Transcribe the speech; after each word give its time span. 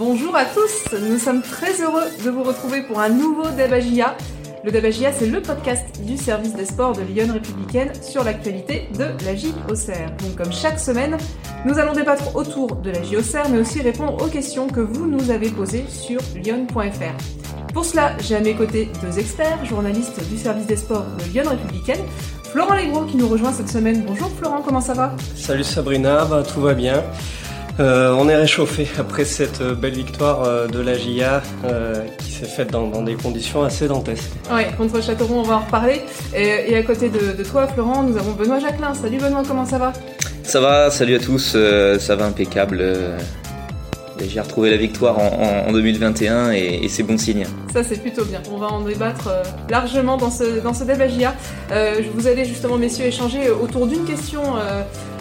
bonjour 0.00 0.34
à 0.34 0.46
tous. 0.46 0.98
Nous 0.98 1.18
sommes 1.18 1.42
très 1.42 1.82
heureux 1.82 2.04
de 2.24 2.30
vous 2.30 2.42
retrouver 2.42 2.80
pour 2.80 3.00
un 3.00 3.10
nouveau 3.10 3.42
Debagia. 3.50 4.16
Le 4.64 4.72
Debagia, 4.72 5.12
c'est 5.12 5.26
le 5.26 5.42
podcast 5.42 5.84
du 6.02 6.16
service 6.16 6.54
des 6.54 6.64
sports 6.64 6.96
de 6.96 7.02
Lyon 7.02 7.30
Républicaine 7.30 7.92
sur 8.00 8.24
l'actualité 8.24 8.88
de 8.98 9.08
la 9.26 9.36
JOCR. 9.36 10.10
Donc, 10.22 10.36
comme 10.36 10.52
chaque 10.54 10.80
semaine, 10.80 11.18
nous 11.66 11.78
allons 11.78 11.92
débattre 11.92 12.34
autour 12.34 12.76
de 12.76 12.90
la 12.90 13.02
JOCR, 13.02 13.50
mais 13.50 13.58
aussi 13.58 13.82
répondre 13.82 14.24
aux 14.24 14.28
questions 14.28 14.68
que 14.68 14.80
vous 14.80 15.06
nous 15.06 15.30
avez 15.30 15.50
posées 15.50 15.84
sur 15.90 16.20
lyon.fr. 16.34 17.72
Pour 17.74 17.84
cela, 17.84 18.16
j'ai 18.20 18.36
à 18.36 18.40
mes 18.40 18.54
côtés 18.54 18.88
deux 19.02 19.18
experts, 19.18 19.66
journalistes 19.66 20.26
du 20.30 20.38
service 20.38 20.66
des 20.66 20.76
sports 20.76 21.04
de 21.18 21.24
Lyon 21.30 21.44
Républicaine. 21.46 22.00
Florent 22.44 22.74
Legros 22.74 23.04
qui 23.04 23.18
nous 23.18 23.28
rejoint 23.28 23.52
cette 23.52 23.68
semaine. 23.68 24.02
Bonjour 24.06 24.30
Florent, 24.30 24.62
comment 24.62 24.80
ça 24.80 24.94
va? 24.94 25.14
Salut 25.36 25.62
Sabrina, 25.62 26.24
bah, 26.24 26.42
tout 26.42 26.62
va 26.62 26.72
bien. 26.72 27.04
Euh, 27.80 28.14
on 28.18 28.28
est 28.28 28.36
réchauffé 28.36 28.86
après 28.98 29.24
cette 29.24 29.62
euh, 29.62 29.74
belle 29.74 29.94
victoire 29.94 30.44
euh, 30.44 30.66
de 30.66 30.80
la 30.80 30.98
GIA 30.98 31.42
qui 32.18 32.30
s'est 32.30 32.44
faite 32.44 32.70
dans, 32.70 33.02
des 33.02 33.14
conditions 33.14 33.62
assez 33.62 33.88
dantesques. 33.88 34.32
Oui, 34.52 34.62
contre 34.76 35.02
Châteauroux, 35.02 35.36
on 35.36 35.42
va 35.42 35.56
en 35.56 35.60
reparler. 35.60 36.02
Et, 36.36 36.76
à 36.76 36.82
côté 36.82 37.08
de, 37.08 37.42
toi, 37.42 37.66
Florent, 37.66 38.02
nous 38.02 38.18
avons 38.18 38.32
Benoît 38.32 38.58
Jacquelin. 38.58 38.92
Salut 38.92 39.18
Benoît, 39.18 39.42
comment 39.46 39.64
ça 39.64 39.78
va? 39.78 39.92
Ça 40.42 40.60
va, 40.60 40.90
salut 40.90 41.14
à 41.14 41.18
tous, 41.18 41.56
ça 41.98 42.16
va 42.16 42.26
impeccable. 42.26 42.84
J'ai 44.28 44.40
retrouvé 44.40 44.70
la 44.70 44.76
victoire 44.76 45.18
en, 45.18 45.72
2021 45.72 46.50
et, 46.52 46.86
c'est 46.88 47.02
bon 47.02 47.16
signe. 47.16 47.46
Ça 47.72 47.82
c'est 47.82 48.00
plutôt 48.00 48.24
bien. 48.24 48.42
On 48.52 48.58
va 48.58 48.66
en 48.66 48.80
débattre 48.80 49.30
largement 49.70 50.16
dans 50.16 50.30
ce, 50.30 50.60
dans 50.60 50.74
ce 50.74 50.84
débat 50.84 51.08
GIA. 51.08 51.34
vous 52.14 52.26
allez 52.26 52.44
justement 52.44 52.76
messieurs 52.76 53.06
échanger 53.06 53.50
autour 53.50 53.86
d'une 53.86 54.04
question 54.04 54.42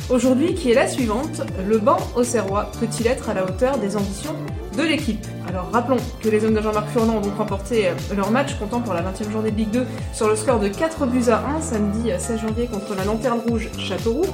aujourd'hui 0.10 0.54
qui 0.54 0.72
est 0.72 0.76
la 0.76 0.88
suivante. 0.88 1.42
Le 1.68 1.78
banc 1.78 1.98
au 2.16 2.24
Serrois 2.24 2.72
peut-il 2.80 3.08
être 3.08 3.30
à 3.30 3.34
la 3.34 3.44
hauteur 3.44 3.78
des 3.78 3.96
ambitions 3.96 4.36
de 4.78 4.84
l'équipe 4.84 5.26
Alors 5.48 5.70
rappelons 5.72 5.98
que 6.22 6.30
les 6.30 6.44
hommes 6.46 6.54
de 6.54 6.62
Jean-Marc 6.62 6.90
Furlan 6.90 7.18
ont 7.18 7.22
donc 7.22 7.38
remporté 7.38 7.88
euh, 7.88 7.94
leur 8.16 8.32
match 8.32 8.56
comptant 8.60 8.82
pour 8.82 8.94
la 8.94 9.02
20e 9.02 9.32
journée 9.32 9.52
de 9.52 9.58
Ligue 9.58 9.72
2 9.72 9.86
sur 10.14 10.28
le 10.28 10.36
score 10.36 10.60
de 10.60 10.68
4 10.68 11.06
buts 11.06 11.30
à 11.30 11.44
1 11.58 11.62
samedi 11.62 12.12
16 12.18 12.32
euh, 12.32 12.48
janvier 12.48 12.68
contre 12.68 12.96
la 12.96 13.04
Lanterne 13.06 13.40
Rouge 13.48 13.70
Châteauroux. 13.78 14.26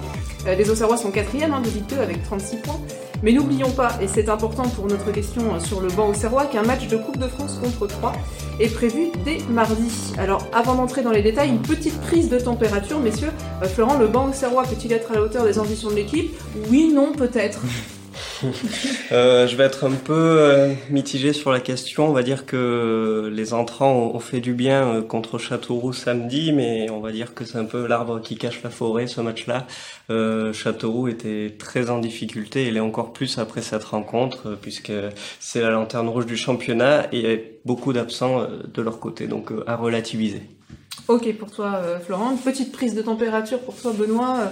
Euh, 0.48 0.56
les 0.56 0.70
Auxerrois 0.70 0.98
sont 0.98 1.10
4e 1.10 1.52
hein, 1.52 1.62
de 1.62 1.70
Ligue 1.70 1.86
2 1.88 1.98
avec 1.98 2.24
36 2.24 2.58
points. 2.58 2.80
Mais 3.24 3.32
n'oublions 3.32 3.72
pas, 3.72 3.98
et 4.02 4.08
c'est 4.08 4.30
important 4.30 4.64
pour 4.64 4.88
notre 4.88 5.12
question 5.12 5.60
sur 5.60 5.82
le 5.82 5.88
banc 5.88 6.10
au 6.10 6.14
Serrois, 6.14 6.46
qu'un 6.46 6.64
match 6.64 6.88
de 6.88 6.98
Coupe 6.98 7.18
de 7.18 7.28
France 7.28 7.58
contre 7.62 7.88
3 7.88 8.14
est 8.60 8.74
prévu 8.74 9.08
dès 9.24 9.40
mardi. 9.50 10.14
Alors 10.18 10.46
avant 10.54 10.76
d'entrer 10.76 11.02
dans 11.02 11.12
les 11.12 11.22
détails, 11.22 11.50
une 11.50 11.62
petite 11.62 12.00
prise 12.02 12.30
de 12.30 12.38
température, 12.38 13.00
messieurs. 13.00 13.32
Florent, 13.64 13.98
le 13.98 14.08
banc 14.08 14.30
au 14.30 14.34
Serrois 14.34 14.64
peut-il 14.64 14.92
être 14.94 15.12
à 15.12 15.16
la 15.16 15.22
hauteur 15.22 15.46
des 15.46 15.58
ambitions 15.60 15.90
de 15.90 15.96
l'équipe? 15.96 16.38
Oui, 16.70 16.92
non, 16.94 17.14
peut-être. 17.14 17.62
Euh, 19.12 19.48
je 19.48 19.56
vais 19.56 19.66
être 19.66 19.86
un 19.86 19.92
peu 19.92 20.14
euh, 20.14 20.74
mitigé 20.90 21.32
sur 21.32 21.52
la 21.52 21.60
question. 21.60 22.08
On 22.10 22.12
va 22.12 22.24
dire 22.24 22.48
que 22.48 23.32
les 23.32 23.54
entrants 23.54 23.94
ont, 23.94 24.20
fait 24.20 24.40
du 24.40 24.54
bien 24.54 24.88
euh, 24.88 25.02
contre 25.04 25.38
Châteauroux 25.38 25.94
samedi, 25.94 26.52
mais 26.52 26.90
on 26.90 27.02
va 27.02 27.12
dire 27.12 27.36
que 27.36 27.46
c'est 27.46 27.60
un 27.60 27.66
peu 27.66 27.86
l'arbre 27.86 28.20
qui 28.20 28.36
cache 28.36 28.64
la 28.64 28.72
forêt 28.72 29.06
ce 29.06 29.22
match-là. 29.22 29.68
Châteauroux 30.54 31.08
était 31.08 31.56
très 31.58 31.92
en 31.92 32.00
difficulté, 32.00 32.68
il 32.68 32.78
est 32.78 32.82
encore 32.82 33.14
plus 33.14 33.38
après 33.38 33.62
cette 33.62 33.84
rencontre, 33.84 34.58
puisque 34.60 34.92
c'est 35.40 35.62
la 35.62 35.70
lanterne 35.70 36.10
rouge 36.10 36.26
du 36.26 36.38
championnat 36.38 37.08
et 37.12 37.60
beaucoup 37.64 37.94
d'absents 37.94 38.48
de 38.74 38.82
leur 38.82 39.00
côté, 39.00 39.28
donc 39.28 39.52
à 39.68 39.76
relativiser. 39.76 40.42
Ok 41.08 41.32
pour 41.38 41.52
toi 41.52 41.82
Florent, 42.06 42.36
petite 42.38 42.72
prise 42.72 42.96
de 42.96 43.04
température 43.04 43.60
pour 43.60 43.76
toi 43.76 43.94
Benoît. 43.94 44.52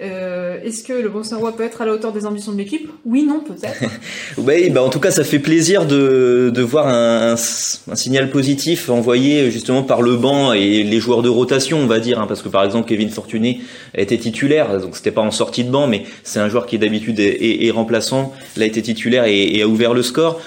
Euh, 0.00 0.58
Est-ce 0.62 0.84
que 0.84 0.92
le 0.92 1.08
bon 1.08 1.22
Roi 1.32 1.56
peut 1.56 1.64
être 1.64 1.82
à 1.82 1.86
la 1.86 1.92
hauteur 1.92 2.12
des 2.12 2.24
ambitions 2.24 2.52
de 2.52 2.58
l'équipe? 2.58 2.88
Oui, 3.04 3.24
non, 3.24 3.40
peut-être. 3.40 3.82
oui, 4.38 4.70
bah 4.70 4.80
en 4.82 4.90
tout 4.90 5.00
cas, 5.00 5.10
ça 5.10 5.24
fait 5.24 5.40
plaisir 5.40 5.86
de, 5.86 6.52
de 6.54 6.62
voir 6.62 6.86
un, 6.86 7.32
un, 7.32 7.96
signal 7.96 8.30
positif 8.30 8.90
envoyé 8.90 9.50
justement 9.50 9.82
par 9.82 10.00
le 10.02 10.16
banc 10.16 10.52
et 10.52 10.84
les 10.84 11.00
joueurs 11.00 11.22
de 11.22 11.28
rotation, 11.28 11.78
on 11.78 11.86
va 11.86 11.98
dire, 11.98 12.20
hein, 12.20 12.26
parce 12.28 12.42
que 12.42 12.48
par 12.48 12.64
exemple, 12.64 12.88
Kevin 12.88 13.10
Fortuné 13.10 13.60
était 13.96 14.18
titulaire, 14.18 14.80
donc 14.80 14.96
c'était 14.96 15.10
pas 15.10 15.22
en 15.22 15.32
sortie 15.32 15.64
de 15.64 15.70
banc, 15.70 15.88
mais 15.88 16.04
c'est 16.22 16.38
un 16.38 16.48
joueur 16.48 16.66
qui 16.66 16.78
d'habitude 16.78 17.18
est, 17.18 17.66
est, 17.66 17.70
remplaçant, 17.72 18.32
là 18.56 18.66
été 18.66 18.80
titulaire 18.82 19.24
et, 19.24 19.56
et 19.56 19.62
a 19.62 19.66
ouvert 19.66 19.94
le 19.94 20.02
score. 20.02 20.40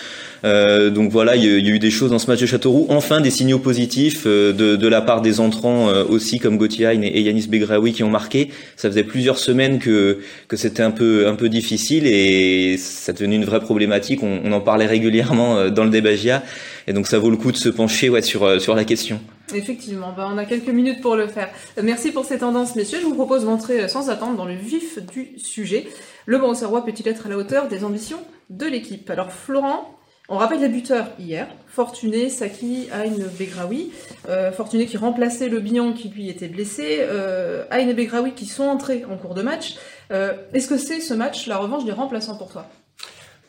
Euh, 0.44 0.90
donc 0.90 1.12
voilà, 1.12 1.36
il 1.36 1.44
y, 1.44 1.48
a, 1.48 1.74
eu 1.74 1.80
des 1.80 1.92
choses 1.92 2.10
dans 2.10 2.20
ce 2.20 2.28
match 2.28 2.40
de 2.40 2.46
Châteauroux. 2.46 2.88
Enfin, 2.90 3.22
des 3.22 3.30
signaux 3.30 3.60
positifs 3.60 4.24
euh, 4.26 4.54
de, 4.54 4.76
de, 4.76 4.88
la 4.88 5.02
part 5.02 5.22
des 5.22 5.40
entrants 5.40 5.90
euh, 5.90 6.04
aussi, 6.04 6.40
comme 6.40 6.58
Gauthier 6.58 6.92
et, 6.92 7.22
Yanis 7.22 7.48
Begraoui 7.48 7.94
qui 7.94 8.04
ont 8.04 8.10
marqué. 8.10 8.50
Ça 8.76 8.90
faisait 8.90 9.04
plusieurs 9.04 9.38
semaines 9.38 9.80
que, 9.80 10.20
que 10.48 10.58
c'était 10.58 10.84
un 10.84 10.92
peu, 10.92 11.28
un 11.28 11.36
peu 11.36 11.50
difficile 11.50 12.08
et 12.08 12.78
ça 12.78 13.14
devenait 13.14 13.36
une 13.36 13.46
vraie 13.46 13.60
problématique. 13.60 14.24
On, 14.24 14.42
on 14.44 14.52
en 14.52 14.62
parlait 14.62 14.88
régulièrement 14.88 15.70
dans 15.70 15.84
le 15.84 15.90
débat 15.90 16.16
GIA. 16.16 16.44
Et 16.88 16.94
donc 16.94 17.08
ça 17.08 17.20
vaut 17.20 17.30
le 17.30 17.38
coup 17.38 17.52
de 17.52 17.58
se 17.58 17.70
pencher 17.70 18.10
ouais, 18.10 18.22
sur, 18.22 18.60
sur 18.60 18.76
la 18.76 18.84
question. 18.84 19.22
Effectivement, 19.54 20.14
bah, 20.16 20.28
on 20.32 20.38
a 20.38 20.46
quelques 20.46 20.70
minutes 20.70 21.02
pour 21.02 21.16
le 21.16 21.28
faire. 21.28 21.50
Merci 21.82 22.12
pour 22.12 22.26
ces 22.26 22.40
tendances, 22.40 22.76
messieurs. 22.76 23.00
Je 23.02 23.06
vous 23.06 23.16
propose 23.16 23.46
d'entrer 23.46 23.88
sans 23.88 24.10
attendre 24.10 24.38
dans 24.38 24.46
le 24.46 24.56
vif 24.56 24.98
du 25.14 25.38
sujet. 25.38 25.88
Le 26.26 26.38
Bon 26.38 26.54
Serrois 26.54 26.84
peut-il 26.86 27.08
être 27.08 27.28
à 27.28 27.30
la 27.30 27.38
hauteur 27.38 27.68
des 27.68 27.84
ambitions 27.84 28.20
de 28.50 28.66
l'équipe? 28.66 29.10
Alors 29.10 29.32
Florent, 29.32 30.01
on 30.32 30.38
rappelle 30.38 30.62
les 30.62 30.70
buteurs 30.70 31.08
hier. 31.20 31.48
Fortuné, 31.68 32.30
Saki, 32.30 32.88
Aïn, 32.92 33.18
Begraoui. 33.38 33.92
Euh, 34.30 34.52
Fortuné 34.52 34.86
qui 34.86 34.98
remplaçait 34.98 35.50
le 35.50 35.60
Bihan 35.60 35.94
qui 35.94 36.10
lui 36.10 36.30
était 36.30 36.48
blessé. 36.48 37.00
Euh, 37.02 37.66
Aïn 37.70 37.88
et 37.90 37.94
Begraoui 37.94 38.34
qui 38.34 38.46
sont 38.46 38.64
entrés 38.64 39.06
en 39.06 39.18
cours 39.18 39.34
de 39.34 39.42
match. 39.42 39.76
Euh, 40.12 40.34
est-ce 40.54 40.68
que 40.68 40.78
c'est 40.78 41.02
ce 41.02 41.14
match 41.14 41.48
la 41.48 41.58
revanche 41.58 41.86
des 41.86 41.92
remplaçants 41.92 42.38
pour 42.38 42.50
toi? 42.50 42.66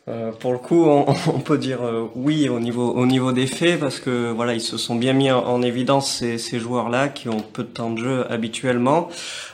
Euh, 0.08 0.32
pour 0.32 0.50
le 0.50 0.58
coup, 0.58 0.84
on, 0.84 1.06
on 1.28 1.38
peut 1.38 1.58
dire 1.58 1.82
euh, 1.82 2.08
oui 2.16 2.48
au 2.48 2.58
niveau 2.58 2.90
au 2.90 3.06
niveau 3.06 3.30
des 3.30 3.46
faits 3.46 3.78
parce 3.78 4.00
que 4.00 4.32
voilà, 4.32 4.52
ils 4.52 4.60
se 4.60 4.76
sont 4.76 4.96
bien 4.96 5.12
mis 5.12 5.30
en, 5.30 5.62
évidence 5.62 6.10
ces, 6.10 6.38
ces 6.38 6.58
joueurs-là 6.58 7.08
qui 7.08 7.28
ont 7.28 7.38
peu 7.38 7.62
de 7.62 7.68
temps 7.68 7.90
de 7.90 7.98
jeu 7.98 8.26
habituellement. 8.28 9.08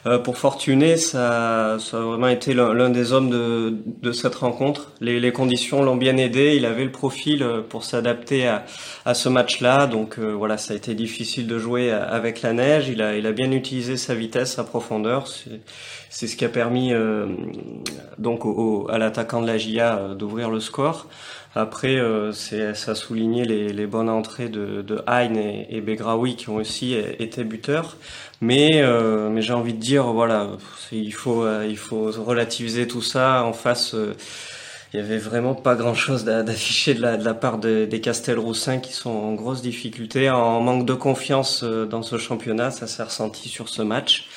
Euh, 0.06 0.18
pour 0.18 0.38
Fortuné, 0.38 0.96
ça, 0.96 1.76
ça 1.78 1.98
a 1.98 2.00
vraiment 2.00 2.28
été 2.28 2.54
l'un 2.54 2.88
des 2.88 3.12
hommes 3.12 3.28
de, 3.28 3.76
de 4.00 4.12
cette 4.12 4.36
rencontre. 4.36 4.92
Les, 5.02 5.20
les 5.20 5.32
conditions 5.32 5.82
l'ont 5.82 5.96
bien 5.96 6.16
aidé. 6.16 6.54
Il 6.56 6.64
avait 6.64 6.84
le 6.84 6.92
profil 6.92 7.44
pour 7.68 7.84
s'adapter 7.84 8.46
à, 8.46 8.64
à 9.04 9.12
ce 9.12 9.28
match-là. 9.28 9.86
Donc 9.86 10.18
voilà, 10.18 10.56
ça 10.56 10.72
a 10.72 10.76
été 10.76 10.94
difficile 10.94 11.46
de 11.46 11.58
jouer 11.58 11.90
avec 11.90 12.40
la 12.40 12.54
neige. 12.54 12.88
Il 12.88 13.02
a 13.02 13.16
il 13.16 13.26
a 13.26 13.32
bien 13.32 13.50
utilisé 13.52 13.96
sa 13.98 14.14
vitesse, 14.14 14.54
sa 14.54 14.64
profondeur. 14.64 15.26
C'est 16.10 16.26
ce 16.26 16.36
qui 16.36 16.44
a 16.44 16.48
permis 16.48 16.92
donc 18.16 18.46
au, 18.46 18.88
à 18.90 18.96
l'attaquant 18.98 19.42
de 19.42 19.46
la 19.46 19.58
GIA 19.58 20.14
d'ouvrir 20.16 20.37
le 20.46 20.60
score. 20.60 21.08
Après, 21.54 21.96
euh, 21.96 22.30
c'est 22.32 22.74
ça 22.74 22.92
a 22.92 22.94
souligné 22.94 23.44
les, 23.44 23.72
les, 23.72 23.86
bonnes 23.86 24.08
entrées 24.08 24.48
de, 24.48 24.82
de 24.82 25.02
Hein 25.06 25.34
et, 25.34 25.66
et, 25.70 25.80
Begraoui 25.80 26.36
qui 26.36 26.50
ont 26.50 26.56
aussi 26.56 26.94
été 26.94 27.42
buteurs. 27.42 27.96
Mais, 28.40 28.82
euh, 28.82 29.28
mais 29.30 29.42
j'ai 29.42 29.54
envie 29.54 29.74
de 29.74 29.80
dire, 29.80 30.04
voilà, 30.12 30.50
il 30.92 31.12
faut, 31.12 31.42
euh, 31.44 31.74
relativiser 31.90 32.86
tout 32.86 33.02
ça. 33.02 33.44
En 33.44 33.52
face, 33.52 33.96
il 34.92 35.00
y 35.00 35.02
avait 35.02 35.18
vraiment 35.18 35.54
pas 35.54 35.74
grand-chose 35.74 36.24
d'afficher 36.24 36.94
de 36.94 37.02
la, 37.02 37.16
de 37.16 37.32
part 37.32 37.58
des 37.58 38.00
Castelroussins 38.00 38.78
qui 38.78 38.92
sont 38.92 39.10
en 39.10 39.34
grosse 39.34 39.62
difficulté, 39.62 40.30
en 40.30 40.60
manque 40.60 40.86
de 40.86 40.94
confiance 40.94 41.64
dans 41.64 42.02
ce 42.02 42.18
championnat. 42.18 42.70
Ça 42.70 42.86
s'est 42.86 43.02
ressenti 43.02 43.48
sur 43.48 43.68
ce 43.68 43.82
match. 43.82 44.28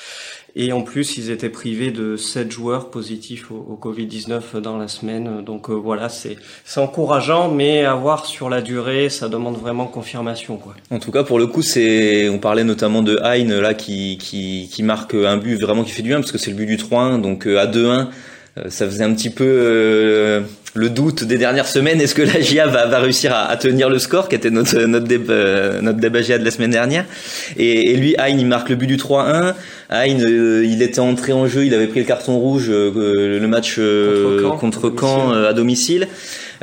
Et 0.54 0.72
en 0.72 0.82
plus, 0.82 1.16
ils 1.16 1.30
étaient 1.30 1.48
privés 1.48 1.90
de 1.90 2.16
7 2.16 2.50
joueurs 2.50 2.90
positifs 2.90 3.50
au, 3.50 3.78
Covid-19 3.80 4.60
dans 4.60 4.76
la 4.76 4.86
semaine. 4.86 5.42
Donc 5.42 5.70
euh, 5.70 5.74
voilà, 5.74 6.08
c'est 6.08 6.36
encourageant, 6.76 7.50
mais 7.50 7.84
à 7.84 7.94
voir 7.94 8.26
sur 8.26 8.50
la 8.50 8.60
durée, 8.60 9.08
ça 9.08 9.28
demande 9.28 9.56
vraiment 9.56 9.86
confirmation. 9.86 10.58
Quoi. 10.58 10.74
En 10.90 10.98
tout 10.98 11.10
cas, 11.10 11.24
pour 11.24 11.38
le 11.38 11.46
coup, 11.46 11.62
c'est 11.62 12.28
on 12.28 12.38
parlait 12.38 12.64
notamment 12.64 13.02
de 13.02 13.18
Hein 13.22 13.60
là 13.60 13.72
qui, 13.74 14.18
qui, 14.18 14.68
qui 14.70 14.82
marque 14.82 15.14
un 15.14 15.38
but 15.38 15.56
vraiment 15.60 15.84
qui 15.84 15.90
fait 15.90 16.02
du 16.02 16.08
bien, 16.08 16.20
parce 16.20 16.32
que 16.32 16.38
c'est 16.38 16.50
le 16.50 16.56
but 16.56 16.66
du 16.66 16.76
3-1, 16.76 17.20
donc 17.20 17.46
euh, 17.46 17.58
à 17.58 17.66
2-1. 17.66 18.08
Euh, 18.58 18.64
ça 18.68 18.86
faisait 18.86 19.04
un 19.04 19.14
petit 19.14 19.30
peu 19.30 20.42
le 20.74 20.88
doute 20.88 21.24
des 21.24 21.38
dernières 21.38 21.66
semaines. 21.66 22.00
Est-ce 22.00 22.14
que 22.14 22.22
la 22.22 22.40
GIA 22.40 22.66
va, 22.66 22.86
va 22.86 22.98
réussir 22.98 23.32
à, 23.34 23.48
à, 23.48 23.56
tenir 23.56 23.88
le 23.88 23.98
score, 23.98 24.28
qui 24.28 24.34
était 24.34 24.50
notre 24.50 24.78
notre 24.84 25.06
débat, 25.06 25.80
notre 25.80 25.98
débat 25.98 26.22
GIA 26.22 26.38
de 26.38 26.44
la 26.44 26.50
semaine 26.50 26.70
dernière? 26.70 27.04
Et, 27.56 27.92
et, 27.92 27.96
lui, 27.96 28.14
Hein, 28.22 28.28
il 28.38 28.46
marque 28.46 28.68
le 28.68 28.76
but 28.76 28.86
du 28.86 28.96
3-1. 28.96 29.54
Hein, 29.90 30.04
il 30.06 30.82
était 30.82 31.00
entré 31.00 31.32
en 31.32 31.46
jeu, 31.46 31.64
il 31.64 31.74
avait 31.74 31.86
pris 31.86 32.00
le 32.00 32.06
carton 32.06 32.38
rouge 32.38 32.66
euh, 32.70 33.38
le 33.38 33.48
match 33.48 33.76
euh, 33.78 34.50
contre 34.58 34.92
Caen, 34.98 35.32
à 35.32 35.52
domicile. 35.52 36.08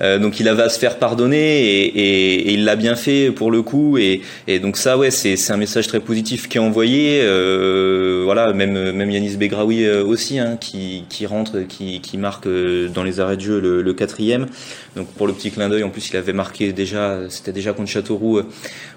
Euh, 0.02 0.18
donc 0.18 0.40
il 0.40 0.48
avait 0.48 0.64
à 0.64 0.70
se 0.70 0.80
faire 0.80 0.98
pardonner 0.98 1.62
et, 1.62 1.86
et, 1.86 2.50
et 2.50 2.54
il 2.54 2.64
l'a 2.64 2.76
bien 2.76 2.96
fait 2.96 3.32
pour 3.32 3.52
le 3.52 3.62
coup. 3.62 3.98
Et, 3.98 4.22
et 4.48 4.60
donc 4.60 4.78
ça 4.78 4.98
ouais 4.98 5.12
c'est 5.12 5.36
un 5.52 5.58
message 5.58 5.88
très 5.88 6.00
positif 6.00 6.48
qui 6.48 6.58
est 6.58 6.62
envoyé. 6.62 7.22
Euh, 7.22 8.22
voilà 8.24 8.54
même 8.54 8.92
même 8.92 9.10
Yanis 9.10 9.38
Begraoui 9.38 9.86
euh, 9.86 10.04
aussi 10.04 10.40
hein, 10.40 10.58
qui, 10.60 11.04
qui 11.10 11.26
rentre 11.26 11.60
qui, 11.68 12.00
qui 12.02 12.18
marque 12.18 12.48
dans 12.94 13.04
les 13.04 13.20
arrêts 13.20 13.38
de 13.38 13.42
jeu 13.42 13.60
le, 13.60 13.82
le 13.82 13.94
quatrième. 13.94 14.48
Donc 14.96 15.08
pour 15.14 15.28
le 15.28 15.34
petit 15.34 15.52
clin 15.52 15.70
d'œil 15.70 15.84
en 15.84 15.90
plus 15.90 16.10
il 16.10 16.18
avait 16.18 16.34
marqué 16.34 16.72
déjà 16.74 17.20
c'était 17.30 17.54
déjà 17.54 17.74
contre 17.74 17.90
Châteauroux 17.90 18.42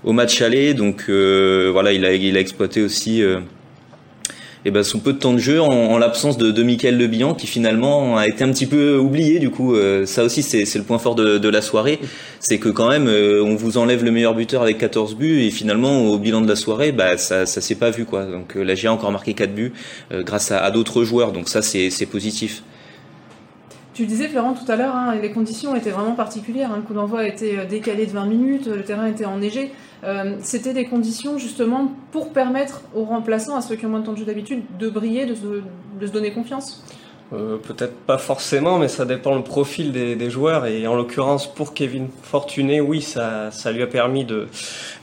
au 0.04 0.12
match 0.12 0.40
aller. 0.40 0.74
Donc 0.74 1.08
voilà 1.08 1.92
il 1.92 2.04
a 2.04 2.12
il 2.12 2.36
a 2.36 2.40
exploité 2.40 2.82
aussi 2.82 3.22
et 4.64 4.70
ben 4.70 4.84
son 4.84 5.00
peu 5.00 5.12
de 5.12 5.18
temps 5.18 5.32
de 5.32 5.38
jeu 5.38 5.60
en, 5.60 5.98
l'absence 5.98 6.38
de, 6.38 6.50
de 6.50 6.62
Michael 6.62 6.96
Le 6.96 7.34
qui 7.34 7.46
finalement 7.46 8.16
a 8.16 8.26
été 8.26 8.44
un 8.44 8.50
petit 8.50 8.66
peu 8.66 8.96
oublié 8.96 9.38
du 9.38 9.50
coup 9.50 9.74
euh, 9.74 10.06
ça 10.06 10.24
aussi 10.24 10.42
c'est 10.42 10.76
le 10.76 10.84
point 10.84 10.98
fort 10.98 11.14
de, 11.14 11.48
la 11.48 11.60
soirée. 11.60 11.98
C'est 12.40 12.58
que 12.58 12.68
quand 12.68 12.88
même 12.88 13.08
euh, 13.08 13.42
on 13.42 13.56
vous 13.56 13.76
enlève 13.76 14.04
le 14.04 14.10
meilleur 14.10 14.34
buteur 14.34 14.62
avec 14.62 14.78
14 14.78 15.16
buts 15.16 15.42
et 15.42 15.50
finalement 15.50 16.06
au 16.06 16.18
bilan 16.18 16.40
de 16.40 16.48
la 16.48 16.56
soirée 16.56 16.92
bah 16.92 17.18
ça 17.18 17.44
ça 17.46 17.60
s'est 17.60 17.74
pas 17.74 17.90
vu 17.90 18.04
quoi. 18.04 18.24
Donc 18.24 18.56
euh, 18.56 18.62
la 18.62 18.74
GIA 18.74 18.90
a 18.90 18.92
encore 18.92 19.12
marqué 19.12 19.34
4 19.34 19.54
buts 19.54 19.72
grâce 20.10 20.50
à 20.52 20.70
d'autres 20.70 21.04
joueurs. 21.04 21.32
Donc 21.32 21.48
ça 21.48 21.62
c'est 21.62 22.06
positif 22.06 22.62
tu 23.94 24.06
disais, 24.06 24.28
Florent, 24.28 24.54
tout 24.54 24.70
à 24.70 24.76
l'heure, 24.76 24.94
hein, 24.94 25.14
les 25.20 25.30
conditions 25.30 25.74
étaient 25.74 25.90
vraiment 25.90 26.14
particulières. 26.14 26.70
Hein. 26.72 26.82
coup 26.86 26.94
d'envoi 26.94 27.20
a 27.20 27.26
été 27.26 27.58
décalé 27.68 28.06
de 28.06 28.12
20 28.12 28.26
minutes, 28.26 28.66
le 28.66 28.82
terrain 28.82 29.06
était 29.06 29.26
enneigé. 29.26 29.72
Euh, 30.04 30.36
c'était 30.40 30.72
des 30.72 30.86
conditions 30.86 31.38
justement 31.38 31.92
pour 32.10 32.32
permettre 32.32 32.82
aux 32.94 33.04
remplaçants, 33.04 33.56
à 33.56 33.60
ceux 33.60 33.76
qui 33.76 33.86
ont 33.86 33.90
moins 33.90 34.00
de 34.00 34.06
temps 34.06 34.12
de 34.12 34.18
jeu 34.18 34.24
d'habitude, 34.24 34.62
de 34.78 34.88
briller, 34.90 35.26
de 35.26 35.34
se, 35.34 36.12
donner 36.12 36.32
confiance 36.32 36.82
euh, 37.32 37.56
Peut-être 37.58 37.94
pas 37.94 38.18
forcément, 38.18 38.78
mais 38.78 38.88
ça 38.88 39.04
dépend 39.04 39.36
le 39.36 39.44
profil 39.44 39.92
des, 39.92 40.30
joueurs. 40.30 40.66
Et 40.66 40.88
en 40.88 40.96
l'occurrence, 40.96 41.46
pour 41.46 41.72
Kevin 41.72 42.08
Fortuné, 42.22 42.80
oui, 42.80 43.00
ça, 43.00 43.50
lui 43.72 43.82
a 43.82 43.86
permis 43.86 44.24
de, 44.24 44.48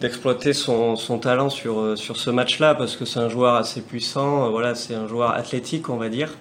d'exploiter 0.02 0.52
son, 0.52 0.96
talent 1.22 1.50
sur, 1.50 1.80
euh, 1.80 1.96
sur 1.96 2.18
ce 2.18 2.30
match-là, 2.30 2.76
parce 2.76 2.98
que 2.98 3.06
c'est 3.06 3.20
un 3.20 3.30
joueur 3.30 3.56
assez 3.56 3.82
puissant. 3.82 4.50
Voilà, 4.50 4.76
c'est 4.76 4.96
un 4.96 5.08
joueur 5.08 5.32
athlétique, 5.32 5.90
on 5.90 5.98
va 5.98 6.10
dire. 6.10 6.34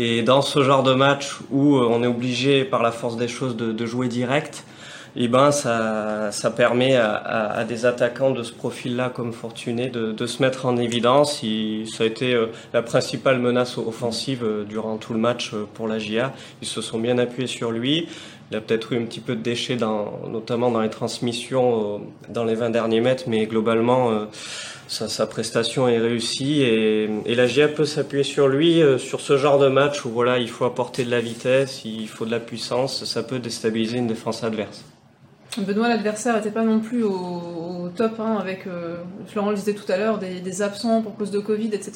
Et 0.00 0.22
dans 0.22 0.42
ce 0.42 0.62
genre 0.62 0.84
de 0.84 0.94
match 0.94 1.38
où 1.50 1.76
on 1.76 2.04
est 2.04 2.06
obligé, 2.06 2.64
par 2.64 2.84
la 2.84 2.92
force 2.92 3.16
des 3.16 3.26
choses, 3.26 3.56
de, 3.56 3.72
de 3.72 3.84
jouer 3.84 4.06
direct, 4.06 4.64
eh 5.16 5.26
ben 5.26 5.50
ça, 5.50 6.30
ça 6.30 6.52
permet 6.52 6.94
à, 6.94 7.16
à, 7.16 7.64
des 7.64 7.84
attaquants 7.84 8.30
de 8.30 8.44
ce 8.44 8.52
profil-là 8.52 9.10
comme 9.10 9.32
Fortuné 9.32 9.88
de, 9.88 10.12
de, 10.12 10.26
se 10.26 10.40
mettre 10.40 10.66
en 10.66 10.76
évidence. 10.76 11.42
Il, 11.42 11.88
ça 11.88 12.04
a 12.04 12.06
été 12.06 12.32
euh, 12.32 12.46
la 12.72 12.82
principale 12.82 13.40
menace 13.40 13.76
offensive 13.76 14.44
euh, 14.44 14.62
durant 14.62 14.98
tout 14.98 15.14
le 15.14 15.18
match 15.18 15.52
euh, 15.52 15.66
pour 15.74 15.88
la 15.88 15.98
GIA. 15.98 16.32
Ils 16.62 16.68
se 16.68 16.80
sont 16.80 17.00
bien 17.00 17.18
appuyés 17.18 17.48
sur 17.48 17.72
lui. 17.72 18.06
Il 18.50 18.56
a 18.56 18.60
peut-être 18.60 18.92
eu 18.92 18.98
un 18.98 19.04
petit 19.04 19.20
peu 19.20 19.36
de 19.36 19.42
déchets, 19.42 19.76
dans, 19.76 20.26
notamment 20.28 20.70
dans 20.70 20.80
les 20.80 20.90
transmissions 20.90 22.00
dans 22.30 22.44
les 22.44 22.54
20 22.54 22.70
derniers 22.70 23.00
mètres, 23.00 23.24
mais 23.26 23.46
globalement, 23.46 24.26
sa, 24.86 25.08
sa, 25.08 25.26
prestation 25.26 25.86
est 25.86 25.98
réussie 25.98 26.62
et, 26.62 27.10
et 27.26 27.34
la 27.34 27.46
GIA 27.46 27.68
peut 27.68 27.84
s'appuyer 27.84 28.24
sur 28.24 28.48
lui 28.48 28.80
sur 28.98 29.20
ce 29.20 29.36
genre 29.36 29.58
de 29.58 29.68
match 29.68 30.04
où 30.06 30.10
voilà, 30.10 30.38
il 30.38 30.48
faut 30.48 30.64
apporter 30.64 31.04
de 31.04 31.10
la 31.10 31.20
vitesse, 31.20 31.82
il 31.84 32.08
faut 32.08 32.24
de 32.24 32.30
la 32.30 32.40
puissance, 32.40 33.04
ça 33.04 33.22
peut 33.22 33.38
déstabiliser 33.38 33.98
une 33.98 34.06
défense 34.06 34.42
adverse. 34.42 34.82
Benoît, 35.56 35.88
l'adversaire 35.88 36.36
n'était 36.36 36.50
pas 36.50 36.62
non 36.62 36.78
plus 36.78 37.02
au, 37.02 37.88
top, 37.96 38.20
hein, 38.20 38.36
avec, 38.38 38.66
euh, 38.66 38.96
Florent 39.26 39.50
le 39.50 39.56
disait 39.56 39.72
tout 39.72 39.90
à 39.90 39.96
l'heure, 39.96 40.18
des, 40.18 40.62
absents 40.62 41.00
pour 41.02 41.16
cause 41.16 41.30
de 41.30 41.38
Covid, 41.38 41.70
etc. 41.72 41.92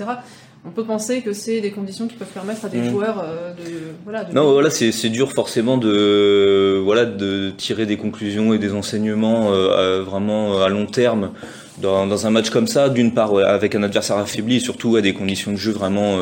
On 0.64 0.70
peut 0.70 0.84
penser 0.84 1.20
que 1.20 1.32
c'est 1.32 1.60
des 1.60 1.70
conditions 1.70 2.06
qui 2.06 2.16
peuvent 2.16 2.28
permettre 2.28 2.64
à 2.64 2.68
des 2.68 2.78
mmh. 2.78 2.90
joueurs 2.90 3.22
euh, 3.24 3.52
de, 3.52 3.62
voilà, 4.04 4.24
Non, 4.32 4.52
voilà, 4.52 4.70
c'est 4.70 5.08
dur 5.10 5.32
forcément 5.32 5.76
de, 5.76 6.80
voilà, 6.82 7.04
de 7.04 7.50
tirer 7.56 7.84
des 7.84 7.96
conclusions 7.96 8.54
et 8.54 8.58
des 8.58 8.72
enseignements 8.72 9.52
euh, 9.52 10.02
vraiment 10.02 10.62
à 10.62 10.68
long 10.68 10.86
terme 10.86 11.32
dans, 11.78 12.06
dans, 12.06 12.26
un 12.26 12.30
match 12.30 12.50
comme 12.50 12.68
ça. 12.68 12.88
D'une 12.88 13.12
part, 13.12 13.36
avec 13.38 13.74
un 13.74 13.82
adversaire 13.82 14.16
affaibli, 14.16 14.56
et 14.56 14.60
surtout 14.60 14.96
à 14.96 15.00
des 15.00 15.12
conditions 15.12 15.52
de 15.52 15.56
jeu 15.56 15.72
vraiment 15.72 16.18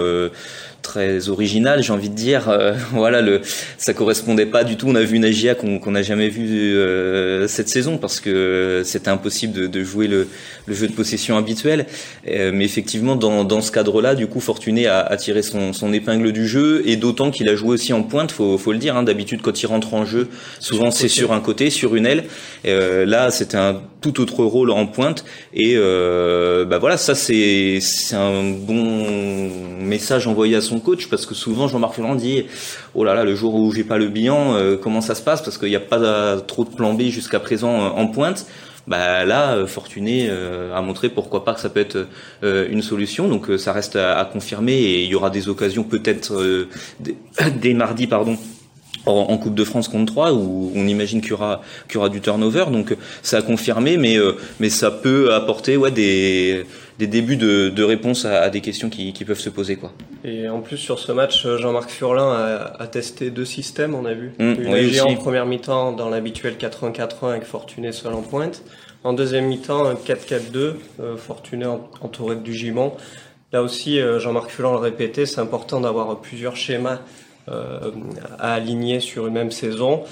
très 0.82 1.28
original, 1.28 1.82
j'ai 1.82 1.92
envie 1.92 2.08
de 2.08 2.14
dire. 2.14 2.48
Euh, 2.48 2.74
voilà, 2.92 3.20
le, 3.20 3.40
ça 3.78 3.94
correspondait 3.94 4.46
pas 4.46 4.64
du 4.64 4.76
tout. 4.76 4.88
On 4.88 4.94
a 4.94 5.02
vu 5.02 5.16
une 5.16 5.24
AGIA 5.24 5.54
qu'on 5.54 5.90
n'a 5.90 6.02
jamais 6.02 6.28
vu 6.28 6.48
euh, 6.48 7.46
cette 7.48 7.68
saison 7.68 7.98
parce 7.98 8.20
que 8.20 8.82
c'était 8.84 9.10
impossible 9.10 9.52
de, 9.52 9.66
de 9.66 9.84
jouer 9.84 10.08
le, 10.08 10.28
le, 10.66 10.74
jeu 10.74 10.88
de 10.88 10.92
possession 10.92 11.36
habituel. 11.36 11.86
Euh, 12.28 12.50
mais 12.52 12.64
effectivement, 12.64 13.16
dans, 13.16 13.44
dans 13.44 13.60
ce 13.60 13.72
cadre-là, 13.72 14.14
du 14.14 14.26
coup, 14.26 14.40
Fortuné 14.40 14.86
a, 14.86 15.00
a 15.00 15.16
tiré 15.16 15.42
son, 15.42 15.72
son, 15.72 15.92
épingle 15.92 16.32
du 16.32 16.46
jeu 16.46 16.82
et 16.86 16.96
d'autant 16.96 17.30
qu'il 17.30 17.48
a 17.48 17.56
joué 17.56 17.70
aussi 17.70 17.92
en 17.92 18.02
pointe. 18.02 18.32
Faut, 18.32 18.58
faut 18.58 18.72
le 18.72 18.78
dire. 18.78 18.96
Hein, 18.96 19.02
D'habitude, 19.02 19.42
quand 19.42 19.62
il 19.62 19.66
rentre 19.66 19.94
en 19.94 20.04
jeu, 20.04 20.28
souvent 20.60 20.90
c'est 20.90 21.08
sur 21.08 21.32
un 21.32 21.40
côté, 21.40 21.70
sur 21.70 21.94
une 21.96 22.06
aile. 22.06 22.24
là, 22.64 23.30
c'était 23.30 23.56
un 23.56 23.80
tout 24.00 24.20
autre 24.20 24.44
rôle 24.44 24.70
en 24.70 24.86
pointe. 24.86 25.24
Et 25.52 25.76
bah 25.76 26.78
voilà, 26.78 26.96
ça 26.96 27.14
c'est 27.14 27.78
c'est 27.80 28.14
un 28.14 28.50
bon 28.50 29.50
message 29.80 30.26
envoyé 30.26 30.56
à 30.56 30.60
son 30.60 30.69
coach 30.78 31.08
parce 31.08 31.26
que 31.26 31.34
souvent 31.34 31.66
Jean-Marc 31.66 31.94
Ferrand 31.94 32.14
dit 32.14 32.44
oh 32.94 33.02
là 33.02 33.14
là 33.14 33.24
le 33.24 33.34
jour 33.34 33.54
où 33.54 33.72
j'ai 33.72 33.84
pas 33.84 33.98
le 33.98 34.08
bilan 34.08 34.54
euh, 34.54 34.76
comment 34.76 35.00
ça 35.00 35.14
se 35.14 35.22
passe? 35.22 35.42
Parce 35.42 35.58
qu'il 35.58 35.68
n'y 35.68 35.76
a 35.76 35.80
pas 35.80 36.40
trop 36.40 36.64
de 36.64 36.70
plan 36.70 36.94
B 36.94 37.02
jusqu'à 37.02 37.40
présent 37.40 37.80
euh, 37.80 37.88
en 37.88 38.06
pointe. 38.06 38.46
Bah 38.86 39.24
là 39.24 39.54
euh, 39.54 39.66
Fortuné 39.66 40.30
a 40.30 40.80
montré 40.80 41.08
pourquoi 41.10 41.44
pas 41.44 41.54
que 41.54 41.60
ça 41.60 41.68
peut 41.68 41.80
être 41.80 42.06
une 42.42 42.82
solution. 42.82 43.28
Donc 43.28 43.48
ça 43.58 43.72
reste 43.72 43.96
à, 43.96 44.24
confirmer. 44.24 44.72
Et 44.72 45.04
il 45.04 45.10
y 45.10 45.14
aura 45.14 45.30
des 45.30 45.48
occasions 45.48 45.82
peut-être 45.82 46.66
dès, 47.60 47.74
mardi 47.74 48.06
pardon 48.06 48.36
en, 49.06 49.38
Coupe 49.38 49.54
de 49.54 49.64
France 49.64 49.88
contre 49.88 50.12
3 50.12 50.32
où 50.32 50.72
on 50.74 50.86
imagine 50.86 51.20
qu'il 51.20 51.30
y 51.30 51.32
aura 51.32 51.62
qu'il 51.88 51.94
y 51.94 51.98
aura 51.98 52.08
du 52.08 52.20
turnover. 52.20 52.66
Donc 52.72 52.96
ça 53.22 53.38
a 53.38 53.42
confirmé 53.42 53.96
mais 53.96 54.16
mais 54.58 54.70
ça 54.70 54.90
peut 54.90 55.34
apporter 55.34 55.76
ouais 55.76 55.90
des 55.90 56.64
des 57.00 57.06
débuts 57.06 57.36
de, 57.36 57.70
de 57.70 57.82
réponses 57.82 58.26
à, 58.26 58.50
des 58.50 58.60
questions 58.60 58.90
qui, 58.90 59.14
qui, 59.14 59.24
peuvent 59.24 59.40
se 59.40 59.48
poser. 59.48 59.76
Quoi. 59.76 59.90
Et 60.22 60.50
en 60.50 60.60
plus, 60.60 60.76
sur 60.76 60.98
ce 60.98 61.12
match, 61.12 61.46
Jean-Marc 61.46 61.88
Furlin 61.88 62.30
a, 62.30 62.76
a, 62.78 62.86
testé 62.88 63.30
deux 63.30 63.46
systèmes, 63.46 63.94
on 63.94 64.04
a 64.04 64.12
vu. 64.12 64.32
Mmh, 64.38 64.54
Une 64.60 65.00
en 65.00 65.14
première 65.14 65.46
mi-temps 65.46 65.92
dans 65.92 66.10
l'habituel 66.10 66.56
4-1-4-1 66.60 67.30
avec 67.30 67.44
Fortuné 67.44 67.92
seul 67.92 68.12
en 68.12 68.20
pointe. 68.20 68.62
En 69.02 69.14
deuxième 69.14 69.46
mi-temps, 69.46 69.86
un 69.86 69.94
4-4-2, 69.94 70.74
euh, 71.00 71.16
Fortuné 71.16 71.64
entouré 72.02 72.36
du 72.36 72.52
Gimon. 72.52 72.92
Là 73.50 73.62
aussi, 73.62 73.98
euh, 73.98 74.20
Jean-Marc 74.20 74.50
Furlan 74.50 74.72
le 74.74 74.80
répétait, 74.80 75.24
c'est 75.24 75.40
important 75.40 75.80
d'avoir 75.80 76.20
plusieurs 76.20 76.54
schémas 76.54 76.98
euh, 77.48 77.92
à 78.38 78.52
aligner 78.52 79.00
sur 79.00 79.26
une 79.26 79.32
même 79.32 79.52
saison. 79.52 80.04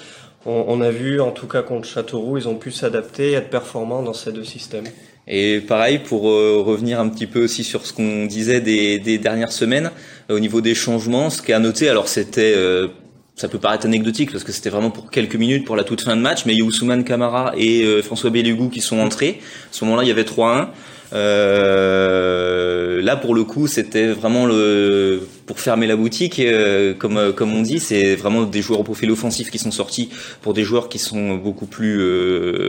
On, 0.46 0.64
on, 0.68 0.80
a 0.80 0.90
vu, 0.90 1.20
en 1.20 1.32
tout 1.32 1.46
cas 1.46 1.60
contre 1.60 1.86
Châteauroux, 1.86 2.38
ils 2.38 2.48
ont 2.48 2.54
pu 2.54 2.70
s'adapter 2.70 3.32
et 3.32 3.34
être 3.34 3.50
performants 3.50 4.02
dans 4.02 4.14
ces 4.14 4.32
deux 4.32 4.44
systèmes. 4.44 4.86
Et 5.28 5.60
pareil, 5.60 5.98
pour 5.98 6.30
euh, 6.30 6.62
revenir 6.64 7.00
un 7.00 7.08
petit 7.08 7.26
peu 7.26 7.44
aussi 7.44 7.62
sur 7.62 7.84
ce 7.84 7.92
qu'on 7.92 8.24
disait 8.24 8.60
des, 8.60 8.98
des, 8.98 9.18
dernières 9.18 9.52
semaines, 9.52 9.90
euh, 10.30 10.36
au 10.36 10.40
niveau 10.40 10.62
des 10.62 10.74
changements, 10.74 11.28
ce 11.28 11.42
qui 11.42 11.52
a 11.52 11.58
noté, 11.58 11.90
alors 11.90 12.08
c'était, 12.08 12.54
euh, 12.56 12.88
ça 13.36 13.48
peut 13.48 13.58
paraître 13.58 13.84
anecdotique 13.84 14.32
parce 14.32 14.42
que 14.42 14.52
c'était 14.52 14.70
vraiment 14.70 14.90
pour 14.90 15.10
quelques 15.10 15.36
minutes 15.36 15.66
pour 15.66 15.76
la 15.76 15.84
toute 15.84 16.00
fin 16.00 16.16
de 16.16 16.22
match, 16.22 16.46
mais 16.46 16.54
il 16.54 16.60
y 16.60 16.62
a 16.62 16.64
Ousmane 16.64 17.04
Camara 17.04 17.52
et 17.58 18.02
François 18.02 18.30
Bélugou 18.30 18.70
qui 18.70 18.80
sont 18.80 18.98
entrés. 18.98 19.40
À 19.40 19.72
ce 19.72 19.84
moment-là, 19.84 20.02
il 20.02 20.08
y 20.08 20.12
avait 20.12 20.24
3-1. 20.24 20.68
Euh, 21.12 23.02
là, 23.02 23.16
pour 23.16 23.34
le 23.34 23.44
coup, 23.44 23.66
c'était 23.66 24.08
vraiment 24.08 24.46
le 24.46 25.26
pour 25.48 25.60
fermer 25.60 25.86
la 25.86 25.96
boutique, 25.96 26.38
euh, 26.38 26.92
comme 26.94 27.16
euh, 27.16 27.32
comme 27.32 27.54
on 27.54 27.62
dit, 27.62 27.80
c'est 27.80 28.14
vraiment 28.14 28.42
des 28.42 28.60
joueurs 28.60 28.80
au 28.80 28.84
profil 28.84 29.10
offensif 29.10 29.50
qui 29.50 29.58
sont 29.58 29.70
sortis 29.70 30.10
pour 30.42 30.52
des 30.52 30.62
joueurs 30.62 30.90
qui 30.90 30.98
sont 30.98 31.36
beaucoup 31.36 31.66
plus 31.66 32.04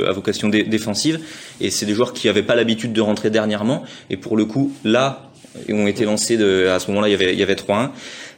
à 0.07 0.11
vocation 0.13 0.47
défensive, 0.49 1.19
et 1.59 1.69
c'est 1.69 1.85
des 1.85 1.93
joueurs 1.93 2.13
qui 2.13 2.27
n'avaient 2.27 2.41
pas 2.41 2.55
l'habitude 2.55 2.93
de 2.93 3.01
rentrer 3.01 3.29
dernièrement. 3.29 3.83
Et 4.09 4.17
pour 4.17 4.37
le 4.37 4.45
coup, 4.45 4.71
là, 4.83 5.29
ont 5.69 5.87
été 5.87 6.05
lancés 6.05 6.35
à 6.35 6.79
ce 6.79 6.87
moment-là, 6.87 7.09
il 7.09 7.11
y 7.11 7.15
avait 7.15 7.33
il 7.33 7.39
y 7.39 7.43
avait 7.43 7.55
3-1. 7.55 7.89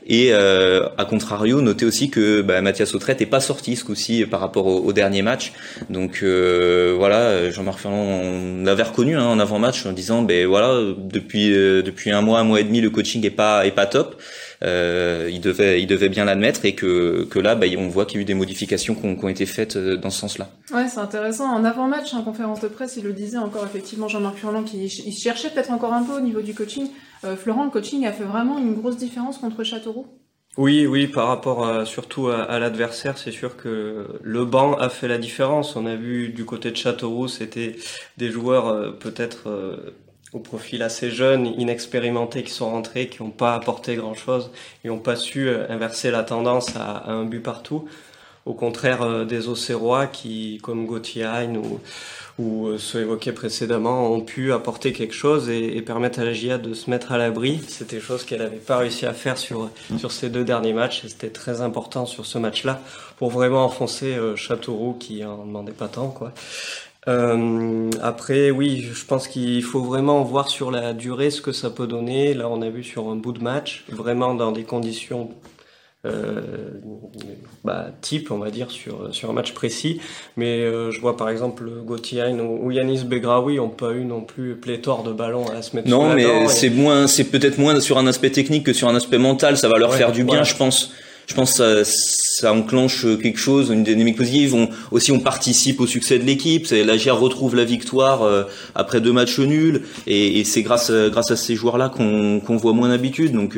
Et 0.07 0.29
euh, 0.31 0.87
à 0.97 1.05
contrario, 1.05 1.61
notez 1.61 1.85
aussi 1.85 2.09
que 2.09 2.41
bah, 2.41 2.61
Mathias 2.61 2.95
Autrette 2.95 3.19
n'est 3.19 3.25
pas 3.25 3.39
sorti 3.39 3.75
ce 3.75 3.83
coup-ci 3.83 4.25
par 4.25 4.39
rapport 4.39 4.65
au, 4.65 4.91
dernier 4.93 5.21
match. 5.21 5.53
Donc 5.89 6.19
euh, 6.23 6.95
voilà, 6.97 7.49
Jean-Marc 7.51 7.79
Ferland, 7.79 8.63
l'avait 8.65 8.83
reconnu 8.83 9.15
hein, 9.15 9.25
en 9.25 9.39
avant-match 9.39 9.85
en 9.85 9.91
disant, 9.91 10.23
ben 10.23 10.47
voilà, 10.47 10.79
depuis 10.97 11.53
euh, 11.53 11.81
depuis 11.81 12.11
un 12.11 12.21
mois, 12.21 12.39
un 12.39 12.43
mois 12.43 12.59
et 12.59 12.63
demi, 12.63 12.81
le 12.81 12.89
coaching 12.89 13.25
est 13.25 13.29
pas 13.29 13.65
est 13.65 13.71
pas 13.71 13.85
top. 13.85 14.21
Euh, 14.63 15.27
il 15.31 15.41
devait 15.41 15.81
il 15.81 15.87
devait 15.87 16.09
bien 16.09 16.25
l'admettre 16.25 16.65
et 16.65 16.75
que 16.75 17.23
que 17.25 17.39
là, 17.39 17.55
bah, 17.55 17.65
on 17.77 17.87
voit 17.87 18.05
qu'il 18.05 18.17
y 18.17 18.19
a 18.19 18.21
eu 18.21 18.25
des 18.25 18.35
modifications 18.35 18.93
qui 18.93 19.05
ont, 19.05 19.29
été 19.29 19.47
faites 19.47 19.75
euh, 19.75 19.97
dans 19.97 20.11
ce 20.11 20.19
sens-là. 20.19 20.49
Ouais, 20.73 20.87
c'est 20.87 20.99
intéressant. 20.99 21.45
En 21.45 21.65
avant-match, 21.65 22.13
en 22.13 22.23
conférence 22.23 22.61
de 22.61 22.67
presse, 22.67 22.95
il 22.97 23.03
le 23.03 23.13
disait 23.13 23.37
encore 23.37 23.65
effectivement 23.65 24.07
Jean-Marc 24.07 24.37
Ferland, 24.37 24.63
qui 24.63 24.85
il 24.85 25.13
cherchait 25.13 25.49
peut-être 25.49 25.71
encore 25.71 25.93
un 25.93 26.03
peu 26.03 26.13
au 26.13 26.21
niveau 26.21 26.41
du 26.41 26.53
coaching. 26.53 26.89
Euh, 27.23 27.35
Florent, 27.35 27.65
le 27.65 27.71
coaching 27.71 28.05
a 28.05 28.11
fait 28.11 28.23
vraiment 28.23 28.59
une 28.59 28.75
grosse 28.75 28.97
différence 28.97 29.39
contre 29.39 29.63
Châteauroux? 29.63 30.05
Oui, 30.57 30.85
oui, 30.85 31.07
par 31.07 31.27
rapport 31.27 31.87
surtout 31.87 32.27
à, 32.27 32.59
l'adversaire, 32.59 33.17
c'est 33.17 33.31
sûr 33.31 33.55
que 33.55 34.19
le 34.21 34.43
banc 34.43 34.73
a 34.73 34.89
fait 34.89 35.07
la 35.07 35.17
différence. 35.17 35.77
On 35.77 35.85
a 35.85 35.95
vu 35.95 36.27
du 36.27 36.43
côté 36.43 36.71
de 36.71 36.75
Châteauroux, 36.75 37.29
c'était 37.29 37.77
des 38.17 38.29
joueurs 38.29 38.67
euh, 38.67 38.91
peut-être 38.91 39.47
euh, 39.47 39.95
au 40.33 40.39
profil 40.39 40.81
assez 40.81 41.11
jeune, 41.11 41.45
inexpérimentés 41.45 42.43
qui 42.43 42.51
sont 42.51 42.69
rentrés, 42.69 43.07
qui 43.07 43.21
n'ont 43.21 43.29
pas 43.29 43.55
apporté 43.55 43.95
grand-chose 43.95 44.51
et 44.83 44.87
n'ont 44.87 44.99
pas 44.99 45.15
su 45.15 45.49
inverser 45.49 46.11
la 46.11 46.23
tendance 46.23 46.75
à, 46.75 47.09
un 47.11 47.25
but 47.25 47.41
partout. 47.41 47.85
Au 48.45 48.53
contraire 48.53 49.25
des 49.25 49.49
Auxerrois 49.49 50.07
qui, 50.07 50.59
comme 50.63 50.85
Gauthier 50.87 51.47
ou 51.55 51.79
ou 52.41 52.67
euh, 52.67 52.77
ceux 52.77 53.01
évoqués 53.01 53.31
précédemment 53.31 54.11
ont 54.11 54.21
pu 54.21 54.53
apporter 54.53 54.93
quelque 54.93 55.13
chose 55.13 55.49
et, 55.49 55.81
permettre 55.81 56.19
à 56.19 56.23
la 56.23 56.33
GIA 56.33 56.57
de 56.57 56.73
se 56.73 56.89
mettre 56.89 57.11
à 57.11 57.17
l'abri. 57.17 57.61
C'était 57.67 57.99
chose 57.99 58.23
qu'elle 58.23 58.39
n'avait 58.39 58.57
pas 58.57 58.77
réussi 58.77 59.05
à 59.05 59.13
faire 59.13 59.37
sur, 59.37 59.69
sur 59.97 60.11
ces 60.11 60.29
deux 60.29 60.43
derniers 60.43 60.73
matchs 60.73 61.05
et 61.05 61.09
c'était 61.09 61.29
très 61.29 61.61
important 61.61 62.05
sur 62.05 62.25
ce 62.25 62.37
match-là 62.37 62.81
pour 63.17 63.29
vraiment 63.29 63.65
enfoncer 63.65 64.15
euh, 64.15 64.35
Châteauroux 64.35 64.95
qui 64.99 65.23
en 65.25 65.45
demandait 65.45 65.71
pas 65.71 65.87
tant. 65.87 66.09
quoi. 66.09 66.33
Euh, 67.07 67.89
après, 68.01 68.51
oui, 68.51 68.87
je 68.93 69.05
pense 69.05 69.27
qu'il 69.27 69.63
faut 69.63 69.81
vraiment 69.81 70.23
voir 70.23 70.49
sur 70.49 70.69
la 70.69 70.93
durée 70.93 71.31
ce 71.31 71.41
que 71.41 71.51
ça 71.51 71.69
peut 71.69 71.87
donner. 71.87 72.33
Là, 72.33 72.47
on 72.49 72.61
a 72.61 72.69
vu 72.69 72.83
sur 72.83 73.09
un 73.09 73.15
bout 73.15 73.31
de 73.31 73.43
match, 73.43 73.85
vraiment 73.89 74.35
dans 74.35 74.51
des 74.51 74.63
conditions 74.63 75.29
euh, 76.05 76.41
bah, 77.63 77.87
type, 78.01 78.29
on 78.29 78.37
va 78.37 78.51
dire, 78.51 78.69
sur, 78.69 79.13
sur 79.13 79.31
un 79.31 79.33
match 79.33 79.53
précis. 79.53 79.99
Mais 80.37 80.59
euh, 80.59 80.91
je 80.91 81.01
vois 81.01 81.17
par 81.17 81.29
exemple 81.29 81.69
Gauthier 81.83 82.33
ou, 82.33 82.67
ou 82.67 82.71
Yanis 82.71 83.03
Begraoui 83.03 83.55
n'ont 83.55 83.69
pas 83.69 83.93
eu 83.93 84.05
non 84.05 84.21
plus 84.21 84.55
pléthore 84.55 85.01
de 85.03 85.11
ballons 85.11 85.47
à 85.49 85.63
se 85.63 85.75
mettre 85.75 85.89
Non, 85.89 86.13
mais 86.13 86.47
c'est 86.49 86.69
moins, 86.69 87.07
c'est 87.07 87.25
peut-être 87.25 87.57
moins 87.57 87.79
sur 87.79 87.97
un 87.97 88.05
aspect 88.05 88.31
technique 88.31 88.65
que 88.65 88.73
sur 88.73 88.87
un 88.87 88.95
aspect 88.95 89.17
mental. 89.17 89.57
Ça 89.57 89.69
va 89.69 89.79
leur 89.79 89.93
faire 89.93 90.11
du 90.11 90.23
bien, 90.23 90.43
je 90.43 90.55
pense 90.55 90.91
je 91.31 91.35
pense 91.35 91.59
que 91.59 91.83
ça, 91.85 92.53
enclenche 92.53 93.05
quelque 93.21 93.39
chose, 93.39 93.69
une 93.69 93.85
dynamique 93.85 94.17
positive. 94.17 94.53
On, 94.53 94.67
aussi, 94.91 95.13
on 95.13 95.19
participe 95.19 95.79
au 95.79 95.87
succès 95.87 96.19
de 96.19 96.25
l'équipe. 96.25 96.67
La 96.71 96.97
GR 96.97 97.17
retrouve 97.17 97.55
la 97.55 97.63
victoire 97.63 98.23
euh, 98.23 98.43
après 98.75 98.99
deux 98.99 99.13
matchs 99.13 99.39
nuls, 99.39 99.83
et, 100.07 100.43
c'est 100.43 100.61
grâce 100.61 100.91
grâce 100.91 101.31
à 101.31 101.37
ces 101.37 101.55
joueurs-là 101.55 101.87
qu'on 101.87 102.57
voit 102.57 102.73
moins 102.73 102.89
d'habitude. 102.89 103.31
Donc, 103.31 103.57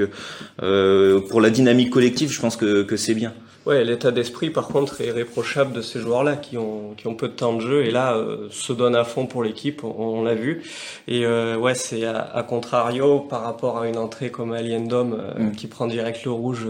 euh, 0.61 1.19
pour 1.29 1.41
la 1.41 1.49
dynamique 1.49 1.89
collective, 1.89 2.31
je 2.31 2.39
pense 2.39 2.57
que, 2.57 2.83
que 2.83 2.95
c'est 2.95 3.15
bien. 3.15 3.33
Ouais, 3.65 3.85
l'état 3.85 4.11
d'esprit, 4.11 4.49
par 4.49 4.67
contre, 4.67 4.99
est 4.99 5.11
réprochable 5.11 5.71
de 5.71 5.81
ces 5.81 6.01
joueurs-là 6.01 6.35
qui 6.35 6.57
ont, 6.57 6.95
qui 6.97 7.07
ont 7.07 7.15
peu 7.15 7.29
de 7.29 7.33
temps 7.33 7.53
de 7.53 7.61
jeu 7.61 7.85
et 7.85 7.91
là 7.91 8.13
euh, 8.13 8.49
se 8.51 8.73
donnent 8.73 8.95
à 8.95 9.05
fond 9.05 9.25
pour 9.25 9.41
l'équipe, 9.41 9.85
on, 9.85 10.21
l'a 10.21 10.35
vu. 10.35 10.63
Et 11.07 11.25
euh, 11.25 11.55
ouais, 11.55 11.73
c'est 11.73 12.03
à, 12.05 12.45
contrario 12.47 13.21
par 13.21 13.41
rapport 13.41 13.79
à 13.79 13.87
une 13.87 13.97
entrée 13.97 14.31
comme 14.31 14.51
Aliendom 14.51 15.17
mm. 15.37 15.51
qui 15.53 15.67
prend 15.67 15.87
direct 15.87 16.25
le 16.25 16.31
rouge 16.31 16.67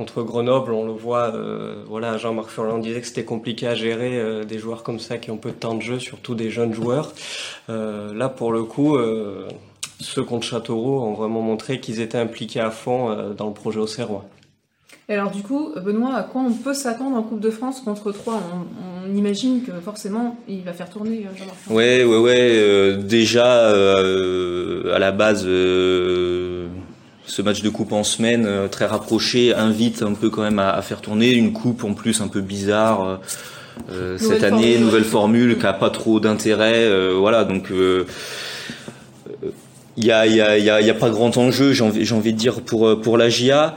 contre 0.00 0.22
Grenoble, 0.22 0.72
on 0.72 0.86
le 0.86 0.92
voit, 0.92 1.34
euh, 1.34 1.84
voilà, 1.86 2.16
Jean-Marc 2.16 2.48
Furlan 2.48 2.78
disait 2.78 3.02
que 3.02 3.06
c'était 3.06 3.24
compliqué 3.24 3.66
à 3.66 3.74
gérer 3.74 4.18
euh, 4.18 4.44
des 4.44 4.58
joueurs 4.58 4.82
comme 4.82 4.98
ça 4.98 5.18
qui 5.18 5.30
ont 5.30 5.36
peu 5.36 5.50
de 5.50 5.56
temps 5.56 5.74
de 5.74 5.82
jeu, 5.82 5.98
surtout 5.98 6.34
des 6.34 6.48
jeunes 6.48 6.72
joueurs. 6.72 7.12
Euh, 7.68 8.14
là, 8.14 8.30
pour 8.30 8.50
le 8.50 8.62
coup, 8.62 8.96
ceux 10.00 10.22
contre 10.22 10.46
Châteauroux 10.46 11.02
ont 11.02 11.12
vraiment 11.12 11.42
montré 11.42 11.80
qu'ils 11.80 12.00
étaient 12.00 12.16
impliqués 12.16 12.60
à 12.60 12.70
fond 12.70 13.14
dans 13.36 13.48
le 13.48 13.52
projet 13.52 13.78
Auxerrois. 13.78 14.24
Et 15.10 15.14
alors 15.14 15.30
du 15.32 15.42
coup, 15.42 15.72
Benoît, 15.76 16.14
à 16.14 16.22
quoi 16.22 16.40
on 16.40 16.52
peut 16.52 16.72
s'attendre 16.72 17.18
en 17.18 17.22
Coupe 17.22 17.40
de 17.40 17.50
France 17.50 17.80
contre 17.80 18.10
3 18.10 18.40
on, 19.04 19.14
imagine 19.14 19.62
que 19.62 19.72
forcément, 19.80 20.38
il 20.48 20.62
va 20.62 20.72
faire 20.72 20.88
tourner 20.88 21.26
Jean-Marc. 21.36 21.58
Ouais, 21.68 22.04
ouais, 22.04 22.16
ouais. 22.16 22.96
déjà, 23.02 23.68
à 23.68 24.98
la 24.98 25.12
base 25.12 25.44
ce 27.30 27.42
match 27.42 27.62
de 27.62 27.68
coupe 27.68 27.92
en 27.92 28.02
semaine 28.02 28.44
euh, 28.44 28.66
très 28.66 28.86
rapproché 28.86 29.54
invite 29.54 30.02
un 30.02 30.14
peu 30.14 30.30
quand 30.30 30.42
même 30.42 30.58
à, 30.58 30.82
faire 30.82 31.00
tourner. 31.00 31.32
Une 31.32 31.52
coupe 31.52 31.84
en 31.84 31.94
plus 31.94 32.20
un 32.20 32.26
peu 32.28 32.40
bizarre 32.40 33.06
euh, 33.06 33.16
euh, 33.92 34.18
cette 34.18 34.42
année, 34.42 34.78
nouvelle 34.78 35.04
formule 35.04 35.56
qui 35.56 35.64
a 35.64 35.72
pas 35.72 35.90
trop 35.90 36.18
d'intérêt, 36.18 36.90
voilà 37.14 37.44
donc 37.44 37.72
il 39.96 40.04
y 40.04 40.10
a, 40.10 40.26
y, 40.26 40.40
a, 40.40 40.58
y 40.58 40.90
a 40.90 40.94
pas 40.94 41.08
grand 41.08 41.36
enjeu 41.38 41.72
j'ai 41.72 41.84
envie, 41.84 42.12
envie 42.12 42.32
de 42.32 42.38
dire 42.38 42.60
pour 42.60 43.00
pour 43.00 43.16
la 43.16 43.30
GIA 43.30 43.76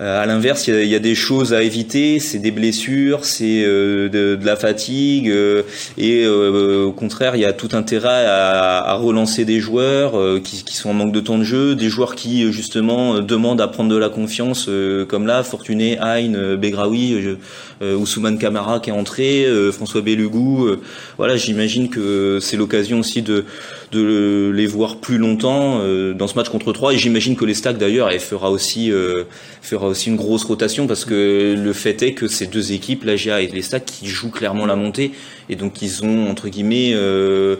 à 0.00 0.24
l'inverse, 0.24 0.66
il 0.66 0.86
y, 0.86 0.94
a 0.94 0.98
des 0.98 1.14
choses 1.14 1.52
à 1.52 1.62
éviter, 1.62 2.20
c'est 2.20 2.38
des 2.38 2.50
blessures, 2.50 3.26
c'est 3.26 3.62
euh, 3.64 4.08
de, 4.08 4.38
la 4.42 4.56
fatigue, 4.56 5.28
euh, 5.28 5.62
et 5.98 6.26
au 6.26 6.92
contraire, 6.92 7.36
il 7.36 7.42
y 7.42 7.44
a 7.44 7.52
tout 7.52 7.68
intérêt 7.72 8.24
à, 8.26 8.94
relancer 8.94 9.44
des 9.44 9.60
joueurs 9.60 10.12
qui, 10.42 10.64
sont 10.74 10.90
en 10.90 10.94
manque 10.94 11.12
de 11.12 11.20
temps 11.20 11.36
de 11.36 11.44
jeu, 11.44 11.74
des 11.74 11.90
joueurs 11.90 12.14
qui 12.14 12.50
justement 12.50 13.20
demandent 13.20 13.60
à 13.60 13.68
prendre 13.68 13.90
de 13.90 13.96
la 13.96 14.08
confiance, 14.08 14.68
comme 15.08 15.26
là, 15.26 15.42
Fortuné, 15.42 15.98
Hein, 16.00 16.56
Begraoui, 16.56 17.36
Ousmane 17.82 18.38
Camara 18.38 18.80
qui 18.80 18.90
est 18.90 18.94
entré, 18.94 19.46
François 19.72 20.00
Bellugou. 20.00 20.76
voilà, 21.18 21.36
j'imagine 21.36 21.88
que 21.88 22.38
c'est 22.40 22.56
l'occasion 22.56 23.00
aussi 23.00 23.22
de 23.22 23.44
de 23.92 24.52
les 24.54 24.66
voir 24.66 24.96
plus 24.98 25.18
longtemps 25.18 25.80
euh, 25.80 26.14
dans 26.14 26.28
ce 26.28 26.34
match 26.34 26.48
contre 26.48 26.72
3 26.72 26.94
et 26.94 26.98
j'imagine 26.98 27.34
que 27.36 27.44
les 27.44 27.54
stacks 27.54 27.78
d'ailleurs 27.78 28.08
elle 28.10 28.20
fera 28.20 28.50
aussi 28.50 28.92
euh, 28.92 29.24
fera 29.62 29.88
aussi 29.88 30.10
une 30.10 30.16
grosse 30.16 30.44
rotation 30.44 30.86
parce 30.86 31.04
que 31.04 31.54
le 31.58 31.72
fait 31.72 32.02
est 32.02 32.12
que 32.12 32.28
ces 32.28 32.46
deux 32.46 32.72
équipes 32.72 33.04
la 33.04 33.16
GA 33.16 33.40
et 33.40 33.48
les 33.48 33.62
stacks 33.62 33.84
qui 33.84 34.06
jouent 34.06 34.30
clairement 34.30 34.66
la 34.66 34.76
montée 34.76 35.12
et 35.48 35.56
donc 35.56 35.82
ils 35.82 36.04
ont 36.04 36.28
entre 36.28 36.48
guillemets 36.48 36.92
euh, 36.94 37.56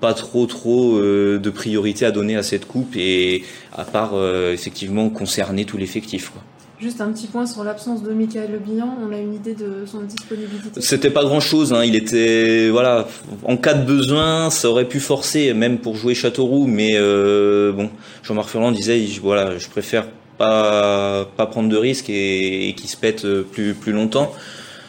pas 0.00 0.14
trop 0.14 0.46
trop 0.46 1.00
de 1.00 1.50
priorité 1.50 2.04
à 2.04 2.10
donner 2.10 2.36
à 2.36 2.42
cette 2.42 2.66
coupe 2.66 2.94
et 2.96 3.42
à 3.72 3.84
part 3.84 4.12
effectivement 4.52 5.08
concerner 5.08 5.64
tout 5.64 5.78
l'effectif 5.78 6.30
quoi. 6.30 6.42
Juste 6.84 7.00
un 7.00 7.12
petit 7.12 7.28
point 7.28 7.46
sur 7.46 7.64
l'absence 7.64 8.02
de 8.02 8.12
Michael 8.12 8.50
Le 8.52 8.60
on 8.82 9.10
a 9.10 9.16
une 9.16 9.32
idée 9.32 9.54
de 9.54 9.86
son 9.86 10.02
disponibilité 10.02 10.82
C'était 10.82 11.08
pas 11.08 11.24
grand 11.24 11.40
chose, 11.40 11.72
hein. 11.72 11.82
il 11.82 11.96
était. 11.96 12.68
Voilà, 12.68 13.08
en 13.44 13.56
cas 13.56 13.72
de 13.72 13.86
besoin, 13.86 14.50
ça 14.50 14.68
aurait 14.68 14.86
pu 14.86 15.00
forcer, 15.00 15.54
même 15.54 15.78
pour 15.78 15.96
jouer 15.96 16.14
Châteauroux, 16.14 16.66
mais 16.66 16.90
euh, 16.96 17.72
bon, 17.72 17.88
Jean-Marc 18.22 18.50
Ferland 18.50 18.72
disait 18.72 19.02
voilà, 19.22 19.56
je 19.56 19.66
préfère 19.68 20.04
pas, 20.36 21.26
prendre 21.50 21.70
de 21.70 21.76
risques 21.78 22.10
et, 22.10 22.74
qu'il 22.76 22.90
se 22.90 22.98
pète 22.98 23.26
plus, 23.44 23.72
plus 23.72 23.92
longtemps. 23.92 24.34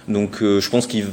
Donc 0.10 0.42
euh, 0.42 0.60
je 0.60 0.70
pense 0.70 0.88
qu'il 0.88 1.06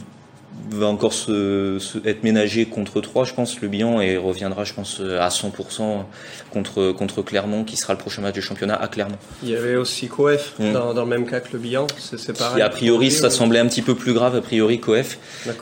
va 0.74 0.86
encore 0.86 1.12
se, 1.12 1.78
être 2.06 2.22
ménagé 2.22 2.66
contre 2.66 3.00
3, 3.00 3.24
je 3.24 3.34
pense, 3.34 3.60
le 3.60 3.68
bilan, 3.68 4.00
et 4.00 4.16
reviendra, 4.16 4.64
je 4.64 4.74
pense, 4.74 5.00
à 5.00 5.28
100% 5.28 6.04
contre, 6.52 6.92
contre 6.92 7.22
Clermont, 7.22 7.64
qui 7.64 7.76
sera 7.76 7.92
le 7.92 7.98
prochain 7.98 8.22
match 8.22 8.34
du 8.34 8.42
championnat 8.42 8.74
à 8.74 8.88
Clermont. 8.88 9.18
Il 9.42 9.50
y 9.50 9.56
avait 9.56 9.76
aussi 9.76 10.08
Coef, 10.08 10.54
hmm. 10.58 10.72
dans, 10.72 10.92
le 10.94 11.06
même 11.06 11.26
cas 11.26 11.40
que 11.40 11.52
le 11.52 11.58
bilan, 11.58 11.86
c'est 11.98 12.36
pareil. 12.36 12.62
a 12.62 12.68
priori, 12.68 13.10
ça 13.10 13.30
semblait 13.30 13.58
un 13.58 13.66
petit 13.66 13.82
peu 13.82 13.94
plus 13.94 14.12
grave, 14.12 14.36
a 14.36 14.40
priori, 14.40 14.80
Coef. 14.80 15.18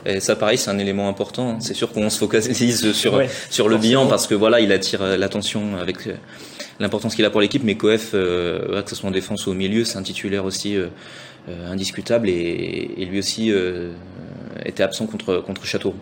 Et 0.06 0.20
ça, 0.20 0.36
pareil, 0.36 0.58
c'est 0.58 0.70
un 0.70 0.78
élément 0.78 1.08
important. 1.08 1.58
C'est 1.60 1.74
sûr 1.74 1.92
qu'on 1.92 2.10
se 2.10 2.18
focalise 2.18 2.92
sur, 2.92 3.20
sur 3.50 3.68
le 3.68 3.76
bilan, 3.76 4.06
parce 4.06 4.26
que 4.26 4.34
voilà, 4.34 4.60
il 4.60 4.72
attire 4.72 5.02
l'attention 5.16 5.76
avec 5.76 6.08
l'importance 6.80 7.14
qu'il 7.14 7.24
a 7.24 7.30
pour 7.30 7.40
l'équipe, 7.40 7.62
mais 7.62 7.76
Coef, 7.76 8.10
euh, 8.14 8.82
que 8.82 8.90
ce 8.90 8.96
soit 8.96 9.08
en 9.08 9.12
défense 9.12 9.46
ou 9.46 9.50
au 9.50 9.54
milieu, 9.54 9.84
c'est 9.84 9.98
un 9.98 10.02
titulaire 10.02 10.44
aussi 10.44 10.76
euh, 10.76 10.86
euh, 11.48 11.70
indiscutable, 11.70 12.28
et, 12.28 12.94
et 12.96 13.04
lui 13.04 13.18
aussi 13.18 13.52
était 14.64 14.82
absent 14.82 15.06
contre, 15.06 15.38
contre 15.38 15.64
Châteauroux. 15.64 15.96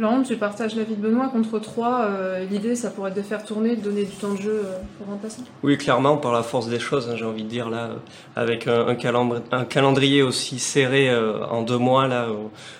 Laurent, 0.00 0.22
tu 0.22 0.36
partages 0.36 0.76
l'avis 0.76 0.96
de 0.96 1.02
Benoît 1.02 1.28
contre 1.28 1.58
3. 1.58 2.00
Euh, 2.04 2.44
l'idée, 2.50 2.74
ça 2.74 2.88
pourrait 2.88 3.10
être 3.10 3.16
de 3.18 3.22
faire 3.22 3.44
tourner, 3.44 3.76
de 3.76 3.82
donner 3.82 4.04
du 4.04 4.16
temps 4.16 4.32
de 4.32 4.40
jeu 4.40 4.62
pour 4.96 5.08
euh, 5.08 5.10
remplacer 5.10 5.42
Oui, 5.62 5.76
clairement, 5.76 6.16
par 6.16 6.32
la 6.32 6.42
force 6.42 6.68
des 6.68 6.78
choses, 6.78 7.10
hein, 7.10 7.16
j'ai 7.16 7.26
envie 7.26 7.44
de 7.44 7.50
dire, 7.50 7.68
là, 7.68 7.90
avec 8.34 8.66
un, 8.66 8.86
un, 8.88 9.64
calendrier 9.66 10.22
aussi 10.22 10.58
serré 10.58 11.10
euh, 11.10 11.44
en 11.44 11.60
deux 11.60 11.76
mois, 11.76 12.08
là, 12.08 12.28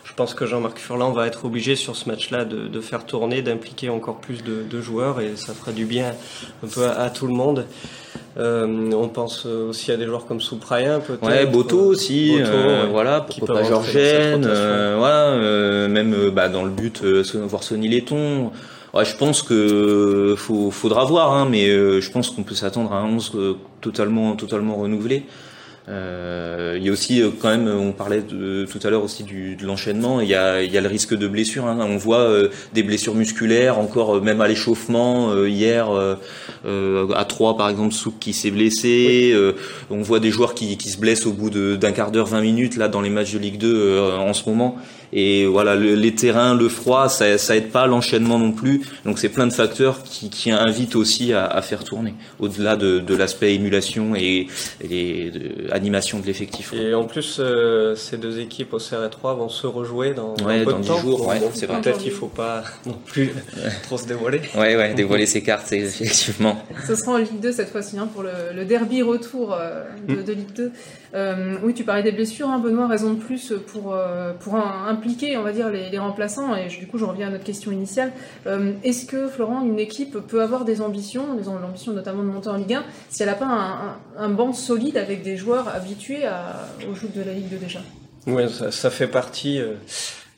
je 0.04 0.14
pense 0.14 0.32
que 0.32 0.46
Jean-Marc 0.46 0.78
Furlan 0.78 1.12
va 1.12 1.26
être 1.26 1.44
obligé 1.44 1.76
sur 1.76 1.94
ce 1.94 2.08
match-là 2.08 2.46
de, 2.46 2.68
de, 2.68 2.80
faire 2.80 3.04
tourner, 3.04 3.42
d'impliquer 3.42 3.90
encore 3.90 4.16
plus 4.16 4.42
de, 4.42 4.62
de, 4.62 4.80
joueurs 4.80 5.20
et 5.20 5.36
ça 5.36 5.52
fera 5.52 5.72
du 5.72 5.84
bien 5.84 6.14
un 6.64 6.68
peu 6.68 6.88
à 6.88 7.10
tout 7.10 7.26
le 7.26 7.34
monde. 7.34 7.66
Euh, 8.36 8.92
on 8.92 9.08
pense 9.08 9.44
aussi 9.46 9.90
à 9.90 9.96
des 9.96 10.06
joueurs 10.06 10.26
comme 10.26 10.40
Souprayen, 10.40 11.00
peut-être. 11.00 11.26
Ouais, 11.26 11.46
Boto 11.46 11.78
aussi. 11.78 12.36
Euh, 12.38 12.86
voilà, 12.90 13.22
pourquoi 13.22 13.56
pas 13.56 13.64
Georgène. 13.64 14.44
Euh, 14.46 14.96
voilà, 14.98 15.88
même 15.88 16.30
bah, 16.30 16.48
dans 16.48 16.64
le 16.64 16.70
but, 16.70 17.02
voir 17.02 17.62
Sonny 17.62 17.88
Letton. 17.88 18.50
Ouais, 18.92 19.04
je 19.04 19.16
pense 19.16 19.42
que 19.42 20.34
faudra 20.36 21.04
voir, 21.04 21.32
hein, 21.32 21.46
mais 21.50 21.68
je 21.68 22.10
pense 22.10 22.30
qu'on 22.30 22.42
peut 22.42 22.54
s'attendre 22.54 22.92
à 22.92 22.98
un 22.98 23.06
11 23.06 23.32
totalement, 23.80 24.36
totalement 24.36 24.76
renouvelé. 24.76 25.24
Euh, 25.90 26.76
il 26.78 26.86
y 26.86 26.88
a 26.88 26.92
aussi 26.92 27.20
euh, 27.20 27.30
quand 27.40 27.48
même, 27.48 27.68
on 27.68 27.92
parlait 27.92 28.22
de, 28.22 28.64
tout 28.64 28.78
à 28.86 28.90
l'heure 28.90 29.02
aussi 29.02 29.24
du, 29.24 29.56
de 29.56 29.66
l'enchaînement. 29.66 30.20
Il 30.20 30.28
y 30.28 30.34
a, 30.34 30.62
il 30.62 30.72
y 30.72 30.78
a 30.78 30.80
le 30.80 30.88
risque 30.88 31.16
de 31.16 31.26
blessure. 31.26 31.66
Hein. 31.66 31.78
On 31.80 31.96
voit 31.96 32.20
euh, 32.20 32.48
des 32.74 32.82
blessures 32.82 33.14
musculaires, 33.14 33.78
encore 33.78 34.22
même 34.22 34.40
à 34.40 34.48
l'échauffement. 34.48 35.34
hier, 35.44 35.88
à 36.64 37.24
3 37.24 37.56
par 37.56 37.68
exemple, 37.68 37.94
Souk 37.94 38.14
qui 38.20 38.32
s'est 38.32 38.50
blessé. 38.50 39.34
on 39.90 40.02
voit 40.02 40.20
des 40.20 40.30
joueurs 40.30 40.54
qui, 40.54 40.76
qui 40.76 40.90
se 40.90 40.98
blessent 40.98 41.26
au 41.26 41.32
bout 41.32 41.50
d'un 41.50 41.92
quart 41.92 42.10
d'heure, 42.10 42.26
20 42.26 42.40
minutes 42.40 42.76
là 42.76 42.88
dans 42.88 43.00
les 43.00 43.10
matchs 43.10 43.32
de 43.32 43.38
Ligue 43.38 43.58
2 43.58 44.00
en 44.18 44.32
ce 44.32 44.48
moment. 44.48 44.76
Et 45.12 45.46
voilà, 45.46 45.76
les 45.76 46.14
terrains, 46.14 46.54
le 46.54 46.68
froid, 46.68 47.08
ça, 47.08 47.36
ça 47.38 47.56
aide 47.56 47.70
pas 47.70 47.86
l'enchaînement 47.86 48.38
non 48.38 48.52
plus. 48.52 48.82
Donc 49.04 49.18
c'est 49.18 49.28
plein 49.28 49.46
de 49.46 49.52
facteurs 49.52 50.02
qui, 50.02 50.30
qui 50.30 50.50
invitent 50.50 50.96
aussi 50.96 51.32
à, 51.32 51.46
à 51.46 51.62
faire 51.62 51.84
tourner, 51.84 52.14
au-delà 52.38 52.76
de, 52.76 53.00
de 53.00 53.14
l'aspect 53.16 53.54
émulation 53.54 54.14
et, 54.14 54.46
et 54.82 55.30
de, 55.30 55.72
animation 55.72 56.20
de 56.20 56.26
l'effectif. 56.26 56.72
Et 56.72 56.94
en 56.94 57.04
plus, 57.04 57.38
euh, 57.40 57.94
ces 57.96 58.18
deux 58.18 58.38
équipes 58.38 58.72
au 58.74 58.78
CR3 58.78 59.36
vont 59.36 59.48
se 59.48 59.66
rejouer 59.66 60.14
dans, 60.14 60.34
ouais, 60.44 60.64
peu 60.64 60.72
dans 60.72 60.78
de 60.78 60.82
10 60.82 60.88
temps. 60.88 60.98
jours. 61.00 61.26
Ouais, 61.26 61.40
c'est 61.54 61.66
Peut-être 61.66 61.98
qu'il 61.98 62.12
faut 62.12 62.26
pas 62.26 62.62
non 62.86 62.96
plus 63.06 63.30
trop 63.84 63.96
se 63.96 64.06
dévoiler. 64.06 64.40
Ouais, 64.56 64.76
ouais, 64.76 64.94
dévoiler 64.94 65.26
ses 65.26 65.42
cartes, 65.42 65.72
effectivement. 65.72 66.64
Ce 66.86 66.94
sera 66.94 67.12
en 67.12 67.16
Ligue 67.18 67.40
2 67.40 67.52
cette 67.52 67.70
fois-ci 67.70 67.98
hein, 67.98 68.08
pour 68.12 68.22
le, 68.22 68.30
le, 68.54 68.64
derby 68.64 69.02
retour 69.02 69.54
euh, 69.54 69.84
de, 70.06 70.16
mm. 70.16 70.24
de, 70.24 70.32
Ligue 70.32 70.52
2. 70.54 70.72
Euh, 71.12 71.56
oui, 71.62 71.74
tu 71.74 71.84
parlais 71.84 72.02
des 72.02 72.12
blessures, 72.12 72.48
hein, 72.48 72.58
Benoît, 72.58 72.86
raison 72.86 73.14
de 73.14 73.18
plus 73.20 73.52
pour, 73.66 73.96
pour 74.40 74.54
un, 74.54 74.86
un 74.88 74.94
impliquer, 75.00 75.36
on 75.38 75.42
va 75.42 75.52
dire, 75.52 75.70
les, 75.70 75.98
remplaçants. 75.98 76.54
Et 76.54 76.68
du 76.68 76.86
coup, 76.86 76.98
je 76.98 77.04
reviens 77.04 77.28
à 77.28 77.30
notre 77.30 77.44
question 77.44 77.72
initiale. 77.72 78.12
Euh, 78.46 78.72
est-ce 78.84 79.06
que, 79.06 79.28
Florent, 79.28 79.62
une 79.64 79.78
équipe 79.78 80.18
peut 80.28 80.42
avoir 80.42 80.64
des 80.64 80.82
ambitions, 80.82 81.34
des 81.34 81.48
ambitions 81.48 81.92
notamment 81.92 82.22
de 82.22 82.28
monter 82.28 82.48
en 82.48 82.56
Ligue 82.56 82.74
1, 82.74 82.84
si 83.08 83.22
elle 83.22 83.28
n'a 83.28 83.34
pas 83.34 83.96
un, 84.18 84.28
banc 84.28 84.52
solide 84.52 84.98
avec 84.98 85.22
des 85.22 85.36
joueurs 85.36 85.68
habitués 85.68 86.26
à, 86.26 86.68
au 86.90 86.94
jeu 86.94 87.08
de 87.14 87.22
la 87.22 87.32
Ligue 87.32 87.48
2 87.48 87.56
déjà? 87.56 87.80
Oui, 88.26 88.42
ça, 88.70 88.90
fait 88.90 89.06
partie. 89.06 89.58
Euh, 89.58 89.74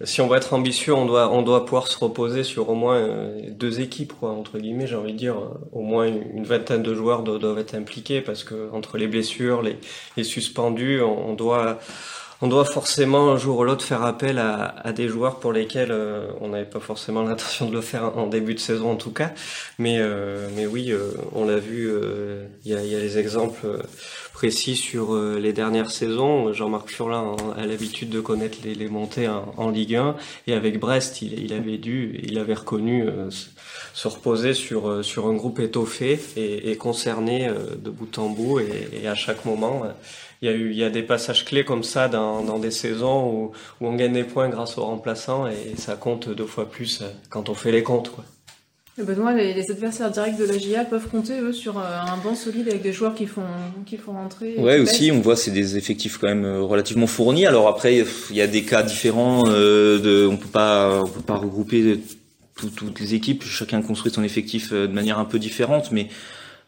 si 0.05 0.21
on 0.21 0.29
veut 0.29 0.37
être 0.37 0.55
ambitieux, 0.55 0.95
on 0.95 1.07
doit, 1.07 1.33
on 1.33 1.43
doit 1.43 1.65
pouvoir 1.65 1.89
se 1.89 1.99
reposer 1.99 2.45
sur 2.45 2.71
au 2.71 2.75
moins 2.75 3.09
deux 3.51 3.81
équipes, 3.81 4.15
entre 4.23 4.59
guillemets, 4.59 4.87
j'ai 4.87 4.97
envie 4.97 5.13
de 5.13 5.19
dire. 5.19 5.37
Au 5.73 5.83
moins 5.83 6.07
une 6.07 6.45
vingtaine 6.45 6.83
de 6.83 6.95
joueurs 6.95 7.23
doivent, 7.23 7.59
être 7.59 7.75
impliqués 7.75 8.21
parce 8.21 8.45
que 8.45 8.71
entre 8.73 8.99
les 8.99 9.09
blessures, 9.09 9.63
les, 9.63 9.77
les 10.17 10.25
suspendus, 10.25 11.01
on 11.03 11.35
doit 11.35 11.79
on 12.43 12.49
doit 12.49 12.65
forcément 12.65 13.31
un 13.31 13.37
jour 13.37 13.59
ou 13.59 13.65
l'autre 13.65 13.85
faire 13.85 14.03
appel 14.03 14.39
à, 14.39 14.65
à, 14.65 14.93
des 14.93 15.07
joueurs 15.07 15.39
pour 15.39 15.53
lesquels 15.53 15.93
euh, 15.93 16.27
on 16.41 16.49
n'avait 16.49 16.65
pas 16.65 16.81
forcément 16.81 17.23
l'intention 17.23 17.67
de 17.67 17.73
le 17.73 17.81
faire 17.81 18.19
en 18.19 18.27
début 18.27 18.55
de 18.55 18.59
saison 18.59 18.91
en 18.91 18.97
tout 18.97 19.13
cas. 19.13 19.31
Mais, 19.79 19.99
euh, 20.01 20.49
mais 20.57 20.67
oui, 20.67 20.91
euh, 20.91 21.13
on 21.35 21.47
l'a 21.47 21.59
vu, 21.59 21.89
il 22.65 22.71
y 22.71 22.75
a, 22.75 22.85
y, 22.85 22.97
a, 22.97 22.99
les 22.99 23.17
exemples 23.17 23.81
précis 24.35 24.75
sur 24.75 25.15
les 25.15 25.53
dernières 25.53 25.93
saisons. 25.93 26.53
Jean-Marc 26.53 26.89
Furlan 26.89 27.37
a 27.57 27.65
l'habitude 27.65 28.11
de 28.11 28.21
connaître 28.21 28.59
les, 28.65 28.75
les 28.75 28.89
montées 28.89 29.29
en, 29.29 29.55
en, 29.57 29.71
Ligue 29.71 29.95
1 29.95 30.17
et 30.49 30.55
avec 30.55 30.81
Brest, 30.81 31.23
il, 31.23 31.39
il 31.39 31.53
avait 31.53 31.79
dû, 31.79 32.21
il 32.25 32.39
avait 32.39 32.55
reconnu 32.55 33.09
se 33.95 34.09
reposer 34.09 34.55
sur, 34.55 35.05
sur 35.05 35.27
un 35.27 35.35
groupe 35.35 35.61
étoffé 35.61 36.19
et, 36.37 36.71
et 36.71 36.77
concerné 36.77 37.49
de 37.49 37.91
bout 37.91 38.19
en 38.19 38.29
bout 38.29 38.61
et, 38.61 38.89
et 39.03 39.09
à 39.09 39.15
chaque 39.15 39.45
moment 39.45 39.85
il 40.43 40.49
y 40.49 40.53
a 40.53 40.55
eu 40.55 40.71
il 40.71 40.77
y 40.77 40.85
a 40.85 40.91
des 40.91 41.03
passages 41.03 41.45
clés 41.45 41.65
comme 41.65 41.85
ça 41.85 42.09
dans, 42.09 42.43
dans 42.43 42.59
des 42.59 42.71
saisons 42.71 43.31
où, 43.31 43.53
où, 43.81 43.87
on 43.87 43.95
gagne 43.95 44.13
des 44.13 44.25
points 44.25 44.49
grâce 44.49 44.77
aux 44.77 44.85
remplaçants 44.85 45.47
et 45.47 45.77
ça 45.77 45.95
compte 45.95 46.29
deux 46.29 46.47
fois 46.47 46.69
plus 46.69 47.03
euh, 47.03 47.07
quand 47.31 47.49
on 47.49 47.55
fait 47.55 47.73
les 47.73 47.83
comptes 47.83 48.11
quoi. 48.11 48.25
Benoît, 48.99 49.33
les, 49.33 49.55
les 49.55 49.71
adversaires 49.71 50.11
directs 50.11 50.37
de 50.37 50.45
la 50.45 50.59
GIA 50.59 50.85
peuvent 50.85 51.09
compter 51.09 51.41
eux 51.41 51.55
sur 51.55 51.79
euh, 51.79 51.83
un 51.83 52.19
banc 52.19 52.35
solide 52.35 52.69
avec 52.69 52.83
des 52.83 52.93
joueurs 52.93 53.15
qui 53.15 53.27
font 53.27 53.41
qui 53.87 53.97
font 53.97 54.13
rentrer. 54.13 54.57
Ouais 54.59 54.79
aussi, 54.81 55.11
on 55.11 55.21
voit 55.21 55.35
c'est 55.35 55.51
des 55.51 55.79
effectifs 55.79 56.19
quand 56.19 56.27
même 56.27 56.45
euh, 56.45 56.61
relativement 56.61 57.07
fournis. 57.07 57.47
Alors 57.47 57.69
après 57.69 58.05
il 58.31 58.37
y 58.37 58.43
a 58.43 58.47
des 58.47 58.65
cas 58.65 58.83
différents. 58.83 59.45
Euh, 59.47 59.99
de, 59.99 60.27
on 60.27 60.37
peut 60.37 60.49
pas 60.49 61.01
on 61.03 61.09
peut 61.09 61.23
pas 61.23 61.37
regrouper 61.37 62.01
toutes 62.57 63.01
les 63.01 63.15
équipes. 63.15 63.45
Chacun 63.45 63.83
construit 63.83 64.13
son 64.13 64.23
effectif 64.23 64.73
de 64.73 64.87
manière 64.87 65.19
un 65.19 65.25
peu 65.25 65.39
différente, 65.39 65.91
mais 65.91 66.09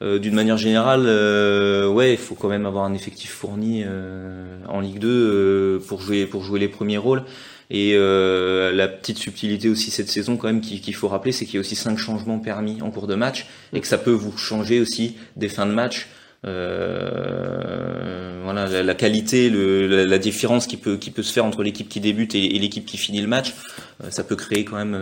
euh, 0.03 0.19
d'une 0.19 0.35
manière 0.35 0.57
générale, 0.59 1.05
euh, 1.07 1.89
ouais, 1.89 2.13
il 2.13 2.19
faut 2.19 2.35
quand 2.35 2.49
même 2.49 2.67
avoir 2.67 2.85
un 2.85 2.95
effectif 2.95 3.31
fourni 3.31 3.85
euh, 3.87 4.59
en 4.69 4.81
Ligue 4.81 4.99
2 4.99 5.83
pour 5.87 6.01
jouer 6.01 6.27
pour 6.27 6.43
jouer 6.43 6.59
les 6.59 6.69
premiers 6.69 6.99
rôles. 6.99 7.23
Et 7.71 7.95
la 7.97 8.89
petite 8.89 9.19
subtilité 9.19 9.69
aussi 9.69 9.91
cette 9.91 10.09
saison 10.09 10.37
quand 10.37 10.49
même 10.49 10.61
qu'il 10.61 10.95
faut 10.95 11.09
rappeler, 11.09 11.33
c'est 11.33 11.47
qu'il 11.47 11.55
y 11.55 11.57
a 11.57 11.61
aussi 11.61 11.75
cinq 11.75 11.99
changements 11.99 12.39
permis 12.39 12.83
en 12.83 12.91
cours 12.91 13.07
de 13.07 13.15
match 13.15 13.47
et 13.73 13.81
que 13.81 13.87
ça 13.87 13.99
peut 13.99 14.13
vous 14.13 14.37
changer 14.37 14.81
aussi 14.81 15.17
des 15.37 15.49
fins 15.49 15.67
de 15.67 15.73
match. 15.73 16.09
Euh, 16.45 18.41
voilà 18.45 18.83
la, 18.83 18.95
qualité, 18.95 19.51
la, 19.51 20.19
différence 20.19 20.67
qui 20.67 20.77
peut 20.77 20.97
qui 20.97 21.11
peut 21.11 21.23
se 21.23 21.33
faire 21.33 21.45
entre 21.45 21.63
l'équipe 21.63 21.89
qui 21.89 22.01
débute 22.01 22.35
et, 22.35 22.49
l'équipe 22.59 22.85
qui 22.85 22.99
finit 22.99 23.23
le 23.23 23.29
match, 23.29 23.55
euh, 24.03 24.11
ça 24.11 24.25
peut 24.25 24.37
créer 24.37 24.65
quand 24.65 24.77
même 24.77 24.95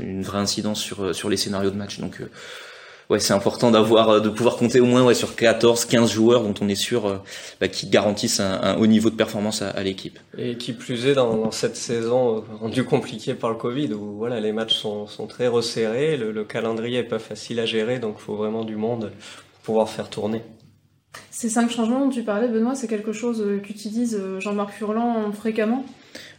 une 0.00 0.22
vraie 0.22 0.38
incidence 0.38 0.80
sur 0.80 1.14
sur 1.14 1.30
les 1.30 1.36
scénarios 1.36 1.70
de 1.70 1.76
match. 1.76 2.00
Donc 2.00 2.20
ouais, 3.10 3.18
c'est 3.18 3.34
important 3.34 3.70
d'avoir, 3.70 4.08
euh, 4.08 4.20
de 4.20 4.28
pouvoir 4.30 4.56
compter 4.56 4.80
au 4.80 4.86
moins 4.86 5.04
ouais, 5.04 5.14
sur 5.14 5.36
14, 5.36 5.84
15 5.84 6.10
joueurs 6.10 6.42
dont 6.42 6.54
on 6.62 6.68
est 6.68 6.76
sûr 6.76 7.06
euh, 7.06 7.16
bah, 7.60 7.68
qui 7.68 7.88
garantissent 7.88 8.40
un, 8.40 8.76
haut 8.78 8.86
niveau 8.86 9.10
de 9.10 9.16
performance 9.16 9.60
à, 9.60 9.82
l'équipe. 9.82 10.18
Et 10.38 10.56
qui 10.56 10.72
plus 10.72 11.06
est 11.06 11.14
dans, 11.14 11.50
cette 11.50 11.76
saison 11.76 12.38
euh, 12.38 12.40
rendue 12.60 12.84
compliquée 12.84 13.34
par 13.34 13.50
le 13.50 13.56
Covid, 13.56 13.92
où 13.92 14.16
voilà, 14.16 14.40
les 14.40 14.52
matchs 14.52 14.74
sont, 14.74 15.06
sont 15.06 15.26
très 15.26 15.48
resserrés, 15.48 16.16
le, 16.16 16.30
le, 16.30 16.44
calendrier 16.44 17.00
est 17.00 17.04
pas 17.04 17.18
facile 17.18 17.60
à 17.60 17.66
gérer, 17.66 17.98
donc 17.98 18.16
il 18.18 18.22
faut 18.22 18.36
vraiment 18.36 18.64
du 18.64 18.76
monde 18.76 19.10
pour 19.52 19.74
pouvoir 19.74 19.90
faire 19.90 20.08
tourner. 20.08 20.42
Ces 21.30 21.48
cinq 21.48 21.70
changements 21.70 22.00
dont 22.00 22.10
tu 22.10 22.22
parlais, 22.22 22.48
Benoît, 22.48 22.74
c'est 22.74 22.88
quelque 22.88 23.12
chose 23.12 23.44
qu'utilise 23.62 24.20
Jean-Marc 24.38 24.72
Furlan 24.72 25.32
fréquemment? 25.32 25.84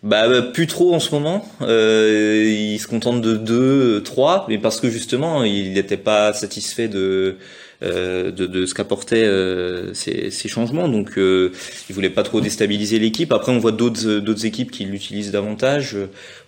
Bah, 0.04 0.28
bah, 0.28 0.42
plus 0.42 0.68
trop 0.68 0.96
en 0.96 1.00
ce 1.00 1.12
moment. 1.12 1.46
Euh, 1.62 2.44
il 2.46 2.80
se 2.80 2.88
contente 2.88 3.22
de 3.22 3.36
deux, 3.36 4.02
trois, 4.02 4.46
mais 4.50 4.58
parce 4.58 4.80
que 4.80 4.90
justement, 4.90 5.44
il 5.44 5.74
n'était 5.74 5.98
pas 5.98 6.34
satisfait 6.34 6.88
de, 6.88 7.38
euh, 7.84 8.32
de, 8.32 8.66
ce 8.66 8.74
qu'apportaient 8.74 9.24
euh, 9.24 9.94
ces, 9.94 10.32
changements. 10.48 10.88
Donc, 10.88 11.18
euh, 11.18 11.52
il 11.88 11.94
voulait 11.94 12.10
pas 12.10 12.24
trop 12.24 12.42
déstabiliser 12.42 12.98
l'équipe. 12.98 13.32
Après, 13.32 13.52
on 13.52 13.60
voit 13.60 13.72
d'autres 13.72 14.20
d'autres 14.20 14.46
équipes 14.48 14.72
qui 14.72 14.86
l'utilisent 14.86 15.32
davantage. 15.32 15.96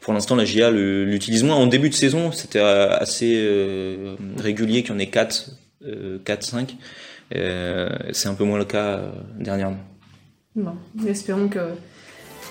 Pour 0.01 0.13
l'instant, 0.13 0.35
la 0.35 0.45
GIA 0.45 0.71
l'utilise 0.71 1.43
moins. 1.43 1.55
En 1.55 1.67
début 1.67 1.89
de 1.89 1.95
saison, 1.95 2.31
c'était 2.31 2.59
assez 2.59 3.35
euh, 3.37 4.15
régulier 4.37 4.81
qu'il 4.81 4.93
y 4.93 4.95
en 4.95 4.99
ait 4.99 5.07
quatre, 5.07 5.51
euh, 5.85 6.17
quatre, 6.25 6.43
cinq. 6.43 6.75
C'est 7.33 8.27
un 8.27 8.35
peu 8.35 8.43
moins 8.43 8.57
le 8.57 8.65
cas 8.65 9.01
dernièrement. 9.39 9.79
Bon, 10.55 10.75
espérons 11.07 11.47
que 11.47 11.59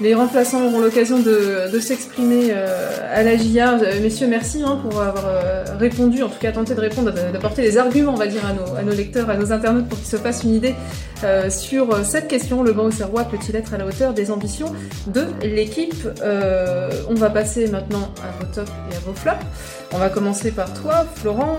les 0.00 0.14
remplaçants 0.14 0.64
auront 0.64 0.80
l'occasion 0.80 1.18
de, 1.20 1.78
s'exprimer 1.80 2.48
euh, 2.50 2.98
à 3.12 3.22
la 3.22 3.36
GIA. 3.36 3.74
Euh, 3.74 4.00
messieurs, 4.00 4.26
merci 4.28 4.62
hein, 4.62 4.78
pour 4.82 5.00
avoir 5.00 5.24
euh, 5.26 5.64
répondu, 5.78 6.22
en 6.22 6.28
tout 6.28 6.38
cas 6.40 6.52
tenté 6.52 6.74
de 6.74 6.80
répondre, 6.80 7.12
d'apporter 7.12 7.62
des 7.62 7.76
arguments, 7.76 8.12
on 8.12 8.18
va 8.18 8.26
dire, 8.26 8.42
à 8.46 8.82
nos, 8.82 8.92
lecteurs, 8.92 9.28
à 9.28 9.36
nos 9.36 9.52
internautes 9.52 9.88
pour 9.88 9.98
qu'ils 9.98 10.08
se 10.08 10.16
fassent 10.16 10.44
une 10.44 10.54
idée 10.54 10.74
sur 11.50 12.04
cette 12.04 12.26
question. 12.26 12.62
Le 12.62 12.72
banc 12.72 12.86
au 12.86 13.24
peut-il 13.24 13.54
être 13.54 13.74
à 13.74 13.78
la 13.78 13.86
hauteur 13.86 14.12
des 14.12 14.30
ambitions 14.32 14.72
de 15.06 15.26
l'équipe 15.42 16.08
On 17.08 17.14
va 17.14 17.30
passer 17.30 17.68
maintenant 17.68 18.10
à 18.22 18.44
vos 18.44 18.52
tops 18.52 18.72
et 18.90 18.96
à 18.96 19.00
vos 19.06 19.14
flops. 19.14 19.44
On 19.94 19.98
va 19.98 20.08
commencer 20.08 20.50
par 20.50 20.72
toi, 20.74 21.06
Florent. 21.14 21.58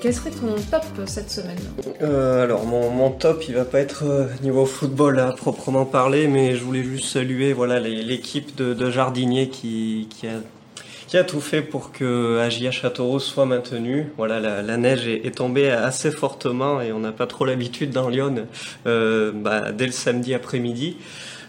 Quel 0.00 0.14
serait 0.14 0.30
ton 0.30 0.54
top 0.70 0.84
cette 1.06 1.30
semaine? 1.30 1.58
Alors, 2.00 2.64
mon, 2.64 2.90
mon, 2.90 3.10
top, 3.10 3.44
il 3.48 3.56
va 3.56 3.64
pas 3.64 3.80
être 3.80 4.04
niveau 4.42 4.64
football 4.64 5.18
à 5.20 5.32
proprement 5.32 5.84
parler, 5.84 6.26
mais 6.26 6.56
je 6.56 6.64
voulais 6.64 6.82
juste 6.82 7.12
saluer 7.12 7.47
voilà 7.52 7.80
l'équipe 7.80 8.56
de, 8.56 8.90
jardiniers 8.90 9.48
qui, 9.48 10.08
a 11.12 11.24
tout 11.24 11.40
fait 11.40 11.62
pour 11.62 11.92
que 11.92 12.38
Agia 12.38 12.70
Châteauroux 12.70 13.20
soit 13.20 13.46
maintenu. 13.46 14.06
Voilà, 14.16 14.62
la, 14.62 14.76
neige 14.76 15.06
est, 15.06 15.34
tombée 15.34 15.70
assez 15.70 16.10
fortement 16.10 16.80
et 16.80 16.92
on 16.92 17.00
n'a 17.00 17.12
pas 17.12 17.26
trop 17.26 17.44
l'habitude 17.44 17.90
dans 17.90 18.08
Lyon 18.08 18.46
euh, 18.86 19.32
bah, 19.34 19.72
dès 19.72 19.86
le 19.86 19.92
samedi 19.92 20.34
après-midi. 20.34 20.96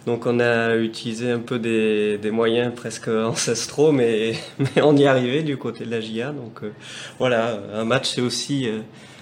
Donc 0.06 0.26
on 0.26 0.40
a 0.40 0.76
utilisé 0.76 1.30
un 1.30 1.40
peu 1.40 1.60
des, 1.60 2.32
moyens 2.32 2.74
presque 2.74 3.10
ancestraux, 3.10 3.92
mais, 3.92 4.34
on 4.82 4.96
y 4.98 5.06
arrivé 5.06 5.44
du 5.44 5.58
côté 5.58 5.86
de 5.86 5.92
la 5.92 6.02
GIA. 6.02 6.32
Donc 6.32 6.64
euh, 6.64 6.72
voilà, 7.20 7.60
un 7.74 7.86
match 7.86 8.16
c'est 8.16 8.22
aussi 8.22 8.68
euh, 8.68 8.80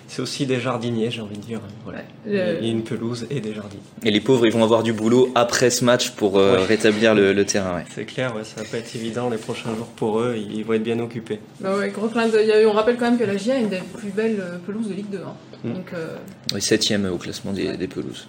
c'est 0.07 0.21
aussi 0.21 0.45
des 0.45 0.59
jardiniers, 0.59 1.11
j'ai 1.11 1.21
envie 1.21 1.37
de 1.37 1.41
dire. 1.41 1.59
Voilà. 1.83 1.99
Le... 2.25 2.63
Et 2.63 2.69
une 2.69 2.83
pelouse 2.83 3.27
et 3.29 3.39
des 3.39 3.53
jardins. 3.53 3.77
Et 4.03 4.11
les 4.11 4.21
pauvres, 4.21 4.45
ils 4.45 4.53
vont 4.53 4.63
avoir 4.63 4.83
du 4.83 4.93
boulot 4.93 5.29
après 5.35 5.69
ce 5.69 5.83
match 5.83 6.11
pour 6.11 6.37
euh, 6.37 6.57
ouais. 6.57 6.65
rétablir 6.65 7.13
le, 7.13 7.33
le 7.33 7.45
terrain. 7.45 7.75
Ouais. 7.75 7.85
C'est 7.93 8.05
clair, 8.05 8.35
ouais, 8.35 8.43
ça 8.43 8.61
va 8.61 8.67
pas 8.69 8.77
être 8.77 8.95
évident 8.95 9.29
les 9.29 9.37
prochains 9.37 9.75
jours 9.75 9.87
pour 9.87 10.19
eux. 10.19 10.35
Ils 10.37 10.63
vont 10.63 10.73
être 10.73 10.83
bien 10.83 10.99
occupés. 10.99 11.39
Bah 11.59 11.77
ouais, 11.77 11.89
gros 11.89 12.07
clin 12.07 12.27
de... 12.27 12.65
On 12.65 12.73
rappelle 12.73 12.97
quand 12.97 13.09
même 13.09 13.19
que 13.19 13.25
la 13.25 13.37
GIA 13.37 13.57
est 13.57 13.61
une 13.61 13.69
des 13.69 13.81
plus 13.97 14.09
belles 14.09 14.39
euh, 14.39 14.57
pelouses 14.65 14.87
de 14.87 14.93
Ligue 14.93 15.09
2. 15.09 15.17
Hein. 15.17 15.33
Mm. 15.63 15.73
Donc, 15.73 15.93
euh... 15.93 16.15
Oui, 16.53 16.61
septième 16.61 17.05
au 17.05 17.17
classement 17.17 17.51
des, 17.51 17.67
ouais. 17.67 17.77
des 17.77 17.87
pelouses. 17.87 18.27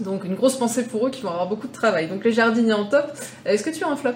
Donc 0.00 0.24
une 0.24 0.34
grosse 0.34 0.56
pensée 0.56 0.84
pour 0.84 1.06
eux 1.06 1.10
qui 1.10 1.22
vont 1.22 1.30
avoir 1.30 1.48
beaucoup 1.48 1.68
de 1.68 1.72
travail. 1.72 2.08
Donc 2.08 2.24
les 2.24 2.32
jardiniers 2.32 2.74
en 2.74 2.84
top. 2.84 3.12
Est-ce 3.44 3.62
que 3.62 3.70
tu 3.70 3.82
as 3.82 3.88
un 3.88 3.96
flop? 3.96 4.12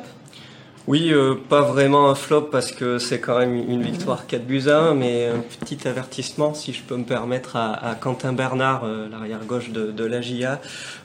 Oui, 0.86 1.12
euh, 1.12 1.34
pas 1.34 1.60
vraiment 1.60 2.08
un 2.08 2.14
flop 2.14 2.48
parce 2.50 2.72
que 2.72 2.98
c'est 2.98 3.20
quand 3.20 3.38
même 3.38 3.54
une 3.54 3.82
victoire 3.82 4.26
4 4.26 4.46
buts 4.46 4.68
à 4.68 4.78
1, 4.78 4.94
mais 4.94 5.26
un 5.26 5.40
petit 5.60 5.86
avertissement, 5.86 6.54
si 6.54 6.72
je 6.72 6.82
peux 6.82 6.96
me 6.96 7.04
permettre, 7.04 7.56
à, 7.56 7.94
Quentin 8.00 8.32
Bernard, 8.32 8.84
euh, 8.84 9.06
l'arrière-gauche 9.10 9.70
de, 9.70 9.92
de 9.92 10.04
la 10.04 10.22
GIA. 10.22 10.58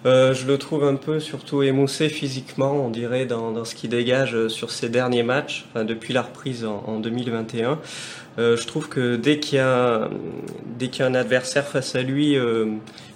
Euh, 0.06 0.34
je 0.34 0.48
le 0.48 0.58
trouve 0.58 0.86
un 0.86 0.96
peu 0.96 1.20
surtout 1.20 1.62
émoussé 1.62 2.08
physiquement, 2.08 2.72
on 2.72 2.90
dirait, 2.90 3.26
dans, 3.26 3.66
ce 3.66 3.76
qu'il 3.76 3.90
dégage 3.90 4.48
sur 4.48 4.72
ses 4.72 4.88
derniers 4.88 5.24
matchs, 5.24 5.66
depuis 5.76 6.14
la 6.14 6.22
reprise 6.22 6.64
en, 6.64 6.84
en 6.88 7.00
2021. 7.00 7.78
Euh, 8.38 8.58
je 8.58 8.66
trouve 8.68 8.88
que 8.88 9.18
dès 9.18 9.40
qu'il 9.40 9.58
y, 9.58 9.62
a, 9.62 10.08
un 11.00 11.16
adversaire 11.16 11.68
face 11.68 11.96
à 11.96 12.02
lui, 12.02 12.38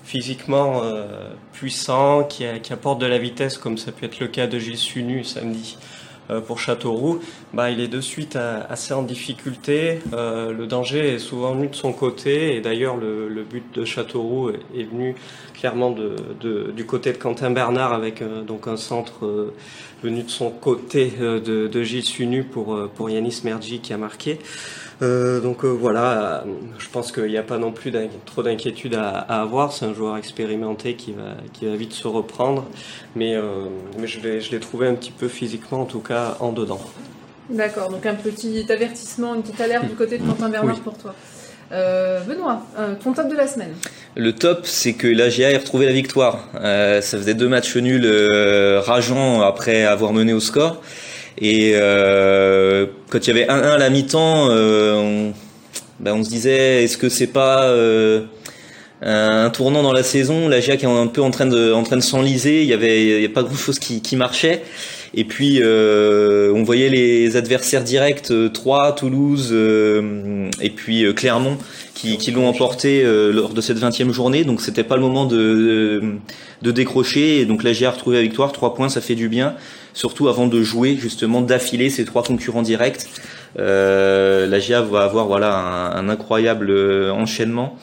physiquement 0.03 0.83
puissant, 1.53 2.25
qui, 2.25 2.43
qui 2.61 2.73
apporte 2.73 2.99
de 2.99 3.05
la 3.05 3.17
vitesse, 3.17 3.57
comme 3.57 3.77
ça 3.77 3.93
peut 3.93 4.05
être 4.05 4.19
le 4.19 4.27
cas 4.27 4.47
de 4.47 4.59
Gilles 4.59 4.77
Sunu 4.77 5.23
samedi, 5.23 5.77
pour 6.45 6.59
Châteauroux, 6.59 7.19
bah, 7.53 7.71
il 7.71 7.79
est 7.79 7.87
de 7.87 8.01
suite 8.01 8.35
assez 8.35 8.93
en 8.93 9.03
difficulté. 9.03 9.99
Euh, 10.13 10.51
le 10.51 10.67
danger 10.67 11.15
est 11.15 11.19
souvent 11.19 11.53
venu 11.53 11.67
de 11.67 11.75
son 11.75 11.93
côté 11.93 12.55
et 12.55 12.61
d'ailleurs 12.61 12.97
le, 12.97 13.27
le, 13.27 13.43
but 13.43 13.63
de 13.73 13.85
Châteauroux 13.85 14.49
est, 14.49 14.83
venu 14.83 15.15
clairement 15.53 15.91
de, 15.91 16.15
de, 16.39 16.71
du 16.71 16.85
côté 16.85 17.11
de 17.11 17.17
Quentin 17.17 17.51
Bernard 17.51 17.93
avec 17.93 18.21
euh, 18.21 18.41
donc 18.43 18.67
un 18.67 18.77
centre 18.77 19.25
euh, 19.25 19.53
venu 20.03 20.23
de 20.23 20.29
son 20.29 20.49
côté 20.49 21.13
euh, 21.19 21.39
de, 21.39 21.67
de 21.67 21.83
Gilles 21.83 22.03
Sunu 22.03 22.43
pour, 22.43 22.75
euh, 22.75 22.89
pour 22.93 23.09
Yanis 23.09 23.41
Mergi 23.43 23.79
qui 23.79 23.93
a 23.93 23.97
marqué. 23.97 24.39
Euh, 25.01 25.39
donc 25.39 25.63
euh, 25.63 25.69
voilà, 25.69 26.43
je 26.77 26.87
pense 26.89 27.11
qu'il 27.11 27.27
n'y 27.27 27.37
a 27.37 27.43
pas 27.43 27.57
non 27.57 27.71
plus 27.71 27.93
trop 28.25 28.43
d'inquiétude 28.43 28.95
à, 28.95 29.09
à, 29.09 29.41
avoir. 29.41 29.71
C'est 29.71 29.85
un 29.85 29.93
joueur 29.93 30.17
expérimenté 30.17 30.95
qui 30.95 31.13
va, 31.13 31.35
qui 31.53 31.65
va 31.65 31.75
vite 31.75 31.93
se 31.93 32.07
reprendre, 32.07 32.65
mais, 33.15 33.35
euh, 33.35 33.67
mais 33.97 34.07
je 34.07 34.51
l'ai 34.51 34.59
trouvé 34.59 34.87
un 34.87 34.95
petit 34.95 35.11
peu 35.11 35.27
physiquement, 35.27 35.81
en 35.81 35.85
tout 35.85 36.01
cas, 36.01 36.37
en 36.39 36.51
dedans. 36.51 36.81
D'accord, 37.49 37.89
donc 37.89 38.05
un 38.05 38.15
petit 38.15 38.65
avertissement, 38.69 39.33
une 39.35 39.41
petite 39.41 39.61
alerte 39.61 39.87
du 39.87 39.95
côté 39.95 40.17
de 40.17 40.25
Quentin 40.25 40.49
Bernard 40.49 40.75
oui. 40.75 40.81
pour 40.83 40.97
toi. 40.97 41.15
Euh, 41.71 42.21
Benoît, 42.21 42.63
euh, 42.79 42.95
ton 43.01 43.13
top 43.13 43.29
de 43.29 43.35
la 43.35 43.47
semaine 43.47 43.73
Le 44.15 44.33
top, 44.33 44.61
c'est 44.63 44.93
que 44.93 45.07
l'AGA 45.07 45.51
ait 45.51 45.57
retrouvé 45.57 45.85
la 45.85 45.91
victoire. 45.91 46.47
Euh, 46.59 46.99
ça 47.01 47.17
faisait 47.17 47.35
deux 47.35 47.47
matchs 47.47 47.75
nuls 47.75 48.07
rageants 48.79 49.41
après 49.41 49.83
avoir 49.83 50.13
mené 50.13 50.33
au 50.33 50.39
score. 50.39 50.81
Et 51.37 51.73
euh, 51.75 52.87
quand 53.09 53.27
il 53.27 53.37
y 53.37 53.39
avait 53.39 53.47
1-1 53.47 53.75
à 53.75 53.77
la 53.77 53.89
mi-temps, 53.89 54.49
on, 54.49 55.33
ben, 55.99 56.13
on 56.13 56.23
se 56.23 56.29
disait 56.29 56.83
est-ce 56.83 56.97
que 56.97 57.07
c'est 57.07 57.27
pas 57.27 57.71
un 59.01 59.49
tournant 59.51 59.83
dans 59.83 59.93
la 59.93 60.03
saison, 60.03 60.49
la 60.49 60.59
GIA 60.59 60.75
qui 60.75 60.85
est 60.85 60.89
un 60.89 61.07
peu 61.07 61.21
en 61.21 61.31
train 61.31 61.45
de, 61.45 61.95
de 61.95 62.01
s'enliser, 62.01 62.63
il 62.63 62.67
y 62.67 62.73
avait, 62.73 63.29
pas 63.29 63.43
grand 63.43 63.55
chose 63.55 63.77
qui, 63.77 64.01
qui 64.01 64.15
marchait. 64.15 64.63
Et 65.13 65.23
puis 65.23 65.59
euh, 65.61 66.53
on 66.53 66.63
voyait 66.63 66.89
les 66.89 67.35
adversaires 67.35 67.83
directs, 67.83 68.31
euh, 68.31 68.49
Troyes, 68.49 68.91
Toulouse 68.93 69.49
euh, 69.51 70.49
et 70.61 70.69
puis 70.69 71.03
euh, 71.03 71.13
Clermont, 71.13 71.57
qui, 71.95 72.17
qui 72.17 72.31
l'ont 72.31 72.47
emporté 72.47 73.03
lors 73.03 73.53
de 73.53 73.61
cette 73.61 73.79
20e 73.79 74.11
journée. 74.11 74.43
Donc 74.43 74.61
c'était 74.61 74.83
pas 74.83 74.95
le 74.95 75.01
moment 75.01 75.25
de, 75.25 76.17
de 76.61 76.71
décrocher. 76.71 77.39
Et 77.39 77.45
donc 77.45 77.63
la 77.63 77.73
GIA 77.73 77.89
a 77.89 77.91
retrouvé 77.91 78.17
la 78.17 78.23
victoire, 78.23 78.51
trois 78.51 78.73
points, 78.73 78.89
ça 78.89 79.01
fait 79.01 79.15
du 79.15 79.27
bien. 79.27 79.55
Surtout 79.93 80.29
avant 80.29 80.47
de 80.47 80.61
jouer 80.61 80.95
justement 80.97 81.41
d'affiler 81.41 81.89
ces 81.89 82.05
trois 82.05 82.23
concurrents 82.23 82.61
directs. 82.61 83.05
la 83.57 84.59
GIA 84.59 84.81
va 84.81 85.03
avoir 85.03 85.27
voilà 85.27 85.57
un 85.95 86.07
incroyable 86.07 86.71
enchaînement. 87.11 87.77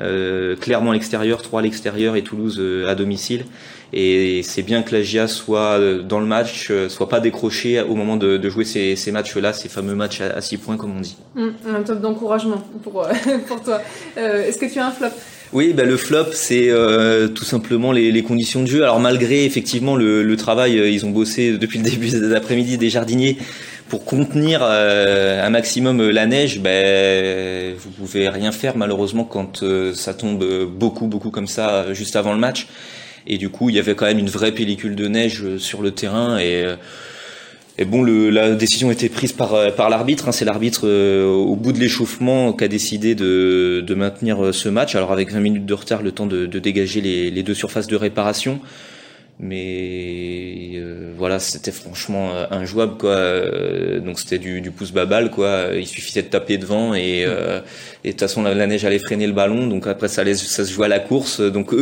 Euh, 0.00 0.56
clairement 0.56 0.92
à 0.92 0.94
l'extérieur, 0.94 1.42
3 1.42 1.60
à 1.60 1.62
l'extérieur 1.62 2.16
et 2.16 2.22
Toulouse 2.22 2.56
euh, 2.58 2.88
à 2.88 2.94
domicile. 2.94 3.44
Et 3.92 4.42
c'est 4.44 4.62
bien 4.62 4.82
que 4.82 4.94
la 4.94 5.02
GIA 5.02 5.26
soit 5.28 5.78
euh, 5.78 6.00
dans 6.00 6.20
le 6.20 6.26
match, 6.26 6.72
soit 6.88 7.08
pas 7.08 7.20
décroché 7.20 7.80
au 7.80 7.94
moment 7.94 8.16
de, 8.16 8.48
jouer 8.48 8.64
ces, 8.64 9.12
matchs-là, 9.12 9.52
ces 9.52 9.68
fameux 9.68 9.94
matchs 9.94 10.20
à 10.20 10.40
6 10.40 10.56
points 10.58 10.76
comme 10.76 10.96
on 10.96 11.00
dit. 11.00 11.16
Mmh, 11.34 11.48
un 11.74 11.82
top 11.82 12.00
d'encouragement 12.00 12.62
pour, 12.82 13.06
pour 13.46 13.62
toi. 13.62 13.80
Est-ce 14.16 14.58
que 14.58 14.72
tu 14.72 14.78
as 14.78 14.86
un 14.86 14.90
flop? 14.90 15.08
Oui, 15.52 15.72
bah 15.72 15.84
le 15.84 15.96
flop, 15.96 16.26
c'est 16.32 16.70
tout 17.34 17.44
simplement 17.44 17.90
les, 17.90 18.22
conditions 18.22 18.62
de 18.62 18.68
jeu. 18.68 18.84
Alors 18.84 19.00
malgré 19.00 19.44
effectivement 19.44 19.96
le, 19.96 20.22
le 20.22 20.36
travail, 20.36 20.76
ils 20.94 21.04
ont 21.04 21.10
bossé 21.10 21.58
depuis 21.58 21.78
le 21.78 21.84
début 21.84 22.10
de 22.10 22.26
l'après-midi 22.28 22.78
des 22.78 22.88
jardiniers 22.88 23.36
pour 23.90 24.04
contenir 24.04 24.60
euh, 24.62 25.44
un 25.44 25.50
maximum 25.50 26.00
euh, 26.00 26.10
la 26.12 26.24
neige, 26.24 26.60
ben 26.60 27.74
vous 27.76 27.90
pouvez 27.90 28.28
rien 28.28 28.52
faire 28.52 28.76
malheureusement 28.76 29.24
quand 29.24 29.62
euh, 29.62 29.92
ça 29.92 30.14
tombe 30.14 30.44
beaucoup 30.64 31.08
beaucoup 31.08 31.30
comme 31.30 31.48
ça 31.48 31.92
juste 31.92 32.16
avant 32.16 32.32
le 32.32 32.38
match. 32.38 32.68
Et 33.26 33.36
du 33.36 33.50
coup, 33.50 33.68
il 33.68 33.74
y 33.74 33.78
avait 33.78 33.94
quand 33.94 34.06
même 34.06 34.18
une 34.18 34.30
vraie 34.30 34.52
pellicule 34.52 34.94
de 34.94 35.08
neige 35.08 35.56
sur 35.58 35.82
le 35.82 35.90
terrain 35.90 36.38
et 36.38 36.64
et 37.78 37.86
bon, 37.86 38.02
le, 38.02 38.28
la 38.28 38.50
décision 38.50 38.90
a 38.90 38.92
été 38.92 39.08
prise 39.08 39.32
par, 39.32 39.74
par 39.74 39.88
l'arbitre. 39.88 40.28
Hein. 40.28 40.32
C'est 40.32 40.44
l'arbitre 40.44 40.86
au 40.86 41.56
bout 41.56 41.72
de 41.72 41.78
l'échauffement 41.78 42.52
qui 42.52 42.64
a 42.64 42.68
décidé 42.68 43.14
de, 43.14 43.82
de 43.86 43.94
maintenir 43.94 44.54
ce 44.54 44.68
match. 44.68 44.94
Alors 44.96 45.12
avec 45.12 45.32
20 45.32 45.40
minutes 45.40 45.66
de 45.66 45.74
retard, 45.74 46.02
le 46.02 46.12
temps 46.12 46.26
de, 46.26 46.44
de 46.44 46.58
dégager 46.58 47.00
les, 47.00 47.30
les, 47.30 47.42
deux 47.42 47.54
surfaces 47.54 47.86
de 47.86 47.96
réparation 47.96 48.60
mais 49.42 50.72
euh, 50.74 51.14
voilà 51.16 51.38
c'était 51.38 51.72
franchement 51.72 52.30
euh, 52.34 52.44
injouable 52.50 52.98
quoi. 52.98 53.10
Euh, 53.10 54.00
donc 54.00 54.20
c'était 54.20 54.38
du, 54.38 54.60
du 54.60 54.70
pouce 54.70 54.92
babal 54.92 55.30
quoi. 55.30 55.68
Il 55.74 55.86
suffisait 55.86 56.22
de 56.22 56.28
taper 56.28 56.58
devant 56.58 56.94
et 56.94 57.24
euh, 57.26 57.60
et 58.04 58.08
de 58.08 58.12
toute 58.12 58.20
façon 58.20 58.42
la, 58.42 58.66
neige 58.66 58.84
allait 58.84 58.98
freiner 58.98 59.26
le 59.26 59.32
ballon. 59.32 59.66
Donc 59.66 59.86
après 59.86 60.08
ça 60.08 60.20
allait, 60.20 60.34
ça 60.34 60.64
se 60.64 60.70
jouait 60.70 60.86
à 60.86 60.88
la 60.88 61.00
course. 61.00 61.40
Donc 61.40 61.74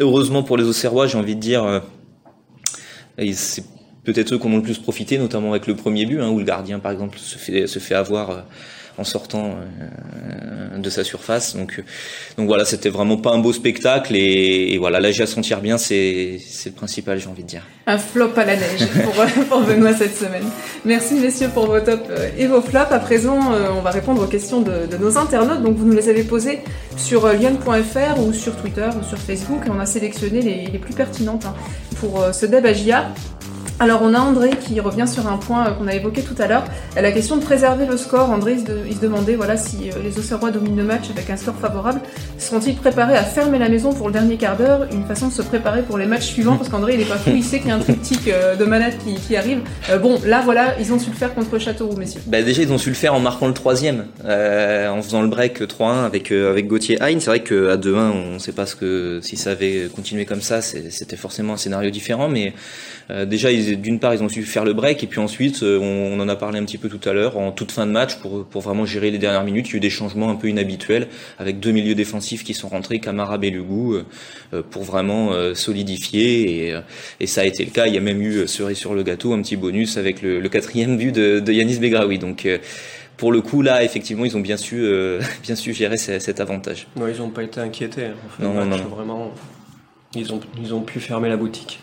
heureusement 0.00 0.42
pour 0.42 0.58
les 0.58 0.64
Auxerrois 0.64 1.06
j'ai 1.06 1.16
envie 1.16 1.34
de 1.34 1.40
dire 1.40 1.82
c'est 3.32 3.64
peut-être 4.04 4.34
eux 4.34 4.38
qui 4.38 4.46
ont 4.46 4.56
le 4.56 4.62
plus 4.62 4.78
profité 4.78 5.16
notamment 5.16 5.50
avec 5.50 5.66
le 5.66 5.76
premier 5.76 6.04
but 6.04 6.20
hein, 6.20 6.28
où 6.28 6.38
le 6.38 6.44
gardien 6.44 6.78
par 6.78 6.92
exemple 6.92 7.18
se 7.18 7.38
fait 7.38 7.66
se 7.66 7.78
fait 7.78 7.94
avoir 7.94 8.44
en 8.98 9.04
sortant 9.04 9.56
euh, 9.56 10.78
de 10.78 10.90
sa 10.90 11.04
surface. 11.04 11.56
Donc, 11.56 11.78
euh, 11.78 11.82
donc 12.36 12.46
voilà, 12.46 12.64
c'était 12.64 12.88
vraiment 12.88 13.16
pas 13.16 13.30
un 13.30 13.38
beau 13.38 13.52
spectacle 13.52 14.14
et, 14.14 14.76
voilà, 14.78 15.00
là 15.00 15.10
j'ai 15.10 15.22
à 15.22 15.26
sentir 15.26 15.60
bien, 15.60 15.78
c'est 15.78 16.38
le 16.66 16.72
principal, 16.72 17.18
j'ai 17.18 17.28
envie 17.28 17.42
de 17.42 17.48
dire. 17.48 17.62
Un 17.86 17.98
flop 17.98 18.32
à 18.36 18.44
la 18.44 18.56
neige 18.56 18.86
pour, 19.04 19.14
pour 19.48 19.60
Benoît 19.62 19.94
cette 19.94 20.16
semaine. 20.16 20.44
Merci 20.84 21.14
messieurs 21.14 21.48
pour 21.52 21.66
vos 21.66 21.80
tops 21.80 22.08
euh, 22.10 22.30
et 22.36 22.46
vos 22.46 22.60
flops. 22.60 22.92
À 22.92 22.98
présent, 22.98 23.38
on 23.76 23.80
va 23.80 23.90
répondre 23.90 24.22
aux 24.22 24.28
questions 24.28 24.60
de, 24.60 24.96
nos 24.98 25.18
internautes. 25.18 25.62
Donc 25.62 25.76
vous 25.76 25.86
nous 25.86 25.96
les 25.96 26.08
avez 26.08 26.24
posées 26.24 26.60
sur 26.96 27.28
lyon.fr 27.28 28.20
ou 28.20 28.32
sur 28.32 28.56
Twitter 28.56 28.88
ou 29.00 29.04
sur 29.04 29.18
Facebook 29.18 29.62
et 29.66 29.70
on 29.70 29.80
a 29.80 29.86
sélectionné 29.86 30.42
les, 30.42 30.78
plus 30.78 30.94
pertinentes 30.94 31.46
hein, 31.46 31.54
pour 32.00 32.24
ce 32.32 32.46
débat 32.46 32.72
alors 33.82 34.02
on 34.02 34.14
a 34.14 34.20
André 34.20 34.50
qui 34.50 34.78
revient 34.78 35.08
sur 35.08 35.26
un 35.26 35.38
point 35.38 35.66
euh, 35.66 35.70
qu'on 35.72 35.88
a 35.88 35.94
évoqué 35.94 36.22
tout 36.22 36.40
à 36.40 36.46
l'heure, 36.46 36.62
la 36.94 37.10
question 37.10 37.36
de 37.36 37.42
préserver 37.42 37.84
le 37.84 37.96
score. 37.96 38.30
André 38.30 38.58
il 38.86 38.94
se 38.94 39.00
demandait 39.00 39.34
voilà 39.34 39.56
si 39.56 39.90
euh, 39.90 39.94
les 40.04 40.16
Auxerrois 40.20 40.52
dominent 40.52 40.76
le 40.76 40.84
match 40.84 41.10
avec 41.10 41.28
un 41.30 41.36
score 41.36 41.56
favorable, 41.56 42.00
seront-ils 42.38 42.76
préparés 42.76 43.16
à 43.16 43.24
fermer 43.24 43.58
la 43.58 43.68
maison 43.68 43.92
pour 43.92 44.06
le 44.06 44.12
dernier 44.12 44.36
quart 44.36 44.56
d'heure, 44.56 44.86
une 44.92 45.04
façon 45.04 45.26
de 45.26 45.32
se 45.32 45.42
préparer 45.42 45.82
pour 45.82 45.98
les 45.98 46.06
matchs 46.06 46.26
suivants 46.26 46.56
parce 46.56 46.68
qu'André 46.68 46.94
il 46.94 47.00
est 47.00 47.08
pas 47.08 47.16
fou, 47.16 47.30
il 47.34 47.42
sait 47.42 47.58
qu'il 47.58 47.68
y 47.68 47.70
a 47.72 47.74
un 47.74 47.80
triptyque 47.80 48.28
euh, 48.28 48.54
de 48.54 48.64
malades 48.64 48.94
qui, 49.26 49.36
arrive. 49.36 49.62
bon 50.00 50.20
là 50.24 50.42
voilà, 50.44 50.78
ils 50.78 50.92
ont 50.92 50.98
su 51.00 51.10
le 51.10 51.16
faire 51.16 51.34
contre 51.34 51.58
Châteauroux 51.58 51.96
messieurs. 51.96 52.20
Bah 52.26 52.42
déjà 52.42 52.62
ils 52.62 52.72
ont 52.72 52.78
su 52.78 52.90
le 52.90 52.94
faire 52.94 53.14
en 53.14 53.20
marquant 53.20 53.48
le 53.48 53.54
troisième, 53.54 54.04
en 54.24 55.02
faisant 55.02 55.22
le 55.22 55.28
break 55.28 55.60
3-1 55.60 56.04
avec 56.04 56.30
avec 56.30 56.68
Gauthier 56.68 56.98
Hein. 57.00 57.16
C'est 57.18 57.30
vrai 57.30 57.40
qu'à 57.40 57.76
2-1 57.76 57.96
on 57.96 58.34
ne 58.34 58.38
sait 58.38 58.52
pas 58.52 58.66
ce 58.66 58.76
que 58.76 59.18
si 59.22 59.36
ça 59.36 59.50
avait 59.50 59.88
continué 59.92 60.24
comme 60.24 60.42
ça, 60.42 60.62
c'était 60.62 61.16
forcément 61.16 61.54
un 61.54 61.56
scénario 61.56 61.90
différent, 61.90 62.28
mais 62.28 62.52
déjà 63.26 63.50
d'une 63.76 63.98
part 63.98 64.14
ils 64.14 64.22
ont 64.22 64.28
su 64.28 64.42
faire 64.42 64.64
le 64.64 64.72
break 64.72 65.02
et 65.02 65.06
puis 65.06 65.20
ensuite 65.20 65.62
euh, 65.62 65.78
on, 65.78 66.18
en 66.20 66.28
a 66.28 66.36
parlé 66.36 66.58
un 66.58 66.64
petit 66.64 66.78
peu 66.78 66.88
tout 66.88 67.08
à 67.08 67.12
l'heure 67.12 67.38
en 67.38 67.52
toute 67.52 67.72
fin 67.72 67.86
de 67.86 67.92
match 67.92 68.16
pour, 68.16 68.44
pour 68.44 68.62
vraiment 68.62 68.86
gérer 68.86 69.10
les 69.10 69.18
dernières 69.18 69.44
minutes 69.44 69.68
il 69.68 69.72
y 69.72 69.74
a 69.74 69.76
eu 69.78 69.80
des 69.80 69.90
changements 69.90 70.30
un 70.30 70.36
peu 70.36 70.48
inhabituels 70.48 71.08
avec 71.38 71.60
deux 71.60 71.72
milieux 71.72 71.94
défensifs 71.94 72.44
qui 72.44 72.54
sont 72.54 72.68
rentrés 72.68 73.00
Camara 73.00 73.38
Belugou 73.38 73.94
euh, 73.94 74.04
euh, 74.54 74.62
pour 74.62 74.82
vraiment 74.82 75.32
solidifier 75.54 76.68
et, 76.68 76.80
et, 77.20 77.26
ça 77.26 77.42
a 77.42 77.44
été 77.44 77.64
le 77.64 77.70
cas 77.70 77.86
il 77.86 77.94
y 77.94 77.98
a 77.98 78.00
même 78.00 78.20
eu 78.20 78.46
cerise 78.46 78.78
sur 78.78 78.94
le 78.94 79.02
gâteau 79.02 79.32
un 79.32 79.42
petit 79.42 79.56
bonus 79.56 79.96
avec 79.96 80.22
le, 80.22 80.46
quatrième 80.48 80.96
but 80.96 81.12
de, 81.12 81.40
de 81.40 81.52
Yanis 81.52 81.78
Begraoui 81.78 82.18
donc 82.18 82.48
pour 83.16 83.30
le 83.30 83.40
coup, 83.40 83.62
là, 83.62 83.84
effectivement, 83.84 84.24
ils 84.24 84.36
ont 84.36 84.40
bien 84.40 84.56
su, 84.56 84.84
bien 85.42 85.54
su 85.54 85.72
gérer 85.72 85.96
cet 85.96 86.40
avantage. 86.40 86.88
Non, 86.96 87.06
ils 87.06 87.18
n'ont 87.18 87.30
pas 87.30 87.44
été 87.44 87.60
inquiétés. 87.60 88.06
Hein. 88.06 88.14
non, 88.40 88.52
non, 88.54 88.64
non. 88.64 88.76
Vraiment, 88.88 89.32
ils 90.14 90.32
ont, 90.32 90.40
ils 90.60 90.74
ont 90.74 90.82
pu 90.82 91.00
fermer 91.00 91.28
la 91.28 91.36
boutique. 91.36 91.80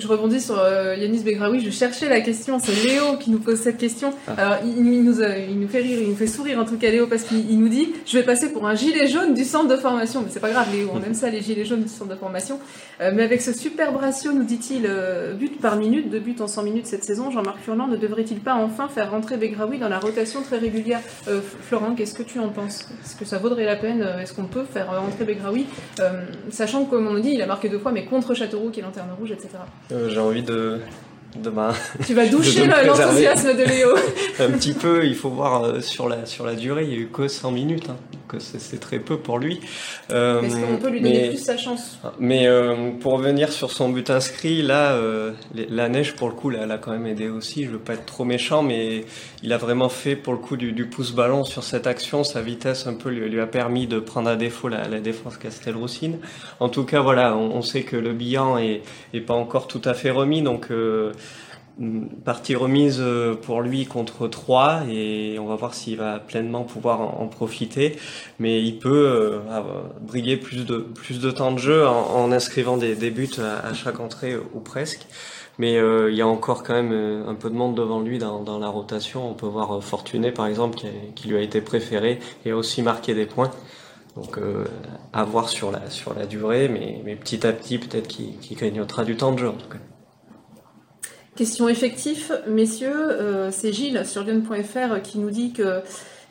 Je 0.00 0.08
rebondis 0.08 0.40
sur 0.40 0.58
euh, 0.58 0.96
Yanis 0.96 1.22
Begraoui, 1.22 1.60
je 1.60 1.70
cherchais 1.70 2.08
la 2.08 2.22
question, 2.22 2.58
c'est 2.58 2.72
Léo 2.86 3.18
qui 3.18 3.30
nous 3.30 3.38
pose 3.38 3.58
cette 3.60 3.76
question. 3.76 4.14
Ah. 4.26 4.32
Alors 4.38 4.56
il, 4.64 4.82
nous, 4.82 5.20
il 5.20 5.60
nous 5.60 5.68
fait 5.68 5.80
rire, 5.80 5.98
il 6.00 6.08
nous 6.08 6.16
fait 6.16 6.26
sourire 6.26 6.58
en 6.58 6.64
tout 6.64 6.78
cas 6.78 6.90
Léo 6.90 7.06
parce 7.06 7.24
qu'il 7.24 7.58
nous 7.60 7.68
dit 7.68 7.92
je 8.06 8.16
vais 8.16 8.24
passer 8.24 8.50
pour 8.50 8.66
un 8.66 8.74
gilet 8.74 9.08
jaune 9.08 9.34
du 9.34 9.44
centre 9.44 9.68
de 9.68 9.76
formation. 9.76 10.22
Mais 10.22 10.28
c'est 10.30 10.40
pas 10.40 10.50
grave 10.50 10.68
Léo, 10.72 10.90
on 10.94 11.02
aime 11.02 11.12
ça 11.12 11.28
les 11.28 11.42
gilets 11.42 11.66
jaunes 11.66 11.82
du 11.82 11.88
centre 11.88 12.10
de 12.10 12.16
formation. 12.16 12.58
Euh, 13.02 13.12
mais 13.14 13.22
avec 13.22 13.42
ce 13.42 13.52
super 13.52 13.94
ratio, 13.98 14.32
nous 14.32 14.44
dit-il, 14.44 14.86
euh, 14.86 15.34
but 15.34 15.60
par 15.60 15.76
minute, 15.76 16.08
deux 16.08 16.20
buts 16.20 16.36
en 16.40 16.46
100 16.46 16.62
minutes 16.62 16.86
cette 16.86 17.04
saison, 17.04 17.30
Jean-Marc 17.30 17.58
Furlan 17.58 17.86
ne 17.86 17.96
devrait-il 17.96 18.40
pas 18.40 18.54
enfin 18.54 18.88
faire 18.88 19.10
rentrer 19.10 19.36
Begraoui 19.36 19.78
dans 19.78 19.90
la 19.90 19.98
rotation 19.98 20.40
très 20.40 20.56
régulière? 20.56 21.00
Florent, 21.62 21.94
qu'est-ce 21.94 22.14
que 22.14 22.22
tu 22.22 22.38
en 22.38 22.48
penses? 22.48 22.88
Est-ce 23.04 23.16
que 23.16 23.26
ça 23.26 23.36
vaudrait 23.36 23.66
la 23.66 23.76
peine? 23.76 24.02
Est-ce 24.20 24.32
qu'on 24.32 24.44
peut 24.44 24.64
faire 24.64 24.98
rentrer 24.98 25.24
Begraoui 25.24 25.66
Sachant 26.50 26.84
que 26.84 26.90
comme 26.90 27.06
on 27.06 27.18
dit, 27.18 27.32
il 27.32 27.42
a 27.42 27.46
marqué 27.46 27.68
deux 27.68 27.78
fois 27.78 27.92
mais 27.92 28.04
contre 28.04 28.34
Châteauroux 28.34 28.70
qui 28.70 28.80
est 28.80 28.82
lanterne 28.82 29.10
rouge, 29.18 29.32
etc. 29.32 29.50
Euh, 29.92 30.08
j'ai 30.08 30.20
envie 30.20 30.42
de, 30.42 30.80
de 31.36 31.52
Tu 32.06 32.14
vas 32.14 32.26
doucher 32.30 32.66
l'enthousiasme 32.66 33.56
de 33.56 33.64
Léo. 33.64 33.88
un 34.40 34.50
petit 34.50 34.72
peu, 34.72 35.04
il 35.04 35.14
faut 35.14 35.30
voir 35.30 35.64
euh, 35.64 35.80
sur 35.80 36.08
la, 36.08 36.26
sur 36.26 36.46
la 36.46 36.54
durée, 36.54 36.84
il 36.84 36.90
y 36.90 36.94
a 36.94 36.98
eu 36.98 37.08
que 37.08 37.28
100 37.28 37.50
minutes, 37.50 37.88
hein, 37.90 37.96
donc 38.30 38.40
c'est 38.40 38.80
très 38.80 38.98
peu 38.98 39.18
pour 39.18 39.38
lui. 39.38 39.60
Euh, 40.10 40.42
Est-ce 40.42 40.56
qu'on 40.56 40.76
peut 40.76 40.90
lui 40.90 41.00
donner 41.00 41.28
plus 41.28 41.38
sa 41.38 41.56
chance? 41.56 41.98
Mais 42.18 42.46
euh, 42.46 42.90
pour 43.00 43.12
revenir 43.14 43.52
sur 43.52 43.70
son 43.70 43.88
but 43.88 44.10
inscrit, 44.10 44.62
là, 44.62 44.92
euh, 44.92 45.32
la 45.54 45.88
neige, 45.88 46.14
pour 46.14 46.28
le 46.28 46.34
coup, 46.34 46.50
là, 46.50 46.60
elle 46.62 46.70
a 46.70 46.78
quand 46.78 46.92
même 46.92 47.06
aidé 47.06 47.28
aussi. 47.28 47.64
Je 47.64 47.70
veux 47.70 47.78
pas 47.78 47.94
être 47.94 48.06
trop 48.06 48.24
méchant, 48.24 48.62
mais 48.62 49.04
il 49.42 49.52
a 49.52 49.58
vraiment 49.58 49.88
fait, 49.88 50.16
pour 50.16 50.32
le 50.32 50.38
coup, 50.38 50.56
du, 50.56 50.72
du 50.72 50.86
pouce-ballon 50.86 51.44
sur 51.44 51.64
cette 51.64 51.86
action. 51.86 52.24
Sa 52.24 52.40
vitesse, 52.40 52.86
un 52.86 52.94
peu, 52.94 53.10
lui, 53.10 53.28
lui 53.28 53.40
a 53.40 53.46
permis 53.46 53.86
de 53.86 53.98
prendre 53.98 54.28
à 54.28 54.36
défaut 54.36 54.68
la, 54.68 54.88
la 54.88 55.00
défense 55.00 55.36
Castel-Roussine. 55.36 56.18
En 56.60 56.68
tout 56.68 56.84
cas, 56.84 57.00
voilà, 57.00 57.36
on, 57.36 57.56
on, 57.56 57.62
sait 57.62 57.82
que 57.82 57.96
le 57.96 58.12
bilan 58.12 58.58
est, 58.58 58.82
est 59.14 59.20
pas 59.20 59.34
encore 59.34 59.66
tout 59.66 59.82
à 59.84 59.94
fait 59.94 60.10
remis, 60.10 60.42
donc 60.42 60.70
euh, 60.70 61.12
partie 62.24 62.54
remise 62.54 62.98
euh, 63.00 63.34
pour 63.34 63.62
lui 63.62 63.86
contre 63.86 64.28
3 64.28 64.82
et 64.88 65.38
on 65.38 65.46
va 65.46 65.56
voir 65.56 65.74
s'il 65.74 65.96
va 65.96 66.18
pleinement 66.18 66.64
pouvoir 66.64 67.00
en, 67.00 67.26
profiter. 67.26 67.96
Mais 68.38 68.62
il 68.62 68.78
peut 68.78 69.06
euh, 69.06 69.38
briller 70.00 70.36
plus 70.36 70.66
de, 70.66 70.78
plus 70.78 71.20
de 71.20 71.30
temps 71.30 71.52
de 71.52 71.58
jeu 71.58 71.86
en, 71.86 72.30
inscrivant 72.32 72.76
des, 72.76 72.94
des 72.94 73.10
buts 73.10 73.30
à, 73.38 73.72
chaque 73.74 74.00
entrée 74.00 74.36
ou 74.36 74.60
presque. 74.60 75.06
Mais 75.58 75.76
euh, 75.76 76.10
il 76.10 76.16
y 76.16 76.22
a 76.22 76.26
encore 76.26 76.62
quand 76.62 76.74
même 76.74 77.24
un 77.26 77.34
peu 77.34 77.50
de 77.50 77.54
monde 77.54 77.74
devant 77.74 78.00
lui 78.00 78.18
dans, 78.18 78.58
la 78.58 78.68
rotation. 78.68 79.28
On 79.30 79.34
peut 79.34 79.46
voir 79.46 79.82
Fortuné 79.82 80.32
par 80.32 80.46
exemple 80.46 80.78
qui, 81.14 81.28
lui 81.28 81.36
a 81.36 81.40
été 81.40 81.60
préféré 81.60 82.18
et 82.44 82.52
aussi 82.52 82.82
marqué 82.82 83.14
des 83.14 83.26
points. 83.26 83.50
Donc 84.16 84.38
à 85.12 85.24
voir 85.24 85.48
sur 85.48 85.70
la, 85.70 85.88
sur 85.88 86.14
la 86.14 86.26
durée, 86.26 86.68
mais, 86.68 87.00
mais 87.04 87.14
petit 87.14 87.46
à 87.46 87.52
petit 87.52 87.78
peut-être 87.78 88.08
qu'il 88.08 88.38
qu 88.38 88.54
gagnera 88.54 89.04
du 89.04 89.16
temps 89.16 89.32
de 89.32 89.38
jeu 89.38 89.48
en 89.48 89.52
tout 89.52 89.68
cas. 89.68 89.78
Question 91.40 91.70
effectif, 91.70 92.32
messieurs, 92.46 92.92
euh, 92.92 93.50
c'est 93.50 93.72
Gilles 93.72 94.04
sur 94.04 94.24
lyon.fr 94.24 95.00
qui 95.00 95.18
nous 95.18 95.30
dit 95.30 95.54
que 95.54 95.80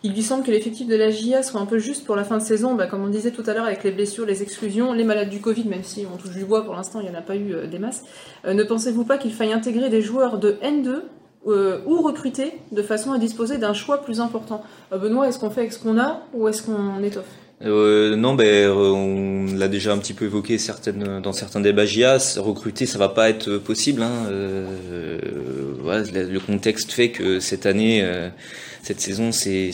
il 0.04 0.14
lui 0.14 0.22
semble 0.22 0.44
que 0.44 0.52
l'effectif 0.52 0.88
de 0.88 0.96
la 0.96 1.10
GIA 1.10 1.42
soit 1.42 1.60
un 1.60 1.66
peu 1.66 1.80
juste 1.80 2.06
pour 2.06 2.16
la 2.16 2.24
fin 2.24 2.38
de 2.38 2.44
saison, 2.44 2.76
bah, 2.76 2.86
comme 2.86 3.04
on 3.04 3.08
disait 3.08 3.32
tout 3.32 3.42
à 3.48 3.56
l'heure 3.56 3.66
avec 3.66 3.84
les 3.84 3.90
blessures, 3.90 4.28
les 4.28 4.44
exclusions, 4.44 4.94
les 4.94 5.04
malades 5.04 5.32
du 5.32 5.42
Covid, 5.42 5.68
même 5.68 5.84
si 5.84 6.06
on 6.06 6.18
touche 6.18 6.36
du 6.36 6.46
bois 6.46 6.64
pour 6.64 6.76
l'instant, 6.76 7.00
il 7.00 7.10
n'y 7.10 7.16
en 7.16 7.18
a 7.18 7.24
pas 7.24 7.36
eu 7.36 7.56
euh, 7.56 7.66
des 7.66 7.80
masses. 7.80 8.04
Euh, 8.46 8.54
ne 8.54 8.62
pensez-vous 8.62 9.04
pas 9.04 9.18
qu'il 9.18 9.34
faille 9.34 9.52
intégrer 9.52 9.90
des 9.90 10.04
joueurs 10.04 10.38
de 10.38 10.60
N2 10.62 11.02
ou 11.88 12.02
recruter 12.04 12.54
de 12.72 12.84
façon 12.84 13.12
à 13.12 13.18
disposer 13.18 13.58
d'un 13.58 13.74
choix 13.74 14.04
plus 14.04 14.20
important? 14.22 14.62
Benoît, 14.92 15.28
est-ce 15.28 15.40
qu'on 15.40 15.50
fait 15.50 15.62
avec 15.62 15.74
ce 15.74 15.80
qu'on 15.80 15.98
a 15.98 16.22
ou 16.36 16.48
est-ce 16.48 16.62
qu'on 16.62 17.02
étoffe? 17.02 17.49
Euh, 17.66 18.16
non, 18.16 18.36
ben 18.36 18.70
on 18.70 19.46
l'a 19.56 19.68
déjà 19.68 19.92
un 19.92 19.98
petit 19.98 20.14
peu 20.14 20.26
évoqué 20.26 20.58
certaines, 20.58 21.22
dans 21.22 21.34
certains 21.34 21.60
débats 21.60 21.86
GIAS. 21.86 22.38
Recruter, 22.40 22.86
ça 22.86 22.98
va 22.98 23.10
pas 23.10 23.30
être 23.30 23.58
possible. 23.58 24.02
Hein. 24.02 24.28
Euh, 24.30 25.20
voilà, 25.82 26.04
le 26.12 26.40
contexte 26.40 26.92
fait 26.92 27.10
que 27.10 27.40
cette 27.40 27.66
année, 27.66 28.06
cette 28.84 29.02
saison, 29.02 29.32
c'est 29.32 29.72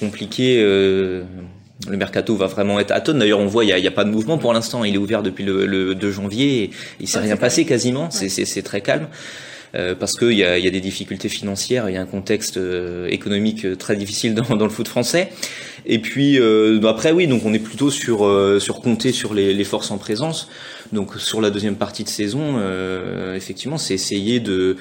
compliqué. 0.00 0.60
le 0.60 1.96
mercato 1.96 2.34
va 2.34 2.46
vraiment 2.46 2.80
être 2.80 2.90
à 2.90 3.00
tonne. 3.00 3.20
D'ailleurs, 3.20 3.40
on 3.40 3.46
voit, 3.46 3.64
il 3.64 3.74
n'y 3.74 3.86
a, 3.86 3.88
a, 3.88 3.92
pas 3.92 4.04
de 4.04 4.10
mouvement 4.10 4.38
pour 4.38 4.52
l'instant. 4.52 4.82
Il 4.82 4.94
est 4.94 4.98
ouvert 4.98 5.22
depuis 5.22 5.44
le, 5.44 5.66
le 5.66 5.94
2 5.94 6.10
janvier. 6.10 6.64
Et 6.64 6.70
il 6.98 7.08
s'est 7.08 7.20
rien 7.20 7.36
passé 7.36 7.64
quasiment. 7.64 8.08
Ouais. 8.20 8.28
C'est 8.28 8.62
très 8.62 8.80
calme. 8.80 9.06
Euh, 9.74 9.94
parce 9.94 10.12
qu'il 10.12 10.32
y 10.32 10.44
a, 10.44 10.58
y 10.58 10.66
a, 10.66 10.70
des 10.70 10.80
difficultés 10.80 11.30
financières, 11.30 11.88
il 11.88 11.94
y 11.94 11.96
a 11.96 12.02
un 12.02 12.06
contexte 12.06 12.58
euh, 12.58 13.08
économique 13.08 13.64
euh, 13.64 13.74
très 13.74 13.96
difficile 13.96 14.34
dans, 14.34 14.56
dans, 14.56 14.66
le 14.66 14.70
foot 14.70 14.86
français. 14.86 15.30
Et 15.84 15.98
puis 15.98 16.38
euh, 16.38 16.80
après 16.86 17.12
oui, 17.12 17.26
donc 17.26 17.44
on 17.44 17.52
est 17.52 17.58
plutôt 17.58 17.90
sur 17.90 18.28
sur 18.60 18.80
compter 18.80 19.12
sur 19.12 19.34
les, 19.34 19.52
les, 19.54 19.64
forces 19.64 19.90
en 19.90 19.98
présence. 19.98 20.48
Donc 20.92 21.14
sur 21.16 21.40
la 21.40 21.50
deuxième 21.50 21.76
partie 21.76 22.04
de 22.04 22.08
saison, 22.08 22.60
effectivement, 23.34 23.78
c'est 23.78 23.94
essayer 23.94 24.40
de 24.40 24.62
euh, 24.62 24.76